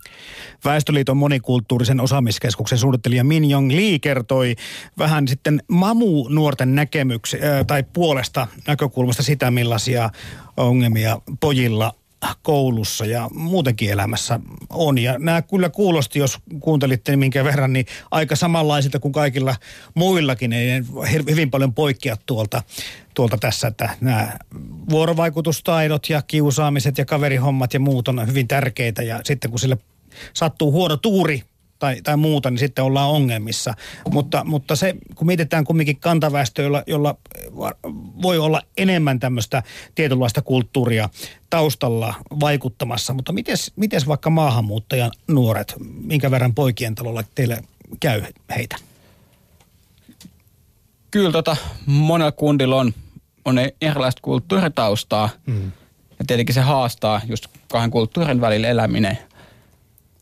Väestöliiton 0.65 1.17
monikulttuurisen 1.17 2.01
osaamiskeskuksen 2.01 2.79
suunnittelija 2.79 3.25
Min 3.25 3.51
Jong 3.51 3.71
Lee 3.71 3.99
kertoi 3.99 4.57
vähän 4.99 5.29
sitten 5.29 5.63
mamu-nuorten 5.69 6.75
näkemyksiä 6.75 7.65
tai 7.67 7.85
puolesta 7.93 8.47
näkökulmasta 8.67 9.23
sitä, 9.23 9.51
millaisia 9.51 10.11
ongelmia 10.57 11.21
pojilla 11.41 11.95
koulussa 12.43 13.07
ja 13.07 13.31
muutenkin 13.35 13.91
elämässä 13.91 14.41
on. 14.71 14.99
Ja 14.99 15.19
nämä 15.19 15.43
kyllä 15.43 15.69
kuulosti, 15.69 16.19
jos 16.19 16.39
kuuntelitte 16.61 17.13
niin 17.13 17.19
minkä 17.19 17.45
verran, 17.45 17.73
niin 17.73 17.87
aika 18.11 18.37
samanlaisilta 18.37 18.99
kuin 19.01 19.13
kaikilla 19.13 19.55
muillakin. 19.95 20.53
Ei 20.53 20.83
hyvin 21.31 21.51
paljon 21.51 21.75
poikkea 21.75 22.17
tuolta, 22.27 22.63
tuolta 23.15 23.39
tässä, 23.39 23.69
että 23.69 23.91
nämä 24.01 24.33
vuorovaikutustaidot 24.91 26.11
ja 26.11 26.23
kiusaamiset 26.23 26.99
ja 26.99 27.05
kaverihommat 27.05 27.75
ja 27.75 27.81
muut 27.81 28.09
on 28.09 28.27
hyvin 28.27 28.49
tärkeitä. 28.49 29.03
Ja 29.03 29.21
sitten 29.25 29.51
kun 29.51 29.61
sille 29.61 29.79
sattuu 30.35 30.73
huono 30.73 30.97
tuuri 30.97 31.43
tai, 31.79 32.03
tai 32.03 32.17
muuta, 32.17 32.51
niin 32.51 32.59
sitten 32.59 32.85
ollaan 32.85 33.11
ongelmissa. 33.11 33.75
Mutta, 34.11 34.45
mutta 34.45 34.77
se, 34.77 34.95
kun 35.15 35.27
mietitään 35.27 35.65
kumminkin 35.65 36.01
kantaväestö, 36.01 36.63
jolla, 36.63 36.83
jolla 36.87 37.17
voi 38.23 38.39
olla 38.39 38.63
enemmän 38.77 39.21
tämmöistä 39.21 39.63
tietynlaista 39.95 40.43
kulttuuria 40.43 41.09
taustalla 41.51 42.15
vaikuttamassa, 42.41 43.15
mutta 43.15 43.33
miten 43.77 44.01
vaikka 44.07 44.31
maahanmuuttajan 44.31 45.11
nuoret, 45.29 45.75
minkä 46.03 46.31
verran 46.31 46.55
poikien 46.55 46.95
talolla 46.95 47.25
teille 47.35 47.63
käy 48.01 48.23
heitä? 48.57 48.77
Kyllä 51.11 51.33
tota, 51.33 51.57
monella 51.87 52.33
kundilla 52.33 52.77
on, 52.77 52.93
on 53.45 53.59
erilaista 53.81 54.23
kulttuuritaustaa. 54.23 55.29
Mm. 55.47 55.73
Ja 56.19 56.25
tietenkin 56.27 56.55
se 56.55 56.61
haastaa 56.61 57.21
just 57.27 57.47
kahden 57.69 57.91
kulttuurin 57.91 58.41
välillä 58.41 58.69
eläminen– 58.69 59.19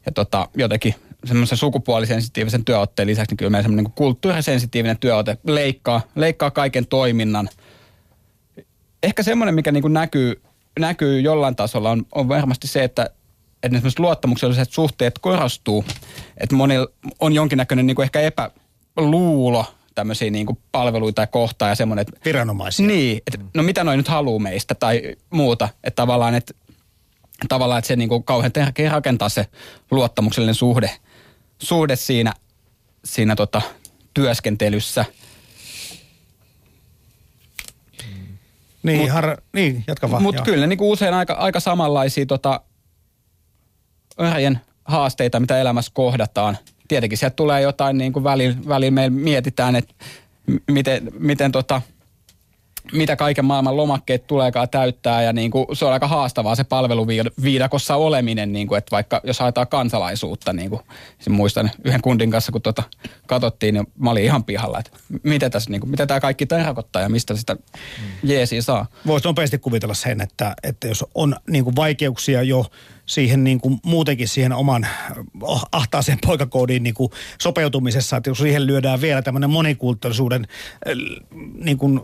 ja 0.06 0.12
tota, 0.12 0.48
jotenkin 0.56 0.94
semmoisen 1.24 1.58
sukupuolisensitiivisen 1.58 2.64
työotteen 2.64 3.08
lisäksi, 3.08 3.32
niin 3.32 3.36
kyllä 3.36 3.50
meidän 3.50 3.64
semmoinen 3.64 3.84
niin 3.84 3.94
kulttuurisensitiivinen 3.94 4.98
työote 4.98 5.38
leikkaa, 5.46 6.00
leikkaa 6.14 6.50
kaiken 6.50 6.86
toiminnan. 6.86 7.48
Ehkä 9.02 9.22
semmoinen, 9.22 9.54
mikä 9.54 9.72
niin 9.72 9.82
kuin 9.82 9.92
näkyy, 9.92 10.42
näkyy 10.80 11.20
jollain 11.20 11.56
tasolla, 11.56 11.90
on, 11.90 12.06
on 12.14 12.28
varmasti 12.28 12.66
se, 12.66 12.84
että, 12.84 13.10
että 13.62 13.76
esimerkiksi 13.76 14.00
luottamukselliset 14.00 14.72
suhteet 14.72 15.18
korostuu. 15.18 15.84
Että 16.38 16.56
monilla 16.56 16.86
on 17.20 17.32
jonkinnäköinen 17.32 17.86
niin 17.86 17.94
kuin 17.94 18.04
ehkä 18.04 18.20
epäluulo 18.20 19.66
tämmöisiä 19.94 20.30
niin 20.30 20.46
kuin 20.46 20.58
palveluita 20.72 21.22
ja 21.22 21.26
kohtaa 21.26 21.68
ja 21.68 21.74
semmoinen. 21.74 22.04
Että, 22.08 22.20
Viranomaisia. 22.24 22.86
Niin, 22.86 23.16
että 23.16 23.38
no 23.54 23.62
mitä 23.62 23.84
noin 23.84 23.96
nyt 23.96 24.08
haluaa 24.08 24.38
meistä 24.38 24.74
tai 24.74 25.16
muuta. 25.30 25.68
Että 25.84 26.02
tavallaan, 26.02 26.34
että 26.34 26.54
tavallaan, 27.48 27.78
että 27.78 27.88
se 27.88 27.96
niin 27.96 28.08
kuin 28.08 28.24
kauhean 28.24 28.52
tärkeä 28.52 28.90
rakentaa 28.90 29.28
se 29.28 29.46
luottamuksellinen 29.90 30.54
suhde, 30.54 30.90
suhde 31.58 31.96
siinä, 31.96 32.32
siinä 33.04 33.36
tota, 33.36 33.62
työskentelyssä. 34.14 35.04
Niin, 38.82 39.00
mut, 39.00 39.10
har, 39.10 39.36
niin 39.52 39.84
jatka 39.86 40.10
vaan. 40.10 40.22
Mutta 40.22 40.42
kyllä 40.42 40.66
niin 40.66 40.78
kuin 40.78 40.90
usein 40.90 41.14
aika, 41.14 41.32
aika 41.32 41.60
samanlaisia 41.60 42.26
tota, 42.26 42.60
arjen 44.16 44.60
haasteita, 44.84 45.40
mitä 45.40 45.58
elämässä 45.58 45.90
kohdataan. 45.94 46.58
Tietenkin 46.88 47.18
sieltä 47.18 47.36
tulee 47.36 47.60
jotain, 47.60 47.98
niin 47.98 48.12
kuin 48.12 48.24
välillä, 48.24 48.56
välillä 48.68 48.90
me 48.90 49.10
mietitään, 49.10 49.76
että 49.76 49.94
miten, 50.70 51.12
miten 51.18 51.52
tota, 51.52 51.82
mitä 52.92 53.16
kaiken 53.16 53.44
maailman 53.44 53.76
lomakkeet 53.76 54.26
tuleekaan 54.26 54.68
täyttää 54.68 55.22
ja 55.22 55.32
niin 55.32 55.50
kuin, 55.50 55.66
se 55.72 55.84
on 55.84 55.92
aika 55.92 56.08
haastavaa 56.08 56.54
se 56.54 56.64
palveluviidakossa 56.64 57.96
oleminen, 57.96 58.52
niin 58.52 58.66
kuin, 58.66 58.78
että 58.78 58.90
vaikka 58.90 59.20
jos 59.24 59.40
haetaan 59.40 59.68
kansalaisuutta, 59.68 60.52
niin 60.52 60.70
kuin, 60.70 60.80
muistan 61.28 61.70
yhden 61.84 62.02
kundin 62.02 62.30
kanssa, 62.30 62.52
kun 62.52 62.62
tuota 62.62 62.82
katsottiin, 63.26 63.74
niin 63.74 63.86
mä 63.98 64.10
olin 64.10 64.24
ihan 64.24 64.44
pihalla, 64.44 64.78
että 64.78 64.90
mitä, 65.22 65.50
tässä, 65.50 65.70
niin 65.70 65.80
kuin, 65.80 65.90
mitä 65.90 66.06
tämä 66.06 66.20
kaikki 66.20 66.46
tarkoittaa 66.46 67.02
ja 67.02 67.08
mistä 67.08 67.36
sitä 67.36 67.56
jeesiä 68.22 68.62
saa. 68.62 68.86
Voisi 69.06 69.28
nopeasti 69.28 69.58
kuvitella 69.58 69.94
sen, 69.94 70.20
että, 70.20 70.54
että 70.62 70.88
jos 70.88 71.04
on 71.14 71.36
niin 71.50 71.64
kuin 71.64 71.76
vaikeuksia 71.76 72.42
jo 72.42 72.66
siihen 73.06 73.44
niin 73.44 73.60
kuin 73.60 73.80
muutenkin 73.84 74.28
siihen 74.28 74.52
oman 74.52 74.86
oh, 75.42 75.66
ahtaaseen 75.72 76.18
poikakoodiin 76.26 76.82
niin 76.82 76.94
kuin 76.94 77.10
sopeutumisessa, 77.40 78.16
että 78.16 78.30
jos 78.30 78.38
siihen 78.38 78.66
lyödään 78.66 79.00
vielä 79.00 79.22
tämmöinen 79.22 79.50
monikulttuurisuuden 79.50 80.46
niin 81.54 81.78
kuin 81.78 82.00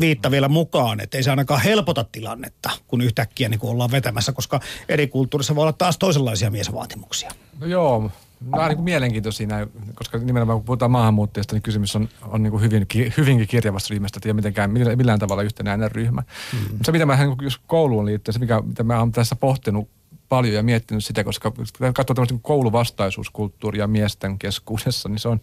viitta 0.00 0.30
vielä 0.30 0.48
mukaan, 0.48 1.00
että 1.00 1.16
ei 1.16 1.22
se 1.22 1.30
ainakaan 1.30 1.62
helpota 1.62 2.04
tilannetta, 2.12 2.70
kun 2.86 3.00
yhtäkkiä 3.00 3.48
niin 3.48 3.60
kuin 3.60 3.70
ollaan 3.70 3.90
vetämässä, 3.90 4.32
koska 4.32 4.60
eri 4.88 5.06
kulttuurissa 5.06 5.54
voi 5.54 5.62
olla 5.62 5.72
taas 5.72 5.98
toisenlaisia 5.98 6.50
miesvaatimuksia. 6.50 7.30
No 7.60 7.66
joo, 7.66 8.10
vähän 8.50 8.68
niin 8.68 8.76
kuin 8.76 8.84
mielenkiintoisia, 8.84 9.48
koska 9.94 10.18
nimenomaan 10.18 10.58
kun 10.58 10.64
puhutaan 10.64 10.90
maahanmuuttajista, 10.90 11.54
niin 11.54 11.62
kysymys 11.62 11.96
on, 11.96 12.08
on 12.22 12.42
niin 12.42 12.50
kuin 12.50 12.62
hyvin, 12.62 12.86
hyvinkin 13.16 13.48
kirjavasta 13.48 13.94
ryhmästä, 13.94 14.18
että 14.18 14.28
ei 14.28 14.32
mitenkään 14.32 14.70
millään 14.70 15.18
tavalla 15.18 15.42
yhtenäinen 15.42 15.92
ryhmä. 15.92 16.22
Mm. 16.52 16.78
Se, 16.82 16.92
mitä 16.92 17.06
mä 17.06 17.18
jos 17.42 17.60
kouluun 17.66 18.06
liittyen, 18.06 18.32
se 18.32 18.38
mikä, 18.38 18.60
mitä 18.60 18.82
mä 18.82 18.98
oon 18.98 19.12
tässä 19.12 19.36
pohtinut 19.36 19.88
paljon 20.28 20.54
ja 20.54 20.62
miettinyt 20.62 21.04
sitä, 21.04 21.24
koska 21.24 21.52
katsoo 21.94 22.14
tämmöistä 22.14 22.34
kouluvastaisuuskulttuuria 22.42 23.86
miesten 23.86 24.38
keskuudessa, 24.38 25.08
niin 25.08 25.18
se 25.18 25.28
on 25.28 25.40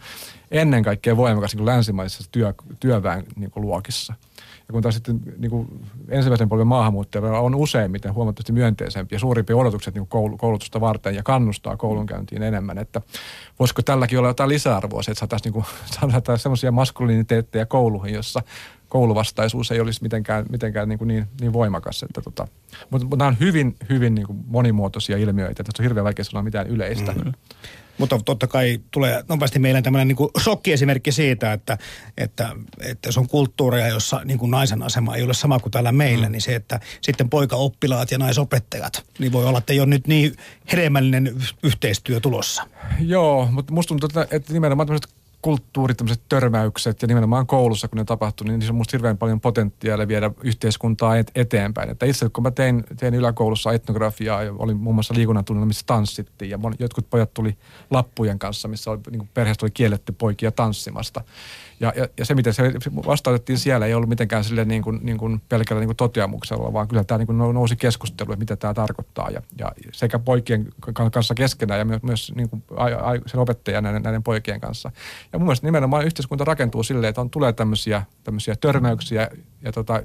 ennen 0.52 0.84
kaikkea 0.84 1.18
voimakas 1.18 1.56
niin 1.56 1.66
länsimaisessa 1.66 2.32
työ, 2.32 2.54
työväen 2.80 3.24
niin 3.36 3.52
luokissa– 3.56 4.14
ja 4.72 4.74
kun 4.74 4.82
taas 4.82 4.96
sitten 4.96 5.20
niin 5.38 5.50
kuin 5.50 5.68
ensimmäisen 6.10 6.50
polven 6.50 6.68
maahanmuuttajilla 6.68 7.40
on 7.40 7.56
useimmiten 7.56 8.14
huomattavasti 8.14 8.52
myönteisempiä, 8.52 9.20
suurimpia 9.20 9.58
odotukset 9.58 9.96
niin 9.96 10.08
kuin 10.08 10.38
koulutusta 10.38 10.82
varten 10.82 11.16
ja 11.16 11.24
kannustaa 11.24 11.78
koulunkäyntiin 11.78 12.44
enemmän. 12.44 12.78
Että 12.78 13.02
voisiko 13.60 13.82
tälläkin 13.82 14.20
olla 14.20 14.30
jotain 14.30 14.50
lisäarvoa, 14.50 15.02
että 15.08 15.20
saataisiin 15.20 15.54
niin 16.02 16.40
semmoisia 16.40 16.72
maskuliniteetteja 16.72 17.66
kouluihin, 17.66 18.14
jossa 18.14 18.42
kouluvastaisuus 18.90 19.72
ei 19.72 19.80
olisi 19.80 20.04
mitenkään, 20.04 20.46
mitenkään 20.50 20.90
niin, 20.90 21.00
kuin 21.00 21.08
niin, 21.08 21.28
niin 21.42 21.54
voimakas. 21.54 22.04
Että 22.04 22.22
tota, 22.22 22.48
mutta, 22.90 23.08
mutta 23.08 23.18
nämä 23.18 23.28
on 23.28 23.40
hyvin, 23.40 23.76
hyvin 23.90 24.16
niin 24.16 24.28
kuin 24.28 24.40
monimuotoisia 24.48 25.18
ilmiöitä, 25.18 25.62
että 25.62 25.72
on 25.80 25.84
hirveän 25.84 26.04
vaikea 26.04 26.26
sanoa 26.26 26.44
mitään 26.44 26.68
yleistä. 26.68 27.12
Mm-hmm. 27.12 27.34
Mutta 27.98 28.20
totta 28.26 28.48
kai 28.48 28.80
tulee 28.92 29.24
nopeasti 29.30 29.60
meille 29.60 29.82
tämmöinen 29.82 30.08
niin 30.08 30.44
shokkiesimerkki 30.44 31.12
siitä, 31.12 31.54
että, 31.54 31.78
että, 32.18 32.50
että 32.80 33.08
jos 33.08 33.18
on 33.18 33.28
kulttuuria, 33.28 33.88
jossa 33.88 34.22
niin 34.26 34.40
kuin 34.40 34.52
naisen 34.52 34.84
asema 34.84 35.16
ei 35.16 35.24
ole 35.24 35.34
sama 35.34 35.60
kuin 35.60 35.72
täällä 35.72 35.92
meillä, 35.92 36.26
mm. 36.26 36.32
niin 36.32 36.42
se, 36.42 36.56
että 36.56 36.80
sitten 37.02 37.30
poikaoppilaat 37.30 38.12
ja 38.12 38.18
naisopettajat, 38.18 39.04
niin 39.20 39.32
voi 39.32 39.46
olla, 39.46 39.58
että 39.58 39.74
ei 39.74 39.80
ole 39.80 39.88
nyt 39.88 40.08
niin 40.08 40.36
hedelmällinen 40.72 41.36
yhteistyö 41.64 42.20
tulossa. 42.20 42.68
Joo, 43.00 43.48
mutta 43.52 43.74
musta 43.74 43.88
tuntuu, 43.88 44.08
että, 44.08 44.36
että 44.36 44.54
nimenomaan 44.54 44.88
tämmöiset 44.88 45.21
kulttuurit, 45.42 45.98
tämmöiset 45.98 46.24
törmäykset 46.30 47.02
ja 47.02 47.08
nimenomaan 47.08 47.48
koulussa, 47.48 47.88
kun 47.88 47.98
ne 47.98 48.06
tapahtuu, 48.06 48.48
niin 48.48 48.60
niissä 48.60 48.74
on 48.74 48.78
musta 48.78 48.98
hirveän 48.98 49.18
paljon 49.18 49.42
potentiaalia 49.42 50.08
viedä 50.08 50.32
yhteiskuntaa 50.44 51.18
et- 51.18 51.32
eteenpäin. 51.36 51.90
Että 51.90 52.06
itse 52.06 52.30
kun 52.30 52.44
mä 52.44 52.52
tein, 52.52 52.84
tein 52.98 53.14
yläkoulussa 53.14 53.74
etnografiaa 53.74 54.44
ja 54.44 54.54
olin 54.58 54.78
muun 54.78 54.96
muassa 54.96 55.14
liikunnan 55.14 55.46
tunnilla, 55.46 55.66
missä 55.66 55.84
tanssittiin 55.86 56.52
ja 56.52 56.58
mon, 56.58 56.76
jotkut 56.80 57.10
pojat 57.10 57.34
tuli 57.34 57.58
lappujen 57.92 58.40
kanssa, 58.40 58.68
missä 58.68 58.92
oli, 58.92 59.00
niin 59.12 59.30
perheestä 59.34 59.66
oli 59.66 59.72
kielletty 59.72 60.12
poikia 60.12 60.52
tanssimasta. 60.52 61.22
Ja, 61.82 61.94
ja, 61.96 62.08
ja 62.18 62.26
se, 62.26 62.36
miten 62.36 62.54
se 62.54 62.64
vastautettiin 63.08 63.60
siellä, 63.60 63.86
ei 63.86 63.94
ollut 63.94 64.10
mitenkään 64.10 64.44
sille 64.44 64.66
niin 64.66 64.82
kuin, 64.82 65.00
niin 65.04 65.18
kuin 65.18 65.42
pelkällä 65.50 65.80
niin 65.80 65.88
kuin 65.88 65.98
toteamuksella, 65.98 66.74
vaan 66.74 66.88
kyllä 66.88 67.04
tämä 67.04 67.18
niin 67.18 67.26
kuin 67.26 67.38
nousi 67.38 67.76
keskustelu, 67.76 68.32
että 68.32 68.40
mitä 68.40 68.56
tämä 68.56 68.74
tarkoittaa. 68.74 69.30
Ja, 69.30 69.42
ja 69.60 69.72
sekä 69.92 70.20
poikien 70.20 70.68
kanssa 71.12 71.34
keskenään 71.34 71.80
ja 71.80 71.86
myös, 71.86 72.04
myös 72.04 72.34
niin 72.36 72.50
kuin 72.50 72.64
sen 73.26 73.40
opettajan 73.40 73.84
näiden, 73.84 74.02
näiden 74.02 74.24
poikien 74.24 74.62
kanssa. 74.62 74.92
Ja 75.34 75.40
mun 75.40 75.46
mielestä 75.46 75.68
nimenomaan 75.68 76.06
yhteiskunta 76.06 76.46
rakentuu 76.46 76.84
silleen, 76.84 77.10
että 77.10 77.22
on, 77.22 77.30
tulee 77.30 77.54
tämmöisiä, 77.54 78.04
tämmöisiä 78.24 78.56
törmäyksiä 78.56 79.30
ja, 79.62 79.72
tota, 79.72 80.04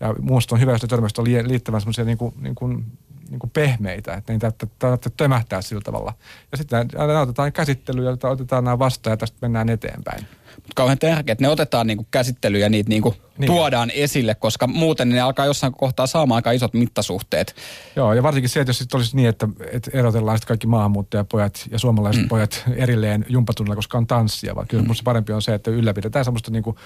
ja 0.00 0.14
muun 0.20 0.42
on 0.52 0.60
hyvä, 0.60 0.72
jos 0.72 0.80
törmäykset 0.80 1.18
on 1.18 1.24
liittävän 1.24 1.80
semmoisia 1.80 2.04
niin 2.04 2.18
kuin, 2.18 2.34
niin 2.40 2.54
kuin 2.54 2.84
niin 3.30 3.38
kuin 3.38 3.50
pehmeitä, 3.50 4.14
että 4.14 4.32
niitä 4.32 4.52
tarvitsee 4.78 5.12
tömähtää 5.16 5.62
sillä 5.62 5.82
tavalla. 5.84 6.14
Ja 6.52 6.58
sitten 6.58 6.88
otetaan 7.22 7.52
käsittelyä 7.52 8.10
ja 8.10 8.30
otetaan 8.30 8.64
nämä 8.64 8.78
vastaan 8.78 9.12
ja 9.12 9.16
tästä 9.16 9.38
mennään 9.40 9.68
eteenpäin. 9.68 10.26
Mutta 10.62 10.74
kauhean 10.74 10.98
tärkeää, 10.98 11.32
että 11.32 11.44
ne 11.44 11.48
otetaan 11.48 11.86
niinku 11.86 12.06
käsittelyyn 12.10 12.62
ja 12.62 12.68
niitä 12.68 12.88
niinku 12.88 13.14
niin. 13.38 13.46
tuodaan 13.46 13.90
esille, 13.90 14.34
koska 14.34 14.66
muuten 14.66 15.08
ne 15.08 15.20
alkaa 15.20 15.46
jossain 15.46 15.72
kohtaa 15.72 16.06
saamaan 16.06 16.36
aika 16.36 16.52
isot 16.52 16.74
mittasuhteet. 16.74 17.54
Joo, 17.96 18.12
ja 18.12 18.22
varsinkin 18.22 18.48
se, 18.48 18.60
että 18.60 18.70
jos 18.70 18.86
olisi 18.94 19.16
niin, 19.16 19.28
että, 19.28 19.48
että 19.72 19.90
erotellaan 19.94 20.38
kaikki 20.46 20.66
maahanmuuttajapojat 20.66 21.68
ja 21.70 21.78
suomalaiset 21.78 22.22
mm. 22.22 22.28
pojat 22.28 22.64
erilleen 22.76 23.26
jumpatunnilla, 23.28 23.76
koska 23.76 23.98
on 23.98 24.06
tanssia, 24.06 24.54
vaan 24.54 24.68
kyllä 24.68 24.82
mm. 24.82 24.94
parempi 25.04 25.32
on 25.32 25.42
se, 25.42 25.54
että 25.54 25.70
ylläpidetään 25.70 26.24
semmoista 26.24 26.50
niinku 26.50 26.76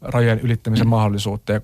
rajojen 0.00 0.40
ylittämisen 0.40 0.86
mm. 0.86 0.90
mahdollisuutta. 0.90 1.52
Ja 1.52 1.60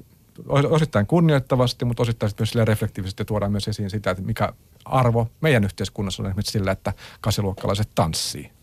osittain 0.48 1.06
kunnioittavasti, 1.06 1.84
mutta 1.84 2.02
osittain 2.02 2.32
myös 2.38 2.50
sillä 2.50 2.64
reflektiivisesti 2.64 3.24
tuodaan 3.24 3.52
myös 3.52 3.68
esiin 3.68 3.90
sitä, 3.90 4.10
että 4.10 4.22
mikä 4.22 4.52
arvo 4.84 5.28
meidän 5.40 5.64
yhteiskunnassa 5.64 6.22
on 6.22 6.26
esimerkiksi 6.26 6.52
sillä, 6.52 6.72
että 6.72 6.92
kasiluokkalaiset 7.20 7.88
tanssii. 7.94 8.55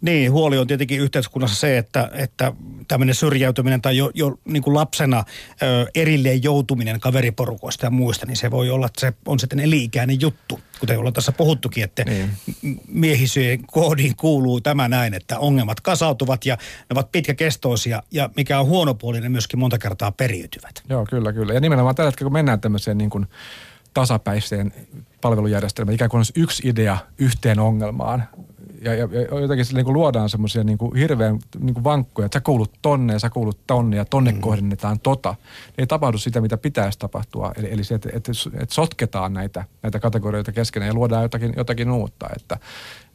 Niin, 0.00 0.32
huoli 0.32 0.58
on 0.58 0.66
tietenkin 0.66 1.00
yhteiskunnassa 1.00 1.56
se, 1.56 1.78
että, 1.78 2.10
että 2.14 2.52
tämmöinen 2.88 3.14
syrjäytyminen 3.14 3.82
tai 3.82 3.96
jo, 3.96 4.10
jo 4.14 4.38
niin 4.44 4.62
kuin 4.62 4.74
lapsena 4.74 5.24
ö, 5.62 5.86
erilleen 5.94 6.42
joutuminen 6.42 7.00
kaveriporukoista 7.00 7.86
ja 7.86 7.90
muista, 7.90 8.26
niin 8.26 8.36
se 8.36 8.50
voi 8.50 8.70
olla, 8.70 8.86
että 8.86 9.00
se 9.00 9.12
on 9.26 9.40
sitten 9.40 9.60
eliikäinen 9.60 10.20
juttu. 10.20 10.60
Kuten 10.80 10.98
ollaan 10.98 11.12
tässä 11.12 11.32
puhuttukin, 11.32 11.84
että 11.84 12.04
niin. 12.04 12.30
miehisyyden 12.88 13.66
koodiin 13.66 14.16
kuuluu 14.16 14.60
tämä 14.60 14.88
näin, 14.88 15.14
että 15.14 15.38
ongelmat 15.38 15.80
kasautuvat 15.80 16.46
ja 16.46 16.54
ne 16.54 16.86
ovat 16.94 17.12
pitkäkestoisia 17.12 18.02
ja 18.10 18.30
mikä 18.36 18.60
on 18.60 18.66
huono 18.66 18.94
puoli, 18.94 19.20
ne 19.20 19.28
myöskin 19.28 19.58
monta 19.58 19.78
kertaa 19.78 20.12
periytyvät. 20.12 20.82
Joo, 20.88 21.06
kyllä, 21.10 21.32
kyllä. 21.32 21.54
Ja 21.54 21.60
nimenomaan 21.60 21.94
tällä 21.94 22.08
hetkellä, 22.08 22.28
kun 22.28 22.32
mennään 22.32 22.60
tämmöiseen 22.60 22.98
niin 22.98 23.10
kuin 23.10 23.26
tasapäiseen 23.94 24.72
palvelujärjestelmään, 25.20 25.94
ikään 25.94 26.10
kuin 26.10 26.18
olisi 26.18 26.32
yksi 26.36 26.68
idea 26.68 26.98
yhteen 27.18 27.60
ongelmaan, 27.60 28.28
ja, 28.84 28.94
ja, 28.94 29.08
ja 29.12 29.40
jotenkin 29.40 29.66
niin 29.72 29.84
kuin 29.84 29.94
luodaan 29.94 30.28
semmoisia 30.28 30.64
niin 30.64 30.78
kuin 30.78 30.96
hirveän 30.96 31.38
niin 31.58 31.74
kuin 31.74 31.84
vankkoja, 31.84 32.26
että 32.26 32.36
sä 32.36 32.40
kuulut 32.40 32.72
tonne 32.82 33.12
ja 33.12 33.18
sä 33.18 33.30
kuulut 33.30 33.58
tonne 33.66 33.96
ja 33.96 34.04
tonne 34.04 34.32
mm. 34.32 34.40
kohdennetaan 34.40 35.00
tota. 35.00 35.34
Niin 35.66 35.74
ei 35.78 35.86
tapahdu 35.86 36.18
sitä, 36.18 36.40
mitä 36.40 36.56
pitäisi 36.56 36.98
tapahtua. 36.98 37.52
Eli, 37.56 37.72
eli 37.72 37.84
se, 37.84 37.94
että, 37.94 38.08
että, 38.12 38.32
että 38.60 38.74
sotketaan 38.74 39.32
näitä, 39.32 39.64
näitä 39.82 40.00
kategorioita 40.00 40.52
keskenään 40.52 40.88
ja 40.88 40.94
luodaan 40.94 41.22
jotakin, 41.22 41.52
jotakin 41.56 41.90
uutta. 41.90 42.26
Että, 42.36 42.58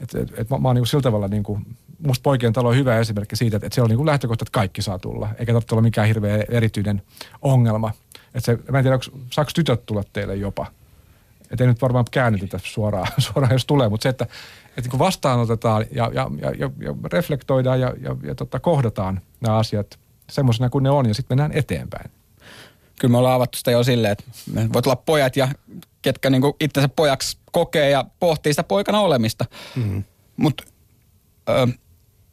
että, 0.01 0.19
että, 0.19 0.41
että 0.41 0.55
mä, 0.55 0.59
mä 0.59 0.67
oon 0.67 0.75
niin 0.75 0.81
kuin 0.81 0.87
sillä 0.87 1.01
tavalla, 1.01 1.27
niin 1.27 1.43
kuin, 1.43 1.65
musta 2.05 2.23
poikien 2.23 2.53
talo 2.53 2.69
on 2.69 2.75
hyvä 2.75 2.99
esimerkki 2.99 3.35
siitä, 3.35 3.57
että, 3.57 3.67
että 3.67 3.75
siellä 3.75 3.85
on 3.85 3.89
niin 3.89 3.97
kuin 3.97 4.05
lähtökohta, 4.05 4.43
että 4.43 4.59
kaikki 4.59 4.81
saa 4.81 4.99
tulla. 4.99 5.29
Eikä 5.39 5.53
tarvitse 5.53 5.75
olla 5.75 5.81
mikään 5.81 6.07
hirveä 6.07 6.43
erityinen 6.49 7.01
ongelma. 7.41 7.91
Että 8.33 8.45
se, 8.45 8.59
mä 8.71 8.77
en 8.77 8.83
tiedä, 8.83 8.95
onko, 8.95 9.05
saako 9.31 9.51
tytöt 9.55 9.85
tulla 9.85 10.03
teille 10.13 10.35
jopa? 10.35 10.78
Että 11.51 11.63
ei 11.63 11.67
nyt 11.67 11.81
varmaan 11.81 12.05
käännetytä 12.11 12.59
suoraan, 12.63 13.07
suoraan 13.33 13.53
jos 13.53 13.65
tulee, 13.65 13.89
mutta 13.89 14.03
se, 14.03 14.09
että 14.09 14.27
että 14.77 14.89
kun 14.89 14.99
vastaanotetaan 14.99 15.85
ja, 15.91 16.11
ja, 16.13 16.31
ja, 16.41 16.51
ja, 16.51 16.69
ja 16.79 16.95
reflektoidaan 17.11 17.79
ja, 17.79 17.93
ja, 18.01 18.15
ja 18.23 18.35
tota, 18.35 18.59
kohdataan 18.59 19.21
nämä 19.41 19.57
asiat 19.57 19.99
semmoisena 20.29 20.69
kuin 20.69 20.83
ne 20.83 20.89
on 20.89 21.07
ja 21.07 21.13
sitten 21.13 21.37
mennään 21.37 21.59
eteenpäin. 21.59 22.11
Kyllä 22.99 23.11
me 23.11 23.17
ollaan 23.17 23.35
avattu 23.35 23.57
sitä 23.57 23.71
jo 23.71 23.83
silleen, 23.83 24.11
että 24.11 24.23
me 24.53 24.69
voit 24.73 24.87
olla 24.87 24.95
pojat 24.95 25.37
ja 25.37 25.47
ketkä 26.01 26.29
niinku 26.29 26.55
itsensä 26.59 26.89
pojaksi 26.89 27.37
kokee 27.51 27.89
ja 27.89 28.05
pohtii 28.19 28.53
sitä 28.53 28.63
poikana 28.63 28.99
olemista. 29.01 29.45
Mm-hmm. 29.75 30.03
Mutta 30.37 30.63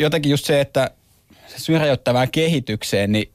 jotenkin 0.01 0.31
just 0.31 0.45
se, 0.45 0.61
että 0.61 0.91
se 1.47 1.59
syrjäyttävään 1.59 2.31
kehitykseen, 2.31 3.13
niin 3.13 3.33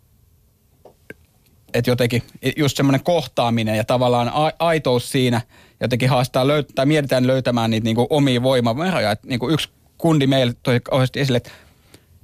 että 1.73 1.91
jotenkin 1.91 2.23
just 2.57 2.77
semmoinen 2.77 3.03
kohtaaminen 3.03 3.77
ja 3.77 3.83
tavallaan 3.83 4.31
a- 4.33 4.51
aitous 4.59 5.11
siinä 5.11 5.41
jotenkin 5.81 6.09
haastaa 6.09 6.43
löyt- 6.43 6.71
tai 6.75 6.85
mietitään 6.85 7.27
löytämään 7.27 7.71
niitä 7.71 7.85
niinku 7.85 8.07
omia 8.09 8.43
voimavaroja. 8.43 9.11
Että 9.11 9.27
niinku 9.27 9.49
yksi 9.49 9.69
kundi 9.97 10.27
meille 10.27 10.53
toi 10.63 10.79
kauheasti 10.79 11.19
esille, 11.19 11.37
että, 11.37 11.51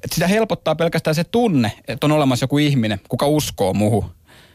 että 0.04 0.16
sitä 0.16 0.28
helpottaa 0.28 0.76
pelkästään 0.76 1.16
se 1.16 1.24
tunne, 1.24 1.72
että 1.88 2.08
on 2.08 2.12
olemassa 2.12 2.44
joku 2.44 2.58
ihminen, 2.58 3.00
kuka 3.10 3.28
uskoo 3.28 3.74
muhu. 3.74 4.06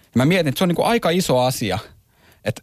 Ja 0.02 0.10
mä 0.14 0.24
mietin, 0.24 0.48
että 0.48 0.58
se 0.58 0.64
on 0.64 0.68
niinku 0.68 0.82
aika 0.82 1.10
iso 1.10 1.40
asia. 1.40 1.78
Että, 2.44 2.62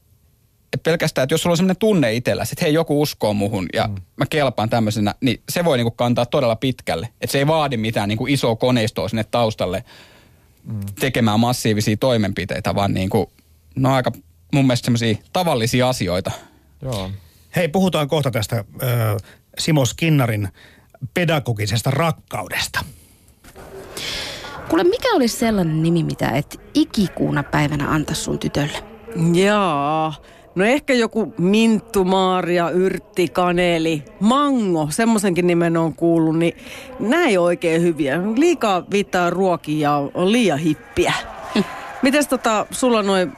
että 0.73 0.83
pelkästään, 0.83 1.23
että 1.23 1.33
jos 1.33 1.41
sulla 1.41 1.53
on 1.53 1.57
sellainen 1.57 1.79
tunne 1.79 2.13
itselläsi, 2.13 2.53
että 2.53 2.65
hei 2.65 2.73
joku 2.73 3.01
uskoo 3.01 3.33
muhun 3.33 3.67
ja 3.73 3.87
mm. 3.87 3.95
mä 4.15 4.25
kelpaan 4.29 4.69
tämmöisenä, 4.69 5.15
niin 5.21 5.41
se 5.49 5.65
voi 5.65 5.77
niinku 5.77 5.91
kantaa 5.91 6.25
todella 6.25 6.55
pitkälle. 6.55 7.09
Että 7.21 7.31
se 7.31 7.37
ei 7.37 7.47
vaadi 7.47 7.77
mitään 7.77 8.09
niinku 8.09 8.27
isoa 8.27 8.55
koneistoa 8.55 9.09
sinne 9.09 9.23
taustalle 9.23 9.83
mm. 10.63 10.79
tekemään 10.99 11.39
massiivisia 11.39 11.97
toimenpiteitä, 11.97 12.75
vaan 12.75 12.93
niinku, 12.93 13.31
no 13.75 13.93
aika 13.93 14.11
mun 14.53 14.65
mielestä 14.65 14.85
semmoisia 14.85 15.15
tavallisia 15.33 15.89
asioita. 15.89 16.31
Joo. 16.81 17.11
Hei, 17.55 17.67
puhutaan 17.67 18.07
kohta 18.07 18.31
tästä 18.31 18.55
äh, 18.55 18.65
Simo 19.57 19.85
Skinnarin 19.85 20.49
pedagogisesta 21.13 21.91
rakkaudesta. 21.91 22.79
Kuule, 24.69 24.83
mikä 24.83 25.15
olisi 25.15 25.37
sellainen 25.37 25.83
nimi, 25.83 26.03
mitä 26.03 26.29
et 26.29 26.61
ikikuuna 26.73 27.43
päivänä 27.43 27.89
anta 27.89 28.13
sun 28.15 28.39
tytölle? 28.39 28.83
Jaa. 29.33 30.15
No 30.55 30.65
ehkä 30.65 30.93
joku 30.93 31.33
minttu, 31.37 32.05
maaria, 32.05 32.69
yrtti, 32.69 33.27
kaneli, 33.27 34.03
mango, 34.19 34.87
semmoisenkin 34.91 35.47
nimen 35.47 35.77
on 35.77 35.93
kuullut, 35.93 36.37
niin 36.37 36.57
näin 36.99 37.39
oikein 37.39 37.81
hyviä. 37.81 38.19
Liikaa 38.35 38.83
viittaa 38.91 39.29
ruokia 39.29 39.89
ja 39.89 40.09
on 40.13 40.31
liian 40.31 40.59
hippiä. 40.59 41.13
Mites 42.01 42.27
tota, 42.27 42.65
sulla 42.71 43.03
noin 43.03 43.31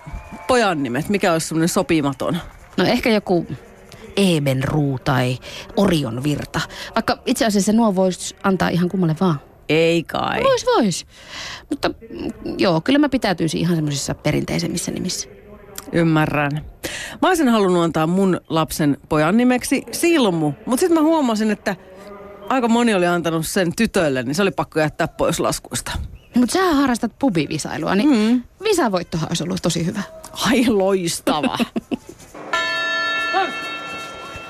pojan 0.51 0.83
nimet, 0.83 1.09
mikä 1.09 1.33
olisi 1.33 1.47
semmoinen 1.47 1.69
sopimaton? 1.69 2.37
No 2.77 2.85
ehkä 2.85 3.09
joku 3.09 3.47
Ebenruu 4.17 4.99
tai 4.99 5.37
Orion 5.77 6.23
virta. 6.23 6.61
Vaikka 6.95 7.17
itse 7.25 7.45
asiassa 7.45 7.73
nuo 7.73 7.95
voisi 7.95 8.35
antaa 8.43 8.69
ihan 8.69 8.89
kummalle 8.89 9.15
vaan. 9.21 9.39
Ei 9.69 10.03
kai. 10.03 10.43
Vois, 10.43 10.65
vois. 10.65 11.05
Mutta 11.69 11.89
mm, 11.89 12.31
joo, 12.57 12.81
kyllä 12.81 12.99
mä 12.99 13.09
pitäytyisin 13.09 13.61
ihan 13.61 13.75
semmoisissa 13.75 14.15
perinteisemmissä 14.15 14.91
nimissä. 14.91 15.29
Ymmärrän. 15.91 16.51
Mä 17.21 17.27
olisin 17.27 17.49
halunnut 17.49 17.83
antaa 17.83 18.07
mun 18.07 18.41
lapsen 18.49 18.97
pojan 19.09 19.37
nimeksi 19.37 19.83
Silmu, 19.91 20.53
mutta 20.65 20.79
sitten 20.79 20.97
mä 20.97 21.01
huomasin, 21.01 21.51
että 21.51 21.75
aika 22.49 22.67
moni 22.67 22.93
oli 22.93 23.07
antanut 23.07 23.47
sen 23.47 23.75
tytölle, 23.75 24.23
niin 24.23 24.35
se 24.35 24.41
oli 24.41 24.51
pakko 24.51 24.79
jättää 24.79 25.07
pois 25.07 25.39
laskuista. 25.39 25.91
Mutta 26.35 26.53
sä 26.53 26.73
harrastat 26.73 27.11
pubivisailua, 27.19 27.95
niin 27.95 28.09
mm. 28.09 28.43
visavoittohan 28.63 29.29
olisi 29.29 29.43
ollut 29.43 29.61
tosi 29.61 29.85
hyvä. 29.85 30.03
Ai 30.47 30.65
loistava. 30.67 31.57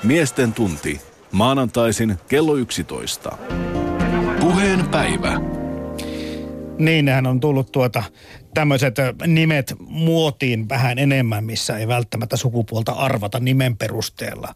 Miesten 0.02 0.52
tunti. 0.52 1.00
Maanantaisin 1.32 2.16
kello 2.28 2.56
11. 2.56 3.38
Puheen 4.40 4.88
päivä. 4.88 5.40
Niin, 6.78 7.04
nehän 7.04 7.26
on 7.26 7.40
tullut 7.40 7.72
tuota 7.72 8.02
tämmöiset 8.54 8.96
nimet 9.26 9.74
muotiin 9.78 10.68
vähän 10.68 10.98
enemmän, 10.98 11.44
missä 11.44 11.78
ei 11.78 11.88
välttämättä 11.88 12.36
sukupuolta 12.36 12.92
arvata 12.92 13.40
nimen 13.40 13.76
perusteella. 13.76 14.52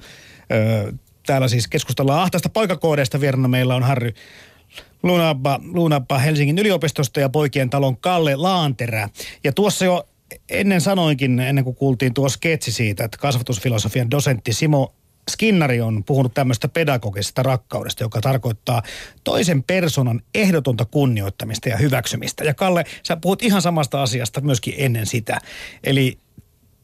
Ö, 0.52 0.92
täällä 1.26 1.48
siis 1.48 1.68
keskustellaan 1.68 2.22
ahtaista 2.22 2.48
poikakoodeista. 2.48 3.20
Vierana 3.20 3.48
meillä 3.48 3.74
on 3.74 3.82
Harry 3.82 4.12
Lunappa, 5.06 5.60
Lunappa 5.72 6.18
Helsingin 6.18 6.58
yliopistosta 6.58 7.20
ja 7.20 7.28
poikien 7.28 7.70
talon 7.70 7.96
Kalle 7.96 8.36
Laanterä. 8.36 9.08
Ja 9.44 9.52
tuossa 9.52 9.84
jo 9.84 10.08
ennen 10.48 10.80
sanoinkin, 10.80 11.40
ennen 11.40 11.64
kuin 11.64 11.76
kuultiin 11.76 12.14
tuo 12.14 12.28
sketsi 12.28 12.72
siitä, 12.72 13.04
että 13.04 13.18
kasvatusfilosofian 13.18 14.10
dosentti 14.10 14.52
Simo 14.52 14.94
Skinnari 15.30 15.80
on 15.80 16.04
puhunut 16.04 16.34
tämmöistä 16.34 16.68
pedagogisesta 16.68 17.42
rakkaudesta, 17.42 18.04
joka 18.04 18.20
tarkoittaa 18.20 18.82
toisen 19.24 19.62
persoonan 19.62 20.22
ehdotonta 20.34 20.84
kunnioittamista 20.84 21.68
ja 21.68 21.76
hyväksymistä. 21.76 22.44
Ja 22.44 22.54
Kalle, 22.54 22.84
sä 23.02 23.16
puhut 23.16 23.42
ihan 23.42 23.62
samasta 23.62 24.02
asiasta 24.02 24.40
myöskin 24.40 24.74
ennen 24.76 25.06
sitä. 25.06 25.38
Eli 25.84 26.18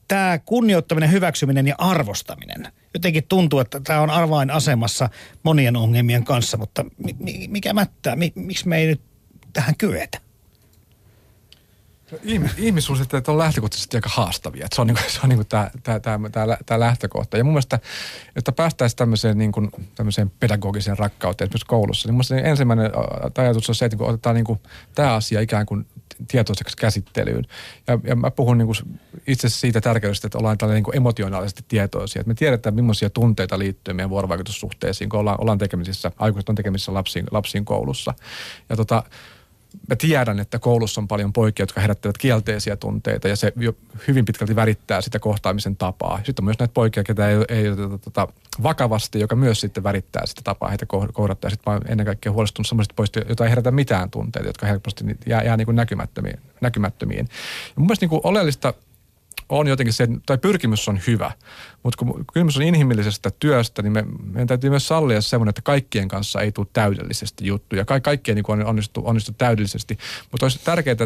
tämä 0.08 0.38
kunnioittaminen, 0.38 1.12
hyväksyminen 1.12 1.66
ja 1.66 1.74
arvostaminen. 1.78 2.72
Jotenkin 2.94 3.24
tuntuu, 3.28 3.58
että 3.58 3.80
tämä 3.80 4.00
on 4.00 4.10
avainasemassa 4.10 5.08
monien 5.42 5.76
ongelmien 5.76 6.24
kanssa, 6.24 6.56
mutta 6.56 6.84
mi- 6.98 7.16
mi- 7.18 7.48
mikä 7.48 7.72
mättää? 7.72 8.16
Mi- 8.16 8.32
miksi 8.34 8.68
me 8.68 8.78
ei 8.78 8.86
nyt 8.86 9.00
tähän 9.52 9.76
kyetä? 9.76 10.18
Ihmi- 12.22 12.50
ihmissuhteet 12.56 13.28
on 13.28 13.38
lähtökohtaisesti 13.38 13.96
aika 13.96 14.10
haastavia. 14.12 14.66
Se 14.74 14.80
on, 14.80 14.86
niinku, 14.86 15.02
se 15.08 15.20
on 15.22 15.28
niinku 15.28 15.44
tämä 15.44 15.70
tää, 15.82 16.00
tää, 16.00 16.18
tää, 16.32 16.56
tää 16.66 16.80
lähtökohta. 16.80 17.36
Ja 17.36 17.44
mun 17.44 17.52
mielestä, 17.52 17.78
että 18.36 18.52
päästäisiin 18.52 18.96
tämmöiseen, 18.96 19.38
niinku, 19.38 19.68
tämmöiseen 19.94 20.30
pedagogiseen 20.40 20.98
rakkauteen 20.98 21.46
esimerkiksi 21.46 21.66
koulussa, 21.66 22.08
niin 22.08 22.14
mun 22.14 22.24
mielestä 22.28 22.48
ensimmäinen 22.48 22.86
ä, 22.86 23.42
ajatus 23.42 23.68
on 23.68 23.74
se, 23.74 23.84
että 23.84 23.96
niinku 23.96 24.12
otetaan 24.12 24.34
niinku, 24.34 24.60
tämä 24.94 25.14
asia 25.14 25.40
ikään 25.40 25.66
kuin 25.66 25.86
tietoiseksi 26.28 26.76
käsittelyyn. 26.76 27.46
Ja, 27.86 27.98
ja 28.04 28.16
mä 28.16 28.30
puhun 28.30 28.58
niinku 28.58 28.72
itse 29.26 29.46
asiassa 29.46 29.60
siitä 29.60 29.80
tärkeydestä, 29.80 30.26
että 30.26 30.38
ollaan 30.38 30.58
tällainen 30.58 30.76
niinku 30.76 30.92
emotionaalisesti 30.94 31.64
tietoisia. 31.68 32.20
Että 32.20 32.28
me 32.28 32.34
tiedetään, 32.34 32.74
millaisia 32.74 33.10
tunteita 33.10 33.58
liittyy 33.58 33.94
meidän 33.94 34.10
vuorovaikutussuhteisiin, 34.10 35.10
kun 35.10 35.20
ollaan, 35.20 35.40
ollaan 35.40 35.58
tekemisissä, 35.58 36.12
aikuiset 36.16 36.48
on 36.48 36.54
tekemisissä 36.54 36.94
lapsiin, 36.94 37.26
lapsiin 37.30 37.64
koulussa. 37.64 38.14
Ja 38.68 38.76
tota, 38.76 39.02
mä 39.88 39.96
tiedän, 39.96 40.40
että 40.40 40.58
koulussa 40.58 41.00
on 41.00 41.08
paljon 41.08 41.32
poikia, 41.32 41.62
jotka 41.62 41.80
herättävät 41.80 42.18
kielteisiä 42.18 42.76
tunteita 42.76 43.28
ja 43.28 43.36
se 43.36 43.52
hyvin 44.08 44.24
pitkälti 44.24 44.56
värittää 44.56 45.00
sitä 45.00 45.18
kohtaamisen 45.18 45.76
tapaa. 45.76 46.16
Sitten 46.16 46.42
on 46.42 46.44
myös 46.44 46.58
näitä 46.58 46.74
poikia, 46.74 47.04
ketä 47.04 47.28
ei, 47.28 47.36
ei 47.48 47.68
oteta 47.68 47.98
tota 47.98 48.28
vakavasti, 48.62 49.20
joka 49.20 49.36
myös 49.36 49.60
sitten 49.60 49.84
värittää 49.84 50.26
sitä 50.26 50.40
tapaa 50.44 50.68
heitä 50.68 50.86
koh- 50.94 51.12
kohdattaa. 51.12 51.50
Sitten 51.50 51.72
mä 51.72 51.80
ennen 51.88 52.06
kaikkea 52.06 52.32
huolestunut 52.32 52.66
sellaisista 52.66 52.94
poista, 52.96 53.18
joita 53.18 53.44
ei 53.44 53.50
herätä 53.50 53.70
mitään 53.70 54.10
tunteita, 54.10 54.48
jotka 54.48 54.66
helposti 54.66 55.04
jää, 55.26 55.42
jää 55.42 55.56
niin 55.56 55.66
kuin 55.66 55.76
näkymättömiin. 55.76 56.40
näkymättömiin. 56.60 57.28
Ja 57.28 57.72
mun 57.76 57.86
mielestä 57.86 58.02
niin 58.02 58.10
kuin 58.10 58.20
oleellista 58.24 58.74
on 59.58 59.66
jotenkin 59.66 59.92
se, 59.92 60.08
tai 60.26 60.38
pyrkimys 60.38 60.88
on 60.88 61.00
hyvä, 61.06 61.32
mutta 61.82 61.98
kun 61.98 62.24
kysymys 62.32 62.56
on 62.56 62.62
inhimillisestä 62.62 63.30
työstä, 63.40 63.82
niin 63.82 63.92
me, 63.92 64.04
meidän 64.32 64.46
täytyy 64.46 64.70
myös 64.70 64.88
sallia 64.88 65.20
semmoinen, 65.20 65.48
että 65.48 65.62
kaikkien 65.62 66.08
kanssa 66.08 66.40
ei 66.40 66.52
tule 66.52 66.66
täydellisesti 66.72 67.46
juttuja. 67.46 67.84
Ka- 67.84 68.00
kaikkien 68.00 68.34
niin 68.34 68.44
on 68.48 68.66
onnistu, 68.66 69.02
onnistu 69.04 69.32
täydellisesti, 69.38 69.98
mutta 70.30 70.44
olisi 70.44 70.60
tärkeää, 70.64 70.92
että, 70.92 71.04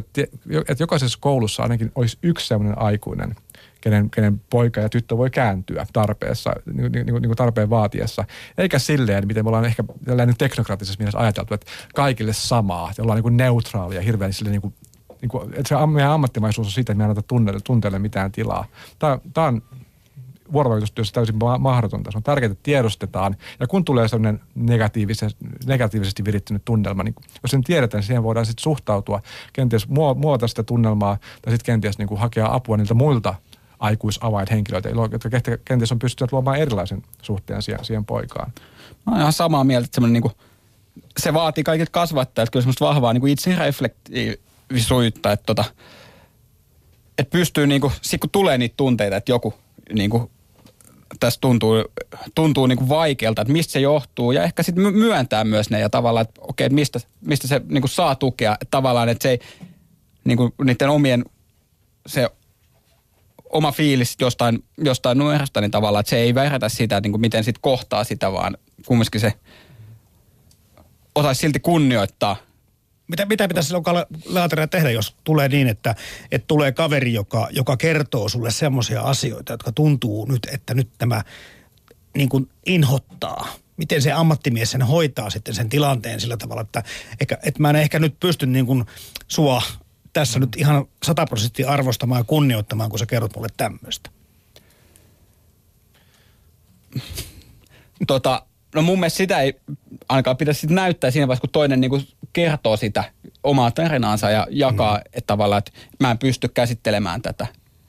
että 0.68 0.82
jokaisessa 0.82 1.18
koulussa 1.20 1.62
ainakin 1.62 1.92
olisi 1.94 2.18
yksi 2.22 2.46
semmoinen 2.46 2.78
aikuinen, 2.78 3.36
kenen, 3.80 4.10
kenen 4.10 4.40
poika 4.50 4.80
ja 4.80 4.88
tyttö 4.88 5.16
voi 5.16 5.30
kääntyä 5.30 5.86
tarpeessa, 5.92 6.52
niin, 6.74 6.92
niin, 6.92 7.06
niin 7.06 7.22
kuin 7.22 7.36
tarpeen 7.36 7.70
vaatiessa. 7.70 8.24
Eikä 8.58 8.78
silleen, 8.78 9.26
miten 9.26 9.44
me 9.44 9.48
ollaan 9.48 9.64
ehkä 9.64 9.84
tällainen 10.04 10.36
teknokraattisessa 10.38 10.98
mielessä 10.98 11.18
ajateltu, 11.18 11.54
että 11.54 11.66
kaikille 11.94 12.32
samaa, 12.32 12.90
että 12.90 13.02
ollaan 13.02 13.22
niin 13.22 13.36
neutraalia, 13.36 14.00
hirveän 14.00 14.32
silleen 14.32 14.60
niin 14.62 14.74
niin 15.26 15.30
kuin, 15.30 15.54
että 15.54 15.68
se 15.68 15.86
meidän 15.86 16.10
ammattimaisuus 16.10 16.66
on 16.66 16.72
siitä, 16.72 16.92
että 16.92 16.98
me 16.98 17.04
ei 17.04 17.10
anneta 17.10 17.22
tunteelle, 17.22 17.60
tunteelle 17.64 17.98
mitään 17.98 18.32
tilaa. 18.32 18.64
Tämä, 18.98 19.18
tämä 19.34 19.46
on 19.46 19.62
vuorovaikutustyössä 20.52 21.14
täysin 21.14 21.36
ma- 21.36 21.58
mahdotonta. 21.58 22.10
Se 22.10 22.18
on 22.18 22.22
tärkeää, 22.22 22.52
että 22.52 22.62
tiedostetaan. 22.62 23.36
Ja 23.60 23.66
kun 23.66 23.84
tulee 23.84 24.08
sellainen 24.08 24.40
negatiivisesti, 24.54 25.44
negatiivisesti 25.66 26.24
virittynyt 26.24 26.64
tunnelma, 26.64 27.02
niin 27.02 27.14
jos 27.42 27.50
sen 27.50 27.64
tiedetään, 27.64 27.98
niin 27.98 28.06
siihen 28.06 28.22
voidaan 28.22 28.46
sitten 28.46 28.62
suhtautua, 28.62 29.20
kenties 29.52 29.88
muo- 29.88 30.14
muovata 30.14 30.48
sitä 30.48 30.62
tunnelmaa, 30.62 31.16
tai 31.42 31.52
sitten 31.52 31.72
kenties 31.72 31.98
niin 31.98 32.08
kuin 32.08 32.20
hakea 32.20 32.54
apua 32.54 32.76
niiltä 32.76 32.94
muilta 32.94 33.34
aikuisavainhenkilöitä, 33.78 34.88
jotka 34.88 35.30
kenties 35.64 35.92
on 35.92 35.98
pystynyt 35.98 36.32
luomaan 36.32 36.58
erilaisen 36.58 37.02
suhteen 37.22 37.62
siihen, 37.62 37.84
siihen 37.84 38.04
poikaan. 38.04 38.52
Mä 39.06 39.12
oon 39.12 39.20
ihan 39.20 39.32
samaa 39.32 39.64
mieltä, 39.64 39.84
että 39.84 39.94
semmoinen 39.94 40.12
niinku, 40.12 40.32
se 41.18 41.34
vaatii 41.34 41.64
kaikilta 41.64 41.92
kasvattajilta 41.92 42.50
kyllä 42.50 42.62
semmoista 42.62 42.84
vahvaa 42.84 43.12
niinku 43.12 43.26
itsereflektiivisuutta, 44.70 45.32
että 45.32 45.46
tota, 45.46 45.64
et 47.18 47.30
pystyy 47.30 47.66
niinku, 47.66 47.92
sit 48.02 48.20
kun 48.20 48.30
tulee 48.30 48.58
niitä 48.58 48.74
tunteita, 48.76 49.16
että 49.16 49.32
joku 49.32 49.54
niinku, 49.92 50.30
tässä 51.20 51.40
tuntuu, 51.40 51.84
tuntuu 52.34 52.66
niinku 52.66 52.88
vaikealta, 52.88 53.42
että 53.42 53.52
mistä 53.52 53.72
se 53.72 53.80
johtuu 53.80 54.32
ja 54.32 54.42
ehkä 54.42 54.62
sitten 54.62 54.94
myöntää 54.94 55.44
myös 55.44 55.70
ne 55.70 55.80
ja 55.80 55.90
tavallaan, 55.90 56.26
että 56.28 56.40
okei, 56.40 56.64
että 56.64 56.74
mistä, 56.74 57.00
mistä 57.20 57.48
se 57.48 57.60
niinku 57.68 57.88
saa 57.88 58.14
tukea, 58.14 58.52
että 58.52 58.70
tavallaan, 58.70 59.08
että 59.08 59.22
se 59.22 59.30
ei 59.30 59.38
niinku, 60.24 60.54
niiden 60.64 60.90
omien, 60.90 61.24
se 62.06 62.30
oma 63.52 63.72
fiilis 63.72 64.16
jostain, 64.20 64.64
jostain 64.78 65.18
numerosta, 65.18 65.60
niin 65.60 65.70
tavallaan, 65.70 66.00
että 66.00 66.10
se 66.10 66.16
ei 66.16 66.34
vähätä 66.34 66.68
sitä, 66.68 67.00
niin 67.00 67.12
kuin 67.12 67.20
miten 67.20 67.44
sit 67.44 67.58
kohtaa 67.60 68.04
sitä, 68.04 68.32
vaan 68.32 68.56
kumminkin 68.86 69.20
se 69.20 69.32
osaisi 71.14 71.40
silti 71.40 71.60
kunnioittaa. 71.60 72.36
Mitä, 73.08 73.26
mitä 73.26 73.48
pitäisi 73.48 73.66
silloin 73.66 74.06
Laaterä 74.26 74.66
tehdä, 74.66 74.90
jos 74.90 75.16
tulee 75.24 75.48
niin, 75.48 75.68
että, 75.68 75.94
että 76.30 76.46
tulee 76.46 76.72
kaveri, 76.72 77.12
joka, 77.12 77.48
joka 77.50 77.76
kertoo 77.76 78.28
sulle 78.28 78.50
semmoisia 78.50 79.02
asioita, 79.02 79.52
jotka 79.52 79.72
tuntuu 79.72 80.26
nyt, 80.26 80.48
että 80.52 80.74
nyt 80.74 80.88
tämä 80.98 81.22
niin 82.16 82.28
kuin 82.28 82.50
inhottaa. 82.66 83.48
Miten 83.76 84.02
se 84.02 84.12
ammattimies 84.12 84.70
sen 84.70 84.82
hoitaa 84.82 85.30
sitten 85.30 85.54
sen 85.54 85.68
tilanteen 85.68 86.20
sillä 86.20 86.36
tavalla, 86.36 86.62
että, 86.62 86.82
ehkä, 87.20 87.38
että 87.42 87.62
mä 87.62 87.70
en 87.70 87.76
ehkä 87.76 87.98
nyt 87.98 88.20
pysty 88.20 88.46
niin 88.46 88.66
kuin 88.66 88.84
sua 89.28 89.62
tässä 90.12 90.38
nyt 90.38 90.56
ihan 90.56 90.86
sataprosenttia 91.02 91.70
arvostamaan 91.70 92.20
ja 92.20 92.24
kunnioittamaan, 92.24 92.90
kun 92.90 92.98
sä 92.98 93.06
kerrot 93.06 93.36
mulle 93.36 93.48
tämmöistä. 93.56 94.10
Tota, 98.06 98.46
no 98.74 98.82
mun 98.82 99.00
mielestä 99.00 99.16
sitä 99.16 99.40
ei 99.40 99.60
ainakaan 100.08 100.36
pitäisi 100.36 100.60
sit 100.60 100.70
näyttää 100.70 101.10
siinä 101.10 101.28
vaiheessa, 101.28 101.40
kun 101.40 101.50
toinen 101.50 101.80
niinku 101.80 102.00
kertoo 102.36 102.76
sitä 102.76 103.04
omaa 103.42 103.70
tarinaansa 103.70 104.30
ja 104.30 104.46
jakaa, 104.50 104.96
mm. 104.96 105.02
että 105.06 105.26
tavallaan, 105.26 105.58
että 105.58 105.70
mä 106.00 106.10
en 106.10 106.18
pysty 106.18 106.48
käsittelemään 106.48 107.22
tätä. 107.22 107.46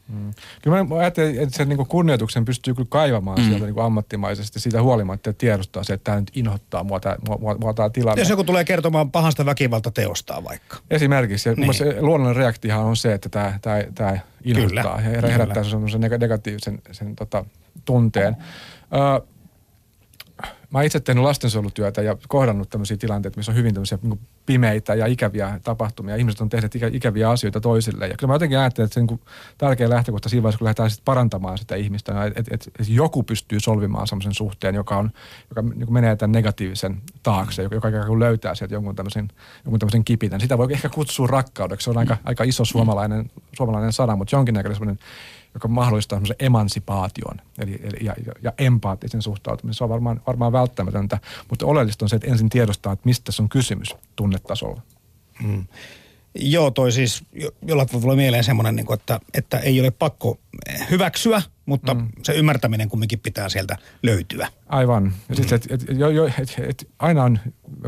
Mm. 0.07 0.33
Kyllä 0.61 0.83
mä 0.83 0.95
ajattelen, 0.95 1.39
että 1.39 1.57
sen 1.57 1.69
niin 1.69 1.87
kunnioituksen 1.87 2.45
pystyy 2.45 2.73
kyllä 2.73 2.87
kaivamaan 2.89 3.39
mm. 3.39 3.45
sieltä 3.45 3.65
niin 3.65 3.79
ammattimaisesti 3.79 4.59
siitä 4.59 4.81
huolimatta, 4.81 5.29
että 5.29 5.39
tiedostaa 5.39 5.83
se, 5.83 5.93
että 5.93 6.03
tämä 6.03 6.19
nyt 6.19 6.31
inhottaa 6.35 6.83
mua, 6.83 6.99
tämä, 6.99 7.15
mua, 7.27 7.37
mua, 7.37 7.57
mua 7.57 7.73
tämä 7.73 7.89
tilanne. 7.89 8.21
Jos 8.21 8.29
joku 8.29 8.43
tulee 8.43 8.63
kertomaan 8.63 9.11
pahasta 9.11 9.45
väkivaltateostaan 9.45 10.43
vaikka. 10.43 10.77
Esimerkiksi. 10.91 11.49
Ja 11.49 11.55
Niin. 11.57 11.73
se 11.73 12.01
luonnollinen 12.01 12.35
reaktiohan 12.35 12.85
on 12.85 12.97
se, 12.97 13.13
että 13.13 13.29
tämä, 13.29 13.59
tämä, 13.61 13.83
tämä 13.95 14.19
inhottaa 14.43 14.97
Kyllä, 14.97 15.09
ja 15.09 15.21
kyllä. 15.21 15.33
herättää 15.33 15.63
semmoisen 15.63 16.01
neg- 16.03 16.17
negatiivisen 16.17 16.81
sen, 16.91 17.15
tota, 17.15 17.45
tunteen. 17.85 18.37
Ö, 18.93 19.27
mä 20.69 20.81
itse 20.81 20.99
tehnyt 20.99 21.23
lastensuojelutyötä 21.23 22.01
ja 22.01 22.17
kohdannut 22.27 22.69
tämmöisiä 22.69 22.97
tilanteita, 22.97 23.37
missä 23.37 23.51
on 23.51 23.55
hyvin 23.55 23.73
tämmöisiä 23.73 23.97
niin 24.01 24.19
pimeitä 24.45 24.95
ja 24.95 25.05
ikäviä 25.05 25.59
tapahtumia. 25.63 26.15
Ihmiset 26.15 26.41
on 26.41 26.49
tehneet 26.49 26.75
ikä, 26.75 26.89
ikäviä 26.93 27.29
asioita 27.29 27.61
toisille. 27.61 28.07
Ja 28.07 28.17
kyllä 28.17 28.31
mä 28.31 28.35
jotenkin 28.35 28.59
ajattelen, 28.59 28.85
että 28.85 28.93
se 28.93 28.99
niin 29.01 29.21
tärkeä 29.57 29.89
lähtökohta 29.89 30.29
siinä 30.29 30.43
vaiheessa, 30.43 30.57
kun 30.57 30.65
lähdetään 30.65 30.89
sit 30.89 31.05
parantamaan 31.05 31.57
sitä 31.57 31.75
ihmistä, 31.75 32.25
että 32.25 32.39
et, 32.39 32.47
et, 32.51 32.71
et 32.79 32.89
joku 32.89 33.23
pystyy 33.23 33.59
solvimaan 33.59 34.07
semmoisen 34.07 34.33
suhteen, 34.33 34.75
joka, 34.75 34.97
on, 34.97 35.11
joka 35.49 35.61
niin 35.75 35.93
menee 35.93 36.15
tämän 36.15 36.31
negatiivisen 36.31 37.01
taakse, 37.23 37.63
joka, 37.63 37.75
joka, 37.75 37.89
joka 37.89 38.19
löytää 38.19 38.55
sieltä 38.55 38.75
jonkun 38.75 38.95
tämmöisen, 38.95 39.27
jonkun 39.65 39.79
tämmöisen 39.79 40.03
kipitän. 40.03 40.41
Sitä 40.41 40.57
voi 40.57 40.67
ehkä 40.73 40.89
kutsua 40.89 41.27
rakkaudeksi. 41.27 41.83
Se 41.83 41.89
on 41.89 41.97
aika, 41.97 42.17
aika 42.23 42.43
iso 42.43 42.65
suomalainen, 42.65 43.31
suomalainen 43.57 43.93
sana, 43.93 44.15
mutta 44.15 44.35
jonkinnäköinen 44.35 44.75
semmoinen 44.75 44.99
joka 45.57 45.67
mahdollistaa 45.67 46.15
semmoisen 46.15 46.35
emansipaation 46.39 47.41
eli, 47.59 47.79
eli, 47.83 47.97
ja, 48.05 48.15
ja, 48.43 48.53
empaattisen 48.57 49.21
suhtautumisen. 49.21 49.77
Se 49.77 49.83
on 49.83 49.89
varmaan, 49.89 50.21
varmaan 50.27 50.51
välttämätöntä, 50.51 51.19
mutta 51.49 51.65
oleellista 51.65 52.05
on 52.05 52.09
se, 52.09 52.15
että 52.15 52.27
ensin 52.27 52.49
tiedostaa, 52.49 52.93
että 52.93 53.05
mistä 53.05 53.23
tässä 53.23 53.43
on 53.43 53.49
kysymys 53.49 53.95
tunnetasolla. 54.15 54.81
Hmm. 55.43 55.65
Joo, 56.35 56.71
toi 56.71 56.91
siis 56.91 57.23
jollain 57.67 57.89
tavalla 57.89 58.15
mieleen 58.15 58.43
semmoinen, 58.43 58.75
niin 58.75 58.93
että, 58.93 59.19
että 59.33 59.59
ei 59.59 59.79
ole 59.79 59.91
pakko 59.91 60.39
hyväksyä, 60.89 61.41
mutta 61.65 61.93
mm. 61.93 62.07
se 62.23 62.33
ymmärtäminen 62.33 62.89
kumminkin 62.89 63.19
pitää 63.19 63.49
sieltä 63.49 63.77
löytyä. 64.03 64.47
Aivan. 64.69 65.13
Ja 65.29 65.35
mm. 65.35 65.55
et, 65.55 65.71
et, 65.71 65.85
jo, 65.97 66.09
jo, 66.09 66.25
et, 66.25 66.55
et, 66.69 66.89
aina 66.99 67.23
on, 67.23 67.39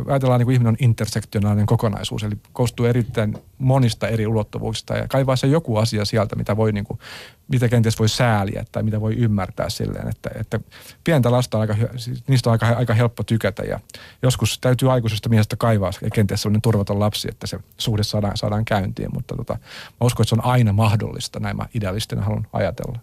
ajatellaan 0.08 0.40
niin 0.40 0.46
kuin 0.46 0.54
ihminen 0.54 0.70
on 0.70 0.78
intersektionaalinen 0.80 1.66
kokonaisuus, 1.66 2.24
eli 2.24 2.36
koostuu 2.54 2.86
erittäin 2.86 3.38
monista 3.58 4.08
eri 4.08 4.28
ulottuvuuksista 4.28 4.98
ja 4.98 5.08
kaivaa 5.08 5.36
se 5.36 5.48
joku 5.48 5.78
asia 5.78 6.06
sieltä, 6.06 6.36
mitä 6.36 6.58
voi 6.58 6.72
niin 6.72 6.86
kuin, 6.86 7.00
mitä 7.48 7.70
kenties 7.70 8.00
voi 8.00 8.10
sääliä 8.10 8.66
tai 8.72 8.84
mitä 8.84 9.02
voi 9.02 9.16
ymmärtää 9.16 9.70
silleen, 9.70 10.08
että, 10.08 10.30
että 10.36 10.60
pientä 11.04 11.32
lasta 11.32 11.58
on 11.58 11.62
aika, 11.62 11.76
siis 11.96 12.28
niistä 12.28 12.50
on 12.50 12.52
aika, 12.52 12.68
aika 12.68 12.94
helppo 12.94 13.24
tykätä 13.24 13.64
ja 13.64 13.80
joskus 14.22 14.60
täytyy 14.60 14.92
aikuisesta 14.92 15.30
miestä 15.30 15.56
kaivaa 15.56 15.92
ja 16.02 16.10
kenties 16.10 16.42
sellainen 16.42 16.62
turvaton 16.62 17.00
lapsi, 17.00 17.30
että 17.32 17.48
se 17.48 17.60
suhde 17.78 18.04
saadaan, 18.04 18.38
saadaan 18.38 18.66
käyntiin, 18.66 19.10
mutta 19.14 19.36
tota, 19.36 19.54
mä 19.54 20.06
uskon, 20.06 20.24
että 20.24 20.30
se 20.30 20.36
on 20.36 20.46
aina 20.46 20.74
mahdollista, 20.74 21.40
näin 21.40 21.58
mä 21.58 21.66
idealistina 21.74 22.22
haluan 22.22 22.48
ajatella. 22.60 23.00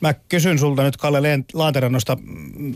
Mä 0.00 0.14
kysyn 0.14 0.58
sulta 0.58 0.82
nyt 0.82 0.96
Kalle 0.96 1.44
Laaterannosta 1.52 2.18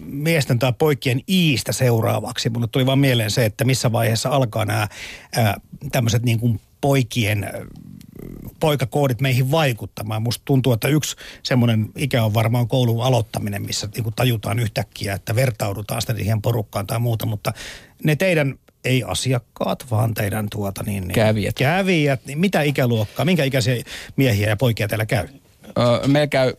miesten 0.06 0.58
tai 0.58 0.72
poikien 0.78 1.20
iistä 1.28 1.72
seuraavaksi. 1.72 2.50
Mulle 2.50 2.66
tuli 2.66 2.86
vaan 2.86 2.98
mieleen 2.98 3.30
se, 3.30 3.44
että 3.44 3.64
missä 3.64 3.92
vaiheessa 3.92 4.28
alkaa 4.28 4.64
nämä 4.64 4.88
tämmöiset 5.92 6.22
niin 6.22 6.40
kuin 6.40 6.61
poikien 6.80 7.50
poikakoodit 8.61 9.20
meihin 9.20 9.50
vaikuttamaan. 9.50 10.22
Musta 10.22 10.42
tuntuu, 10.44 10.72
että 10.72 10.88
yksi 10.88 11.16
semmoinen 11.42 11.88
ikä 11.96 12.24
on 12.24 12.34
varmaan 12.34 12.68
koulun 12.68 13.02
aloittaminen, 13.02 13.62
missä 13.62 13.88
niin 13.94 14.04
kuin 14.04 14.14
tajutaan 14.14 14.58
yhtäkkiä, 14.58 15.14
että 15.14 15.34
vertaudutaan 15.34 16.02
sitten 16.02 16.16
siihen 16.16 16.42
porukkaan 16.42 16.86
tai 16.86 16.98
muuta, 16.98 17.26
mutta 17.26 17.52
ne 18.04 18.16
teidän 18.16 18.54
ei 18.84 19.04
asiakkaat, 19.06 19.90
vaan 19.90 20.14
teidän 20.14 20.46
tuota 20.50 20.82
niin, 20.82 21.08
niin 21.08 21.14
kävijät. 21.14 21.56
kävijät. 21.56 22.26
Niin 22.26 22.38
mitä 22.38 22.62
ikäluokkaa, 22.62 23.24
minkä 23.24 23.44
ikäisiä 23.44 23.82
miehiä 24.16 24.48
ja 24.48 24.56
poikia 24.56 24.88
teillä 24.88 25.06
käy? 25.06 25.28
Öö, 25.78 26.06
meillä 26.06 26.26
käy 26.26 26.52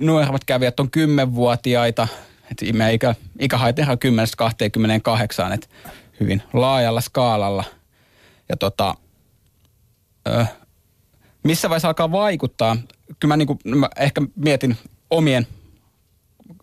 nuoremmat 0.00 0.44
kävijät 0.44 0.80
on 0.80 0.90
kymmenvuotiaita, 0.90 2.08
että 2.50 2.72
meidän 2.72 2.94
ikä, 2.94 3.14
ikähaite 3.38 3.82
on 3.82 3.98
10-28, 5.50 5.54
että 5.54 5.68
hyvin 6.20 6.42
laajalla 6.52 7.00
skaalalla. 7.00 7.64
Ja 8.48 8.56
tota, 8.56 8.94
ö, 10.28 10.46
missä 11.42 11.68
vaiheessa 11.68 11.88
alkaa 11.88 12.12
vaikuttaa? 12.12 12.76
Kyllä 13.20 13.32
mä, 13.32 13.36
niinku, 13.36 13.58
mä 13.64 13.88
ehkä 13.96 14.22
mietin 14.36 14.76
omien 15.10 15.46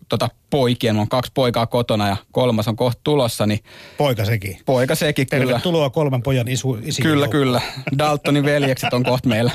tota, 0.08 0.28
poikien, 0.50 0.94
mulla 0.94 1.02
on 1.02 1.08
kaksi 1.08 1.32
poikaa 1.34 1.66
kotona 1.66 2.08
ja 2.08 2.16
kolmas 2.32 2.68
on 2.68 2.76
kohta 2.76 3.00
tulossa. 3.04 3.46
Niin 3.46 3.60
poika 3.98 4.24
sekin. 4.24 4.58
Poika 4.66 4.94
sekin, 4.94 5.26
kyllä. 5.30 5.44
Tervetuloa 5.46 5.90
kolmen 5.90 6.22
pojan 6.22 6.48
isu, 6.48 6.78
isi 6.82 7.02
Kyllä, 7.02 7.24
joukkoon. 7.24 7.30
kyllä. 7.30 7.60
Daltonin 7.98 8.44
veljekset 8.44 8.92
on 8.92 9.04
kohta 9.04 9.28
meillä 9.28 9.50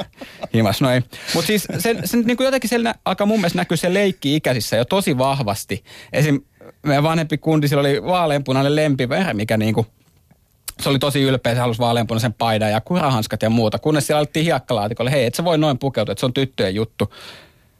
himas. 0.53 0.81
No 0.81 0.91
ei. 0.91 1.01
Mutta 1.33 1.47
siis 1.47 1.67
se, 1.79 1.95
se 2.05 2.17
niin 2.17 2.37
kuin 2.37 2.45
jotenkin 2.45 2.69
siellä 2.69 2.95
alkaa 3.05 3.27
mun 3.27 3.39
mielestä 3.39 3.59
näkyy 3.59 3.77
se 3.77 3.93
leikki 3.93 4.35
ikäisissä 4.35 4.75
jo 4.75 4.85
tosi 4.85 5.17
vahvasti. 5.17 5.83
Esim. 6.13 6.41
meidän 6.83 7.03
vanhempi 7.03 7.37
kundi, 7.37 7.67
sillä 7.67 7.79
oli 7.79 8.03
vaaleanpunainen 8.03 8.75
lempiverä, 8.75 9.33
mikä 9.33 9.57
niin 9.57 9.73
kuin 9.73 9.87
se 10.81 10.89
oli 10.89 10.99
tosi 10.99 11.21
ylpeä, 11.21 11.53
se 11.53 11.59
halusi 11.59 11.79
vaaleanpunaisen 11.79 12.33
paidan 12.33 12.71
ja 12.71 12.81
kurahanskat 12.81 13.41
ja 13.41 13.49
muuta. 13.49 13.79
Kunnes 13.79 14.07
siellä 14.07 14.17
alettiin 14.19 14.45
hiekkalaatikolle, 14.45 15.11
hei, 15.11 15.25
et 15.25 15.35
sä 15.35 15.43
voi 15.43 15.57
noin 15.57 15.77
pukeutua, 15.79 16.11
että 16.11 16.19
se 16.19 16.25
on 16.25 16.33
tyttöjen 16.33 16.75
juttu. 16.75 17.13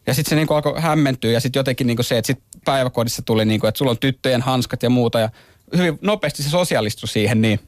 Ja 0.07 0.13
sitten 0.13 0.30
se 0.30 0.36
niinku 0.36 0.53
alkoi 0.53 0.82
hämmentyä 0.82 1.32
ja 1.32 1.39
sitten 1.39 1.59
jotenkin 1.59 1.88
niinku 1.88 2.03
se, 2.03 2.17
että 2.17 2.28
sit 2.28 2.39
päiväkodissa 2.66 3.22
tuli 3.22 3.45
niinku, 3.45 3.68
että 3.68 3.78
sulla 3.78 3.91
on 3.91 3.97
tyttöjen 3.97 4.41
hanskat 4.41 4.84
ja 4.84 4.89
muuta 4.89 5.20
ja 5.20 5.30
hyvin 5.78 5.99
nopeasti 6.01 6.43
se 6.43 6.49
sosiaalistui 6.49 7.07
siihen 7.07 7.41
niin. 7.41 7.59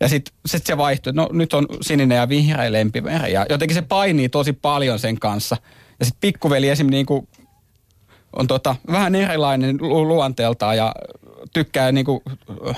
Ja 0.00 0.08
sitten 0.08 0.34
sit 0.46 0.66
se 0.66 0.76
vaihtui, 0.76 1.12
no 1.12 1.28
nyt 1.32 1.52
on 1.52 1.66
sininen 1.80 2.16
ja 2.16 2.28
vihreä 2.28 2.72
lempiväri 2.72 3.32
ja 3.32 3.46
jotenkin 3.50 3.74
se 3.74 3.82
painii 3.82 4.28
tosi 4.28 4.52
paljon 4.52 4.98
sen 4.98 5.18
kanssa. 5.18 5.56
Ja 6.00 6.04
sitten 6.06 6.20
pikkuveli 6.20 6.68
esim. 6.68 6.86
Niinku 6.86 7.28
on 8.32 8.46
tota, 8.46 8.76
vähän 8.92 9.14
erilainen 9.14 9.78
luonteeltaan 9.80 10.76
ja 10.76 10.94
tykkää 11.52 11.92
niinku 11.92 12.22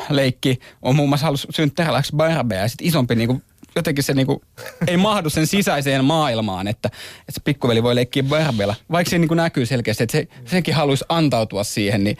leikki, 0.08 0.60
on 0.82 0.96
muun 0.96 1.08
muassa 1.08 1.26
halunnut 1.26 1.54
synttäräläksi 1.54 2.16
barbeja 2.16 2.60
ja 2.60 2.68
sitten 2.68 2.86
isompi 2.86 3.14
niinku 3.14 3.42
jotenkin 3.76 4.04
se 4.04 4.14
niinku, 4.14 4.42
ei 4.86 4.96
mahdu 4.96 5.30
sen 5.30 5.46
sisäiseen 5.46 6.04
maailmaan, 6.04 6.68
että, 6.68 6.88
että 7.20 7.32
se 7.32 7.40
pikkuveli 7.44 7.82
voi 7.82 7.94
leikkiä 7.94 8.22
barbella. 8.22 8.74
Vaikka 8.92 9.10
se 9.10 9.18
niinku 9.18 9.34
näkyy 9.34 9.66
selkeästi, 9.66 10.02
että 10.02 10.12
se, 10.12 10.28
sekin 10.46 10.74
haluaisi 10.74 11.04
antautua 11.08 11.64
siihen, 11.64 12.04
niin 12.04 12.16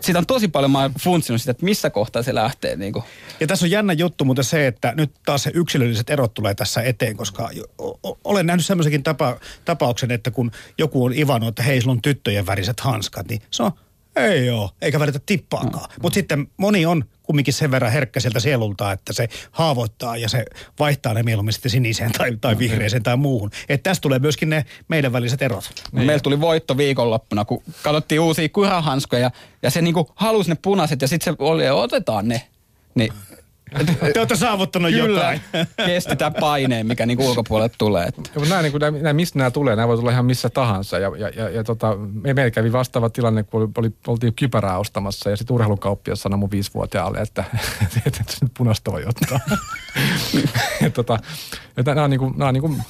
siitä 0.00 0.18
on 0.18 0.26
tosi 0.26 0.48
paljon, 0.48 0.70
mä 0.70 0.90
funtsinut 1.00 1.40
sitä, 1.40 1.50
että 1.50 1.64
missä 1.64 1.90
kohtaa 1.90 2.22
se 2.22 2.34
lähtee. 2.34 2.76
Niin. 2.76 2.94
Ja 3.40 3.46
tässä 3.46 3.66
on 3.66 3.70
jännä 3.70 3.92
juttu, 3.92 4.24
mutta 4.24 4.42
se, 4.42 4.66
että 4.66 4.92
nyt 4.96 5.10
taas 5.26 5.42
se 5.42 5.50
yksilölliset 5.54 6.10
erot 6.10 6.34
tulee 6.34 6.54
tässä 6.54 6.82
eteen, 6.82 7.16
koska 7.16 7.50
olen 8.24 8.46
nähnyt 8.46 8.66
semmoisenkin 8.66 9.02
tapa, 9.02 9.38
tapauksen, 9.64 10.10
että 10.10 10.30
kun 10.30 10.50
joku 10.78 11.04
on 11.04 11.12
ivannut, 11.12 11.48
että 11.48 11.62
hei, 11.62 11.80
sulla 11.80 11.92
on 11.92 12.02
tyttöjen 12.02 12.46
väriset 12.46 12.80
hanskat, 12.80 13.28
niin 13.28 13.42
se 13.50 13.62
on 13.62 13.72
ei 14.16 14.50
ole, 14.50 14.70
eikä 14.82 15.00
välitä 15.00 15.20
tippaakaan. 15.26 15.90
Mm. 15.90 16.02
Mutta 16.02 16.14
sitten 16.14 16.46
moni 16.56 16.86
on 16.86 17.04
kumminkin 17.22 17.54
sen 17.54 17.70
verran 17.70 17.92
herkkä 17.92 18.20
sieltä 18.20 18.40
sielulta, 18.40 18.92
että 18.92 19.12
se 19.12 19.28
haavoittaa 19.50 20.16
ja 20.16 20.28
se 20.28 20.44
vaihtaa 20.78 21.14
ne 21.14 21.22
mieluummin 21.22 21.52
sitten 21.52 21.70
siniseen 21.70 22.12
tai, 22.12 22.36
tai 22.40 22.58
vihreeseen 22.58 23.02
tai 23.02 23.16
muuhun. 23.16 23.50
Että 23.68 23.90
tästä 23.90 24.02
tulee 24.02 24.18
myöskin 24.18 24.50
ne 24.50 24.64
meidän 24.88 25.12
väliset 25.12 25.42
erot. 25.42 25.70
Niin. 25.92 26.06
Meillä 26.06 26.20
tuli 26.20 26.40
voitto 26.40 26.76
viikonloppuna, 26.76 27.44
kun 27.44 27.62
katsottiin 27.82 28.20
uusia 28.20 28.48
kurahanskoja 28.48 29.30
ja 29.62 29.70
se 29.70 29.82
niinku 29.82 30.10
halusi 30.14 30.50
ne 30.50 30.56
punaiset 30.62 31.02
ja 31.02 31.08
sitten 31.08 31.34
se 31.34 31.44
oli, 31.44 31.70
otetaan 31.70 32.28
ne. 32.28 32.42
Niin 32.94 33.12
te 34.12 34.20
olette 34.20 34.36
saavuttanut 34.36 34.90
Kyllä, 34.90 35.20
jotain. 35.20 35.40
kesti 35.86 36.16
tämä 36.16 36.30
paineen, 36.30 36.86
mikä 36.86 37.06
niinku 37.06 37.28
ulkopuolelle 37.28 37.70
tulee. 37.78 38.06
Että. 38.06 38.30
Ja, 38.34 38.40
nämä, 38.48 38.62
niin 38.62 38.72
kuin, 38.72 38.80
nämä, 38.80 39.12
mistä 39.12 39.38
nämä 39.38 39.50
tulee? 39.50 39.76
Nämä 39.76 39.88
voi 39.88 39.96
tulla 39.96 40.10
ihan 40.10 40.26
missä 40.26 40.50
tahansa. 40.50 40.98
Ja, 40.98 41.12
ja, 41.16 41.28
ja, 41.28 41.48
ja 41.48 41.64
tota, 41.64 41.96
me, 41.96 42.34
meillä 42.34 42.50
kävi 42.50 42.72
vastaava 42.72 43.10
tilanne, 43.10 43.42
kun 43.42 43.62
oli, 43.62 43.68
oli, 43.76 43.90
oltiin 44.06 44.34
kypärää 44.34 44.78
ostamassa 44.78 45.30
ja 45.30 45.36
sitten 45.36 45.54
urheilukauppias 45.54 46.22
sanoi 46.22 46.38
mun 46.38 46.50
viisivuotiaalle, 46.50 47.18
että, 47.18 47.44
että, 47.54 48.00
että, 48.06 48.20
että 48.20 48.34
nyt 48.42 48.52
punaista 48.58 48.92
voi 48.92 49.04
ottaa. 49.04 49.40
ja, 50.82 50.90
tota, 50.90 51.18
ja 51.76 51.82
nämä 51.82 52.04
on, 52.04 52.10
niin 52.10 52.20
kuin, 52.20 52.34
nämä 52.36 52.48
on 52.48 52.54
niin 52.54 52.62
kuin, 52.62 52.82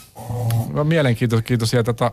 mielenkiintoisia 0.85 1.85
tota, 1.85 2.13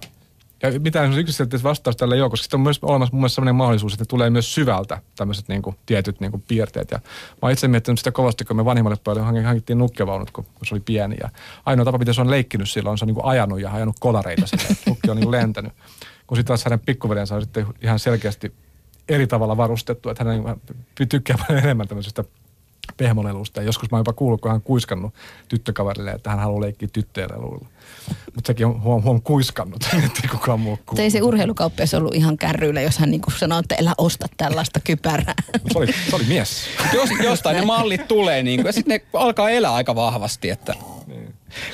ja 0.63 0.79
mitään 0.79 1.19
yksiselitteistä 1.19 1.69
vastausta 1.69 1.99
tällä 1.99 2.15
ei 2.15 2.21
ole, 2.21 2.29
koska 2.29 2.43
sitten 2.43 2.57
on 2.57 2.61
myös 2.61 2.79
olemassa 2.81 3.13
mun 3.13 3.21
mielestä 3.21 3.35
sellainen 3.35 3.55
mahdollisuus, 3.55 3.93
että 3.93 4.05
tulee 4.05 4.29
myös 4.29 4.55
syvältä 4.55 5.01
tämmöiset 5.15 5.47
niin 5.47 5.61
kuin, 5.61 5.75
tietyt 5.85 6.19
niin 6.19 6.31
kuin, 6.31 6.43
piirteet. 6.47 6.91
Ja 6.91 6.97
mä 6.97 7.37
oon 7.41 7.51
itse 7.51 7.67
miettinyt 7.67 7.99
sitä 7.99 8.11
kovasti, 8.11 8.45
kun 8.45 8.55
me 8.55 8.65
vanhimmalle 8.65 8.97
paljon 9.03 9.25
hankittiin 9.25 9.77
nukkevaunut, 9.77 10.31
kun, 10.31 10.45
kun 10.45 10.67
se 10.67 10.75
oli 10.75 10.81
pieni. 10.85 11.15
Ja 11.21 11.29
ainoa 11.65 11.85
tapa, 11.85 11.97
miten 11.97 12.13
se 12.13 12.21
on 12.21 12.31
leikkinyt 12.31 12.69
silloin, 12.69 12.91
on 12.91 12.97
se 12.97 13.05
on 13.05 13.07
niin 13.07 13.25
ajanut 13.25 13.61
ja 13.61 13.71
ajanut 13.71 13.95
kolareita 13.99 14.47
sinne. 14.47 14.65
Nukki 14.87 15.09
on 15.09 15.17
niin 15.17 15.25
kuin, 15.25 15.31
lentänyt. 15.31 15.73
Kun 16.27 16.37
sitten 16.37 16.47
taas 16.47 16.65
hänen 16.65 16.79
pikkuveljensä 16.79 17.35
on 17.35 17.41
sitten 17.41 17.65
ihan 17.81 17.99
selkeästi 17.99 18.53
eri 19.09 19.27
tavalla 19.27 19.57
varustettu, 19.57 20.09
että 20.09 20.23
hän 20.23 20.61
tykkää 21.09 21.37
paljon 21.47 21.63
enemmän 21.63 21.87
tämmöisestä 21.87 22.23
pehmolelusta. 22.97 23.61
Ja 23.61 23.65
joskus 23.65 23.91
mä 23.91 23.97
oon 23.97 23.99
jopa 23.99 24.13
kuullut, 24.13 24.41
kun 24.41 24.51
hän 24.51 24.61
kuiskannut 24.61 25.13
tyttökaverille, 25.47 26.11
että 26.11 26.29
hän 26.29 26.39
haluaa 26.39 26.61
leikkiä 26.61 26.89
tyttöjen 26.93 27.29
leluilla. 27.31 27.67
Mutta 28.35 28.47
sekin 28.47 28.65
on 28.65 28.81
huom, 28.83 29.03
huom 29.03 29.21
kuiskannut, 29.21 29.83
ettei 30.05 30.29
kukaan 30.31 30.59
muu 30.59 30.77
kuullut. 30.77 30.99
Ei 30.99 31.11
se 31.11 31.21
urheilukauppias 31.21 31.93
ollut 31.93 32.15
ihan 32.15 32.37
kärryillä, 32.37 32.81
jos 32.81 32.97
hän 32.97 33.11
niinku 33.11 33.31
sanoo, 33.31 33.59
että 33.59 33.75
älä 33.81 33.93
osta 33.97 34.27
tällaista 34.37 34.79
kypärää. 34.79 35.33
Se 35.71 35.77
oli, 35.77 35.87
se 36.09 36.15
oli 36.15 36.23
mies. 36.23 36.67
Jos, 36.93 37.09
jostain 37.23 37.55
ne 37.55 37.65
mallit 37.65 38.07
tulee 38.07 38.43
niin 38.43 38.65
ja 38.65 38.71
sitten 38.71 39.01
ne 39.01 39.19
alkaa 39.19 39.49
elää 39.49 39.73
aika 39.73 39.95
vahvasti. 39.95 40.49
Että. 40.49 40.73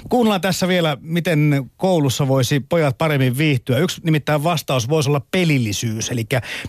Kuunnellaan 0.10 0.42
tässä 0.42 0.68
vielä, 0.68 0.98
miten 1.02 1.72
koulussa 1.78 2.28
voisi 2.28 2.60
pojat 2.60 2.98
paremmin 2.98 3.38
viihtyä. 3.38 3.78
Yksi 3.78 4.02
nimittäin 4.04 4.44
vastaus 4.44 4.90
voisi 4.90 5.10
olla 5.10 5.22
pelillisyys, 5.32 6.10
eli 6.10 6.24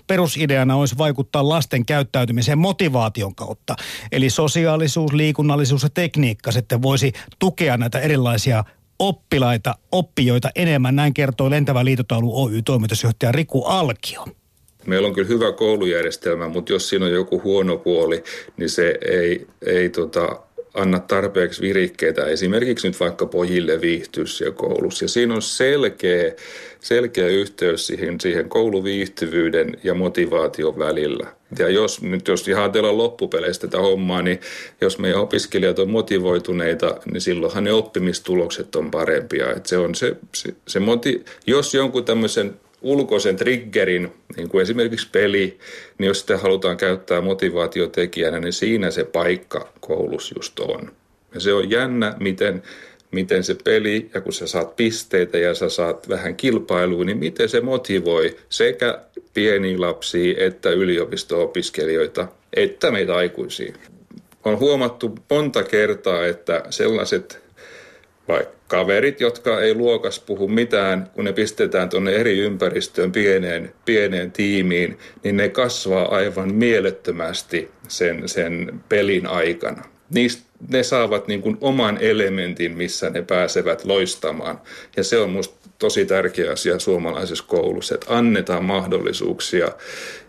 perusideana 0.06 0.76
olisi 0.76 0.98
vaikuttaa 0.98 1.48
lasten 1.48 1.86
käyttäytymiseen 1.86 2.58
motivaation 2.58 3.34
kautta. 3.34 3.76
Eli 4.12 4.30
sosiaalisuus, 4.30 5.12
liikunnallisuus 5.12 5.82
ja 5.82 5.88
tekniikka 5.90 6.52
sitten 6.52 6.82
voisi 6.82 7.12
tukea 7.38 7.76
näitä 7.76 8.00
erilaisia 8.00 8.64
oppilaita, 8.98 9.74
oppijoita 9.92 10.50
enemmän. 10.54 10.96
Näin 10.96 11.14
kertoo 11.14 11.50
Lentävä 11.50 11.84
liitotaulu 11.84 12.42
Oy 12.42 12.62
toimitusjohtaja 12.62 13.32
Riku 13.32 13.64
Alkio. 13.64 14.24
meillä 14.86 15.08
on 15.08 15.14
kyllä 15.14 15.28
hyvä 15.28 15.52
koulujärjestelmä, 15.52 16.48
mutta 16.48 16.72
jos 16.72 16.88
siinä 16.88 17.04
on 17.04 17.12
joku 17.12 17.42
huono 17.42 17.76
puoli, 17.76 18.24
niin 18.56 18.70
se 18.70 18.94
ei, 19.08 19.46
ei 19.66 19.88
tota, 19.88 20.45
anna 20.76 21.00
tarpeeksi 21.00 21.62
virikkeitä 21.62 22.26
esimerkiksi 22.26 22.88
nyt 22.88 23.00
vaikka 23.00 23.26
pojille 23.26 23.80
viihtyys 23.80 24.40
ja 24.40 24.50
koulussa. 24.50 25.04
Ja 25.04 25.08
siinä 25.08 25.34
on 25.34 25.42
selkeä, 25.42 26.32
selkeä 26.80 27.28
yhteys 27.28 27.86
siihen, 27.86 28.20
siihen 28.20 28.48
kouluviihtyvyyden 28.48 29.76
ja 29.84 29.94
motivaation 29.94 30.78
välillä. 30.78 31.26
Ja 31.58 31.68
jos 31.68 32.02
nyt 32.02 32.28
jos 32.28 32.48
ihan 32.48 32.62
ajatellaan 32.62 32.98
loppupeleistä 32.98 33.66
tätä 33.66 33.78
hommaa, 33.78 34.22
niin 34.22 34.40
jos 34.80 34.98
meidän 34.98 35.20
opiskelijat 35.20 35.78
on 35.78 35.90
motivoituneita, 35.90 36.96
niin 37.12 37.20
silloinhan 37.20 37.64
ne 37.64 37.72
oppimistulokset 37.72 38.76
on 38.76 38.90
parempia. 38.90 39.52
Et 39.52 39.66
se 39.66 39.78
on 39.78 39.94
se, 39.94 40.16
se, 40.34 40.54
se 40.68 40.80
moti, 40.80 41.24
jos 41.46 41.74
jonkun 41.74 42.04
tämmöisen 42.04 42.54
ulkoisen 42.82 43.36
triggerin, 43.36 44.12
niin 44.36 44.48
kuin 44.48 44.62
esimerkiksi 44.62 45.08
peli, 45.12 45.58
niin 45.98 46.08
jos 46.08 46.20
sitä 46.20 46.38
halutaan 46.38 46.76
käyttää 46.76 47.20
motivaatiotekijänä, 47.20 48.40
niin 48.40 48.52
siinä 48.52 48.90
se 48.90 49.04
paikka 49.04 49.72
koulussa 49.80 50.34
just 50.38 50.60
on. 50.60 50.92
Ja 51.34 51.40
se 51.40 51.52
on 51.52 51.70
jännä, 51.70 52.14
miten, 52.20 52.62
miten 53.10 53.44
se 53.44 53.56
peli, 53.64 54.10
ja 54.14 54.20
kun 54.20 54.32
sä 54.32 54.46
saat 54.46 54.76
pisteitä 54.76 55.38
ja 55.38 55.54
sä 55.54 55.68
saat 55.68 56.08
vähän 56.08 56.36
kilpailua, 56.36 57.04
niin 57.04 57.18
miten 57.18 57.48
se 57.48 57.60
motivoi 57.60 58.36
sekä 58.48 58.98
pieniä 59.34 59.80
lapsia 59.80 60.44
että 60.46 60.70
yliopisto-opiskelijoita, 60.70 62.28
että 62.56 62.90
meitä 62.90 63.16
aikuisia. 63.16 63.74
On 64.44 64.58
huomattu 64.58 65.14
monta 65.30 65.62
kertaa, 65.62 66.26
että 66.26 66.62
sellaiset 66.70 67.45
vaikka 68.28 68.56
kaverit, 68.68 69.20
jotka 69.20 69.60
ei 69.60 69.74
luokas 69.74 70.20
puhu 70.20 70.48
mitään, 70.48 71.10
kun 71.14 71.24
ne 71.24 71.32
pistetään 71.32 71.88
tuonne 71.88 72.12
eri 72.12 72.38
ympäristöön 72.38 73.12
pieneen, 73.12 73.72
pieneen 73.84 74.32
tiimiin, 74.32 74.98
niin 75.24 75.36
ne 75.36 75.48
kasvaa 75.48 76.14
aivan 76.14 76.54
mielettömästi 76.54 77.70
sen, 77.88 78.28
sen 78.28 78.80
pelin 78.88 79.26
aikana. 79.26 79.82
Niistä 80.14 80.46
ne 80.68 80.82
saavat 80.82 81.28
niin 81.28 81.42
kuin 81.42 81.58
oman 81.60 81.98
elementin, 82.00 82.76
missä 82.76 83.10
ne 83.10 83.22
pääsevät 83.22 83.84
loistamaan. 83.84 84.60
Ja 84.96 85.04
se 85.04 85.18
on 85.18 85.30
minusta 85.30 85.70
tosi 85.78 86.06
tärkeä 86.06 86.52
asia 86.52 86.78
suomalaisessa 86.78 87.44
koulussa, 87.48 87.94
että 87.94 88.06
annetaan 88.08 88.64
mahdollisuuksia 88.64 89.68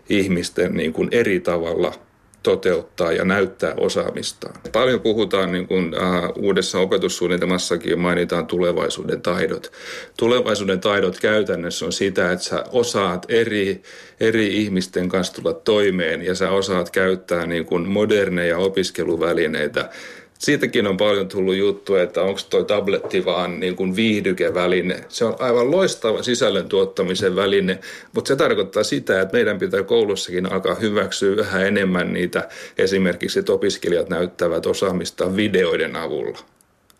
ihmisten 0.08 0.74
niin 0.74 0.92
kuin 0.92 1.08
eri 1.12 1.40
tavalla 1.40 2.07
toteuttaa 2.48 3.12
ja 3.12 3.24
näyttää 3.24 3.74
osaamistaan. 3.76 4.54
Paljon 4.72 5.00
puhutaan 5.00 5.52
niin 5.52 5.66
kuin, 5.66 5.94
äh, 5.94 6.30
uudessa 6.36 6.78
opetussuunnitelmassakin 6.78 7.98
mainitaan 7.98 8.46
tulevaisuuden 8.46 9.22
taidot. 9.22 9.72
Tulevaisuuden 10.18 10.80
taidot 10.80 11.20
käytännössä 11.20 11.86
on 11.86 11.92
sitä, 11.92 12.32
että 12.32 12.44
sä 12.44 12.64
osaat 12.72 13.26
eri, 13.28 13.82
eri 14.20 14.62
ihmisten 14.62 15.08
kanssa 15.08 15.34
tulla 15.34 15.52
toimeen 15.52 16.22
ja 16.22 16.34
sä 16.34 16.50
osaat 16.50 16.90
käyttää 16.90 17.46
niin 17.46 17.66
kuin 17.66 17.88
moderneja 17.88 18.58
opiskeluvälineitä 18.58 19.90
siitäkin 20.38 20.86
on 20.86 20.96
paljon 20.96 21.28
tullut 21.28 21.56
juttuja, 21.56 22.02
että 22.02 22.22
onko 22.22 22.40
toi 22.50 22.64
tabletti 22.64 23.24
vaan 23.24 23.60
niin 23.60 23.76
kuin 23.76 23.96
viihdykeväline. 23.96 25.04
Se 25.08 25.24
on 25.24 25.36
aivan 25.38 25.70
loistava 25.70 26.22
sisällön 26.22 26.68
tuottamisen 26.68 27.36
väline, 27.36 27.78
mutta 28.12 28.28
se 28.28 28.36
tarkoittaa 28.36 28.84
sitä, 28.84 29.20
että 29.20 29.36
meidän 29.36 29.58
pitää 29.58 29.82
koulussakin 29.82 30.52
alkaa 30.52 30.74
hyväksyä 30.74 31.36
vähän 31.36 31.66
enemmän 31.66 32.12
niitä 32.12 32.48
esimerkiksi, 32.78 33.38
että 33.38 33.52
opiskelijat 33.52 34.08
näyttävät 34.08 34.66
osaamista 34.66 35.36
videoiden 35.36 35.96
avulla 35.96 36.38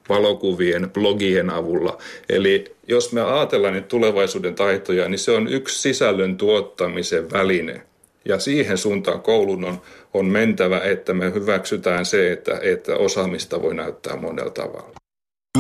valokuvien, 0.09 0.91
blogien 0.91 1.51
avulla. 1.51 1.99
Eli 2.29 2.77
jos 2.89 3.13
me 3.13 3.23
ajatellaan 3.23 3.75
niitä 3.75 3.89
tulevaisuuden 3.89 4.55
taitoja, 4.55 5.09
niin 5.09 5.19
se 5.19 5.31
on 5.31 5.49
yksi 5.49 5.83
sisällön 5.83 6.37
tuottamisen 6.37 7.31
väline. 7.31 7.83
Ja 8.25 8.39
siihen 8.39 8.79
suuntaan 8.79 9.21
koulun 9.21 9.65
on, 9.65 9.83
on 10.15 10.27
mentävä, 10.27 10.81
että 10.81 11.15
me 11.15 11.33
hyväksytään 11.35 12.07
se, 12.07 12.33
että, 12.33 12.59
että 12.63 12.97
osaamista 12.97 13.63
voi 13.63 13.75
näyttää 13.75 14.17
monella 14.17 14.51
tavalla. 14.51 14.93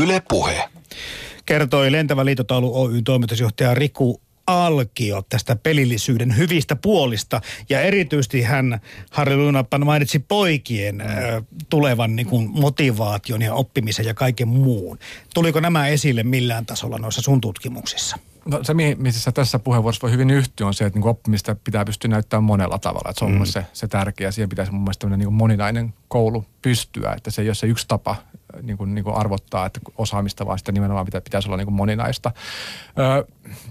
Yle 0.03 0.23
Puhe. 0.29 0.65
Kertoi 1.47 1.93
Lentävä 1.93 2.25
liitotaulu 2.25 2.83
Oyn 2.83 3.05
toimitusjohtaja 3.05 3.75
Riku 3.75 4.21
Alkio 4.47 5.23
tästä 5.29 5.57
pelillisyyden 5.57 6.37
hyvistä 6.37 6.77
puolista. 6.77 7.41
Ja 7.69 7.81
erityisesti 7.81 8.43
hän, 8.43 8.81
Harri 9.11 9.37
Lunappan, 9.37 9.87
mainitsi 9.87 10.19
poikien 10.19 10.95
mm. 10.95 11.01
äh, 11.01 11.43
tulevan 11.71 12.17
niin 12.17 12.27
kuin 12.27 12.51
motivaation 12.51 13.43
ja 13.43 13.55
oppimisen 13.55 14.07
ja 14.07 14.15
kaiken 14.15 14.49
muun. 14.49 14.99
Tuliko 15.35 15.61
nämä 15.61 15.89
esille 15.89 16.23
millään 16.23 16.67
tasolla 16.67 16.99
noissa 16.99 17.23
sun 17.23 17.41
tutkimuksissa? 17.41 18.17
No, 18.51 18.65
se, 18.65 18.75
missä 18.99 19.33
tässä 19.33 19.59
puheenvuorossa 19.59 20.03
voi 20.03 20.13
hyvin 20.13 20.31
yhtyä, 20.31 20.67
on 20.67 20.75
se, 20.75 20.85
että 20.85 20.99
niin 20.99 21.09
oppimista 21.09 21.57
pitää 21.65 21.85
pystyä 21.85 22.11
näyttämään 22.11 22.45
monella 22.45 22.79
tavalla. 22.79 23.11
Että 23.11 23.19
se 23.19 23.25
on 23.25 23.39
mm. 23.39 23.45
se, 23.45 23.67
se 23.73 23.89
tärkeä. 23.89 24.31
Siihen 24.31 24.49
pitäisi 24.49 24.73
mun 24.73 24.83
mielestä 24.83 25.17
niin 25.17 25.33
moninainen 25.33 25.95
koulu 26.09 26.45
pystyä. 26.63 27.13
Että 27.17 27.31
se 27.31 27.43
ei 27.43 27.49
ole 27.49 27.55
se 27.55 27.67
yksi 27.67 27.89
tapa 27.89 28.17
niin 28.63 28.79
kuin, 28.79 28.95
niin 28.95 29.05
kuin 29.05 29.17
arvottaa, 29.17 29.67
että 29.67 29.81
osaamista, 29.99 30.47
vaan 30.47 30.59
sitä 30.59 30.73
nimenomaan 30.73 31.07
pitä, 31.07 31.21
pitäisi 31.21 31.49
olla 31.49 31.57
niin 31.57 31.67
kuin 31.67 31.75
moninaista. 31.75 32.33
Ö, 32.99 33.27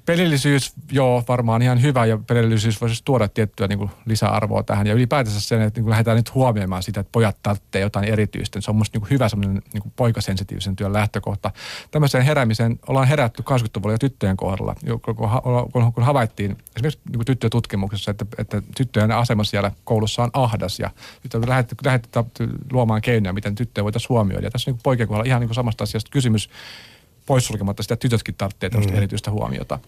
pelillisyys, 0.06 0.74
joo, 0.92 1.24
varmaan 1.28 1.62
ihan 1.62 1.82
hyvä 1.82 2.06
ja 2.06 2.18
pelillisyys 2.18 2.82
voisi 2.82 3.02
tuoda 3.06 3.28
tiettyä 3.28 3.68
niin 3.68 3.80
kuin 3.80 3.92
lisäarvoa 4.06 4.64
tähän. 4.64 4.88
Ja 4.88 4.94
ylipäätänsä 4.94 5.42
sen, 5.42 5.62
että 5.62 5.78
niin 5.78 5.84
kuin 5.84 5.92
lähdetään 5.92 6.18
nyt 6.18 6.34
huomioimaan 6.34 6.84
sitä, 6.84 7.00
että 7.00 7.12
pojat 7.12 7.38
tarvitsee 7.44 7.82
jotain 7.82 8.06
erityistä. 8.06 8.62
Se 8.62 8.72
on 8.72 8.78
musta 8.78 8.96
niin 8.96 9.02
kuin 9.02 9.10
hyvä 9.10 9.30
semmoinen 9.30 9.62
niin 9.74 9.82
kuin 9.82 9.94
poikasensitiivisen 9.96 10.76
työn 10.76 10.94
lähtökohta. 10.94 11.52
Tämmöiseen 11.92 12.26
heräämiseen 12.26 12.80
ollaan 12.88 13.08
herätty 13.08 13.44
20-luvulla 13.44 13.94
jo 13.94 13.98
tyttöjen 13.98 14.38
kohdalla, 14.38 14.76
kun, 15.74 15.94
kun 15.94 16.04
havaittiin 16.04 16.58
esimerkiksi 16.76 17.00
niin 17.10 17.18
kuin 17.18 17.26
tyttötutkimuksessa, 17.26 18.12
että, 18.12 18.26
että 18.38 18.62
tyttöjen 18.78 19.12
asema 19.12 19.44
siellä 19.44 19.72
koulussa 19.84 20.24
on 20.24 20.30
ahdas 20.34 20.80
ja 20.80 20.90
nyt 21.24 21.34
on 21.34 21.50
lähdetty, 21.50 21.76
lähdetty 21.86 22.50
luomaan 22.72 23.02
keinoja, 23.02 23.34
miten 23.34 23.56
tyttöjä 23.56 23.84
voitaisiin 23.84 24.10
huomioida. 24.10 24.48
Ja 24.48 24.52
tässä 24.52 24.72
on 24.72 24.76
niin 24.76 24.77
poikien 24.84 25.08
kohdalla 25.08 25.28
ihan 25.28 25.42
niin 25.42 25.48
kuin 25.48 25.56
samasta 25.56 25.84
asiasta 25.84 26.12
kysymys 26.12 26.50
poissulkematta 27.28 27.84
sitä, 27.84 27.94
että 27.94 28.02
tytötkin 28.02 28.36
tarvitsee 28.36 28.70
tämmöistä 28.70 28.94
mm. 28.94 28.98
erityistä 28.98 29.32
huomiota. 29.32 29.80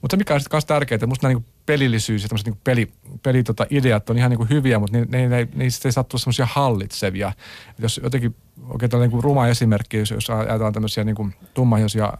Mutta 0.00 0.14
se 0.14 0.18
mikä 0.18 0.34
on 0.34 0.40
sitten 0.40 0.56
myös 0.56 0.64
tärkeää, 0.64 0.96
että 0.96 1.06
musta 1.06 1.28
nämä 1.28 1.38
niin 1.38 1.46
pelillisyys 1.66 2.22
ja 2.22 2.28
tämmöiset 2.28 2.46
niin 2.46 2.60
peli, 2.64 2.92
peli 3.22 3.42
tota, 3.42 3.66
ideat 3.70 4.10
on 4.10 4.18
ihan 4.18 4.30
niin 4.30 4.38
kuin 4.38 4.48
hyviä, 4.48 4.78
mutta 4.78 4.98
ne, 4.98 5.06
ne, 5.08 5.28
ne, 5.28 5.48
niistä 5.54 5.88
ei 5.88 5.92
saa 5.92 6.04
tulla 6.04 6.20
semmoisia 6.20 6.46
hallitsevia. 6.50 7.32
Et 7.70 7.78
jos 7.78 8.00
jotenkin, 8.02 8.34
oikein 8.68 8.90
tällainen 8.90 9.14
niin 9.14 9.24
ruma 9.24 9.48
esimerkki, 9.48 9.96
jos, 9.96 10.10
jos 10.10 10.30
ajatellaan 10.30 10.72
tämmöisiä 10.72 11.04
niin 11.04 11.16
kuin 11.16 11.34
tummahoisia 11.54 12.12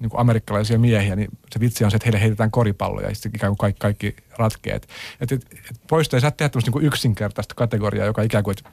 niin 0.00 0.10
kuin 0.10 0.20
amerikkalaisia 0.20 0.78
miehiä, 0.78 1.16
niin 1.16 1.28
se 1.52 1.60
vitsi 1.60 1.84
on 1.84 1.90
se, 1.90 1.96
että 1.96 2.06
heille 2.06 2.20
heitetään 2.20 2.50
koripalloja 2.50 3.08
ja 3.08 3.14
sitten 3.14 3.32
ikään 3.34 3.50
kuin 3.50 3.58
kaikki, 3.58 3.80
kaikki 3.80 4.16
ratkeet. 4.38 4.88
Et, 5.20 5.32
et, 5.32 5.42
et 5.70 5.80
poista 5.88 6.16
ei 6.16 6.20
saa 6.20 6.30
tehdä 6.30 6.48
tämmöistä 6.48 6.70
niin 6.70 6.86
yksinkertaista 6.86 7.54
kategoriaa, 7.54 8.06
joka 8.06 8.22
ikään 8.22 8.44
kuin, 8.44 8.56
että 8.58 8.70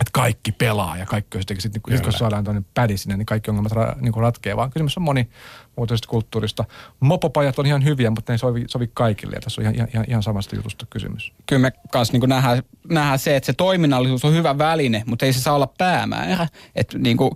että 0.00 0.10
kaikki 0.12 0.52
pelaa 0.52 0.96
ja 0.96 1.06
kaikki 1.06 1.38
on 1.38 1.42
sitten, 1.42 1.60
sit, 1.60 1.72
sit, 1.72 2.02
kun 2.02 2.12
saadaan 2.12 2.44
tuonne 2.44 2.62
pädi 2.74 2.96
sinne, 2.96 3.16
niin 3.16 3.26
kaikki 3.26 3.50
ongelmat 3.50 3.72
ra, 3.72 3.96
niin 4.00 4.14
ratkeaa, 4.16 4.56
vaan 4.56 4.70
kysymys 4.70 4.96
on 4.96 5.02
monimuotoisesta 5.02 6.08
kulttuurista. 6.08 6.64
Mopopajat 7.00 7.58
on 7.58 7.66
ihan 7.66 7.84
hyviä, 7.84 8.10
mutta 8.10 8.32
ne 8.32 8.34
ei 8.34 8.38
sovi, 8.38 8.64
sovi 8.68 8.90
kaikille 8.94 9.34
ja 9.34 9.40
tässä 9.40 9.60
on 9.60 9.74
ihan, 9.74 9.88
ihan, 9.94 10.04
ihan 10.08 10.22
samasta 10.22 10.56
jutusta 10.56 10.86
kysymys. 10.90 11.32
Kyllä 11.46 11.62
me 11.62 11.72
kanssa 11.90 12.18
niin 12.18 12.28
nähdään, 12.28 12.62
nähdään, 12.90 13.18
se, 13.18 13.36
että 13.36 13.46
se 13.46 13.52
toiminnallisuus 13.52 14.24
on 14.24 14.34
hyvä 14.34 14.58
väline, 14.58 15.02
mutta 15.06 15.26
ei 15.26 15.32
se 15.32 15.40
saa 15.40 15.54
olla 15.54 15.72
päämäärä. 15.78 16.48
Että 16.74 16.98
niin 16.98 17.16
kuin, 17.16 17.30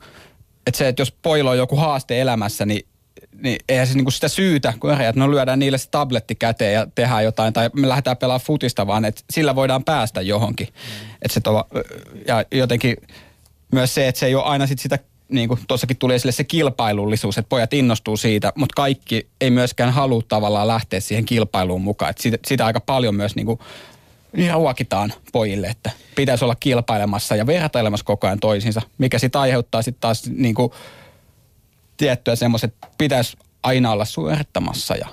että 0.66 0.78
se, 0.78 0.88
että 0.88 1.00
jos 1.00 1.12
poilla 1.12 1.50
on 1.50 1.58
joku 1.58 1.76
haaste 1.76 2.20
elämässä, 2.20 2.66
niin 2.66 2.88
niin 3.42 3.58
eihän 3.68 3.86
se 3.86 3.94
niinku 3.94 4.10
sitä 4.10 4.28
syytä, 4.28 4.74
kun 4.80 4.90
että 4.90 5.20
no 5.20 5.30
lyödään 5.30 5.58
niille 5.58 5.78
se 5.78 5.88
tabletti 5.90 6.34
käteen 6.34 6.74
ja 6.74 6.86
tehdään 6.94 7.24
jotain, 7.24 7.52
tai 7.52 7.70
me 7.72 7.88
lähdetään 7.88 8.16
pelaamaan 8.16 8.46
futista, 8.46 8.86
vaan 8.86 9.04
että 9.04 9.22
sillä 9.30 9.54
voidaan 9.54 9.84
päästä 9.84 10.20
johonkin. 10.20 10.66
Mm. 10.66 11.10
Että 11.22 11.34
se 11.34 11.40
tova, 11.40 11.66
ja 12.26 12.44
jotenkin 12.52 12.96
myös 13.72 13.94
se, 13.94 14.08
että 14.08 14.18
se 14.18 14.26
ei 14.26 14.34
ole 14.34 14.44
aina 14.44 14.66
sit 14.66 14.78
sitä, 14.78 14.98
niin 15.28 15.48
kuin 15.48 15.60
tuossakin 15.68 15.96
tuli 15.96 16.14
esille 16.14 16.32
se 16.32 16.44
kilpailullisuus, 16.44 17.38
että 17.38 17.48
pojat 17.48 17.72
innostuu 17.72 18.16
siitä, 18.16 18.52
mutta 18.54 18.74
kaikki 18.76 19.28
ei 19.40 19.50
myöskään 19.50 19.92
halua 19.92 20.22
tavallaan 20.28 20.68
lähteä 20.68 21.00
siihen 21.00 21.24
kilpailuun 21.24 21.82
mukaan. 21.82 22.10
Että 22.10 22.22
sitä, 22.22 22.38
sitä 22.46 22.66
aika 22.66 22.80
paljon 22.80 23.14
myös 23.14 23.36
niin 23.36 23.46
kuin, 23.46 23.58
niin 24.36 24.52
ruokitaan 24.52 25.12
pojille, 25.32 25.66
että 25.66 25.90
pitäisi 26.14 26.44
olla 26.44 26.54
kilpailemassa 26.54 27.36
ja 27.36 27.46
vertailemassa 27.46 28.04
koko 28.04 28.26
ajan 28.26 28.40
toisiinsa, 28.40 28.82
mikä 28.98 29.18
sitten 29.18 29.40
aiheuttaa 29.40 29.82
sitten 29.82 30.00
taas 30.00 30.26
niin 30.26 30.54
kuin, 30.54 30.72
tiettyä 31.98 32.36
semmoiset, 32.36 32.74
pitäisi 32.98 33.36
aina 33.62 33.92
olla 33.92 34.04
suorittamassa 34.04 34.96
ja 34.96 35.08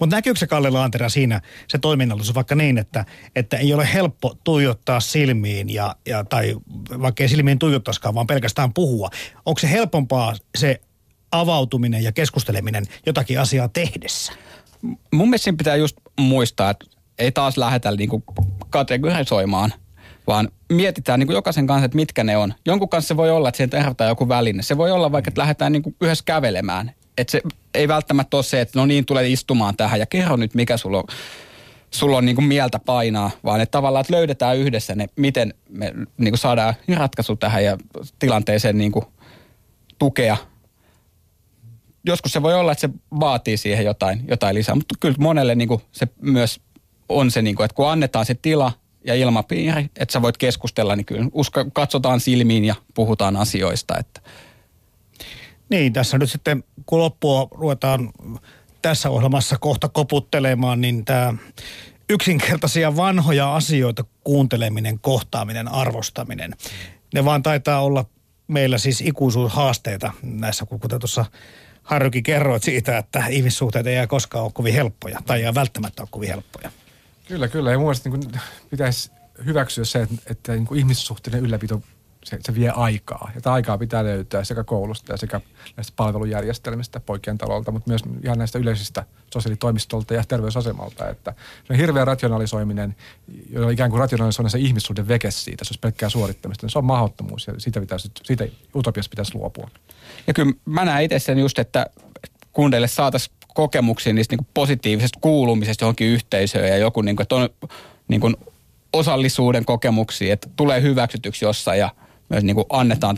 mutta 0.00 0.16
näkyykö 0.16 0.38
se 0.38 0.46
Kalle 0.46 0.70
Laantera 0.70 1.08
siinä 1.08 1.40
se 1.68 1.78
toiminnallisuus 1.78 2.34
vaikka 2.34 2.54
niin, 2.54 2.78
että, 2.78 3.04
että 3.36 3.56
ei 3.56 3.74
ole 3.74 3.88
helppo 3.92 4.36
tuijottaa 4.44 5.00
silmiin 5.00 5.74
ja, 5.74 5.96
ja 6.06 6.24
tai 6.24 6.56
vaikka 7.02 7.22
ei 7.22 7.28
silmiin 7.28 7.58
tuijottaisikaan, 7.58 8.14
vaan 8.14 8.26
pelkästään 8.26 8.72
puhua. 8.72 9.10
Onko 9.46 9.58
se 9.58 9.70
helpompaa 9.70 10.34
se 10.58 10.80
avautuminen 11.32 12.02
ja 12.02 12.12
keskusteleminen 12.12 12.84
jotakin 13.06 13.40
asiaa 13.40 13.68
tehdessä? 13.68 14.32
Mun 15.12 15.28
mielestä 15.28 15.52
pitää 15.58 15.76
just 15.76 15.96
muistaa, 16.20 16.70
että 16.70 16.86
ei 17.18 17.32
taas 17.32 17.56
lähdetä 17.56 17.90
niinku 17.90 18.24
kategorisoimaan– 18.70 19.72
vaan 20.26 20.48
mietitään 20.72 21.20
niin 21.20 21.26
kuin 21.26 21.34
jokaisen 21.34 21.66
kanssa, 21.66 21.84
että 21.84 21.96
mitkä 21.96 22.24
ne 22.24 22.36
on. 22.36 22.54
Jonkun 22.66 22.88
kanssa 22.88 23.08
se 23.08 23.16
voi 23.16 23.30
olla, 23.30 23.48
että 23.48 23.56
siihen 23.56 23.70
tehdään 23.70 24.08
joku 24.08 24.28
väline. 24.28 24.62
Se 24.62 24.76
voi 24.76 24.90
olla 24.90 25.12
vaikka, 25.12 25.28
että 25.28 25.40
lähdetään 25.40 25.72
niin 25.72 25.82
kuin 25.82 25.96
yhdessä 26.00 26.24
kävelemään. 26.24 26.92
Että 27.18 27.30
se 27.30 27.42
ei 27.74 27.88
välttämättä 27.88 28.36
ole 28.36 28.44
se, 28.44 28.60
että 28.60 28.78
no 28.78 28.86
niin, 28.86 29.06
tulee 29.06 29.28
istumaan 29.28 29.76
tähän 29.76 30.00
ja 30.00 30.06
kerro 30.06 30.36
nyt, 30.36 30.54
mikä 30.54 30.76
sulla 30.76 30.98
on 30.98 31.04
sulla 31.90 32.16
on 32.16 32.24
niin 32.24 32.36
kuin 32.36 32.46
mieltä 32.46 32.78
painaa, 32.78 33.30
vaan 33.44 33.60
että 33.60 33.70
tavallaan 33.70 34.00
että 34.00 34.14
löydetään 34.14 34.56
yhdessä 34.56 34.94
ne, 34.94 35.06
miten 35.16 35.54
me 35.68 35.92
niin 36.18 36.32
kuin 36.32 36.38
saadaan 36.38 36.74
ratkaisu 36.94 37.36
tähän 37.36 37.64
ja 37.64 37.78
tilanteeseen 38.18 38.78
niin 38.78 38.92
kuin 38.92 39.04
tukea. 39.98 40.36
Joskus 42.06 42.32
se 42.32 42.42
voi 42.42 42.54
olla, 42.54 42.72
että 42.72 42.80
se 42.80 42.90
vaatii 43.20 43.56
siihen 43.56 43.84
jotain, 43.84 44.24
jotain 44.28 44.54
lisää, 44.54 44.74
mutta 44.74 44.94
kyllä 45.00 45.16
monelle 45.18 45.54
niin 45.54 45.68
kuin 45.68 45.82
se 45.92 46.08
myös 46.20 46.60
on 47.08 47.30
se, 47.30 47.42
niin 47.42 47.56
kuin, 47.56 47.64
että 47.64 47.74
kun 47.74 47.90
annetaan 47.90 48.26
se 48.26 48.34
tila 48.34 48.72
ja 49.06 49.14
ilmapiiri, 49.14 49.90
että 49.96 50.12
sä 50.12 50.22
voit 50.22 50.36
keskustella, 50.36 50.96
niin 50.96 51.06
kyllä 51.06 51.26
usko, 51.32 51.64
katsotaan 51.72 52.20
silmiin 52.20 52.64
ja 52.64 52.74
puhutaan 52.94 53.36
asioista. 53.36 53.98
Että. 53.98 54.20
Niin, 55.68 55.92
tässä 55.92 56.18
nyt 56.18 56.30
sitten 56.30 56.64
kun 56.86 56.98
loppua 56.98 57.48
ruvetaan 57.50 58.12
tässä 58.82 59.10
ohjelmassa 59.10 59.58
kohta 59.58 59.88
koputtelemaan, 59.88 60.80
niin 60.80 61.04
tämä 61.04 61.34
yksinkertaisia 62.08 62.96
vanhoja 62.96 63.54
asioita 63.54 64.04
kuunteleminen, 64.24 64.98
kohtaaminen, 64.98 65.68
arvostaminen. 65.68 66.54
Ne 67.14 67.24
vaan 67.24 67.42
taitaa 67.42 67.82
olla 67.82 68.04
meillä 68.48 68.78
siis 68.78 69.00
ikuisuushaasteita 69.00 70.12
näissä, 70.22 70.66
kuten 70.66 71.00
tuossa 71.00 71.24
Harjukin 71.82 72.22
kerroit 72.22 72.62
siitä, 72.62 72.98
että 72.98 73.26
ihmissuhteet 73.26 73.86
ei 73.86 74.06
koskaan 74.06 74.44
ole 74.44 74.52
kovin 74.52 74.74
helppoja 74.74 75.18
tai 75.26 75.44
ei 75.44 75.54
välttämättä 75.54 76.02
ole 76.02 76.08
kovin 76.12 76.28
helppoja. 76.28 76.70
Kyllä, 77.28 77.48
kyllä. 77.48 77.70
Ja 77.70 77.78
mun 77.78 77.86
mielestä 77.86 78.08
niin 78.08 78.40
pitäisi 78.70 79.10
hyväksyä 79.44 79.84
se, 79.84 80.02
että, 80.02 80.14
että 80.30 80.52
niin 80.52 80.66
kuin 80.66 80.78
ihmissuhteiden 80.78 81.40
ylläpito 81.40 81.82
se, 82.24 82.38
se 82.40 82.54
vie 82.54 82.70
aikaa. 82.70 83.30
Ja 83.34 83.40
tämä 83.40 83.54
aikaa 83.54 83.78
pitää 83.78 84.04
löytää 84.04 84.44
sekä 84.44 84.64
koulusta 84.64 85.12
ja 85.12 85.16
sekä 85.16 85.40
näistä 85.76 85.92
palvelujärjestelmistä 85.96 87.00
poikien 87.00 87.38
talolta, 87.38 87.72
mutta 87.72 87.90
myös 87.90 88.02
ihan 88.24 88.38
näistä 88.38 88.58
yleisistä 88.58 89.04
sosiaalitoimistolta 89.32 90.14
ja 90.14 90.24
terveysasemalta. 90.28 91.08
Että 91.08 91.34
se 91.64 91.72
on 91.72 91.78
hirveä 91.78 92.04
rationalisoiminen, 92.04 92.96
jolla 93.50 93.70
ikään 93.70 93.90
kuin 93.90 94.00
rationalisoinen 94.00 94.50
se 94.50 94.58
ihmissuhde 94.58 95.08
veke 95.08 95.30
siitä, 95.30 95.64
se 95.64 95.68
olisi 95.68 95.80
pelkkää 95.80 96.08
suorittamista. 96.08 96.68
Se 96.68 96.78
on 96.78 96.84
mahdottomuus 96.84 97.46
ja 97.46 97.54
siitä, 97.58 97.80
pitäisi, 97.80 98.10
siitä 98.24 98.48
utopiasta 98.74 99.10
pitäisi 99.10 99.34
luopua. 99.34 99.70
Ja 100.26 100.34
kyllä 100.34 100.52
mä 100.64 100.84
näen 100.84 101.04
itse 101.04 101.18
sen 101.18 101.38
just, 101.38 101.58
että 101.58 101.86
kundeille 102.52 102.88
saataisiin 102.88 103.35
kokemuksia 103.56 104.12
niistä 104.12 104.36
niin 104.36 104.46
positiivisesta 104.54 105.18
kuulumisesta 105.20 105.84
johonkin 105.84 106.06
yhteisöön 106.06 106.68
ja 106.68 106.76
joku, 106.76 107.02
niin 107.02 107.16
kuin, 107.16 107.22
että 107.22 107.34
on 107.34 107.48
niin 108.08 108.20
kuin 108.20 108.36
osallisuuden 108.92 109.64
kokemuksia, 109.64 110.32
että 110.32 110.48
tulee 110.56 110.82
hyväksytyksi 110.82 111.44
jossain 111.44 111.78
ja 111.78 111.90
myös 112.28 112.44
niin 112.44 112.56
kuin 112.56 112.66
annetaan 112.70 113.16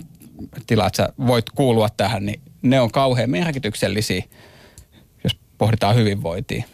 tilaa, 0.66 0.86
että 0.86 0.96
sä 0.96 1.12
voit 1.26 1.50
kuulua 1.50 1.88
tähän, 1.96 2.26
niin 2.26 2.40
ne 2.62 2.80
on 2.80 2.90
kauhean 2.90 3.30
merkityksellisiä, 3.30 4.22
jos 5.24 5.36
pohditaan 5.58 5.96
hyvinvointia. 5.96 6.64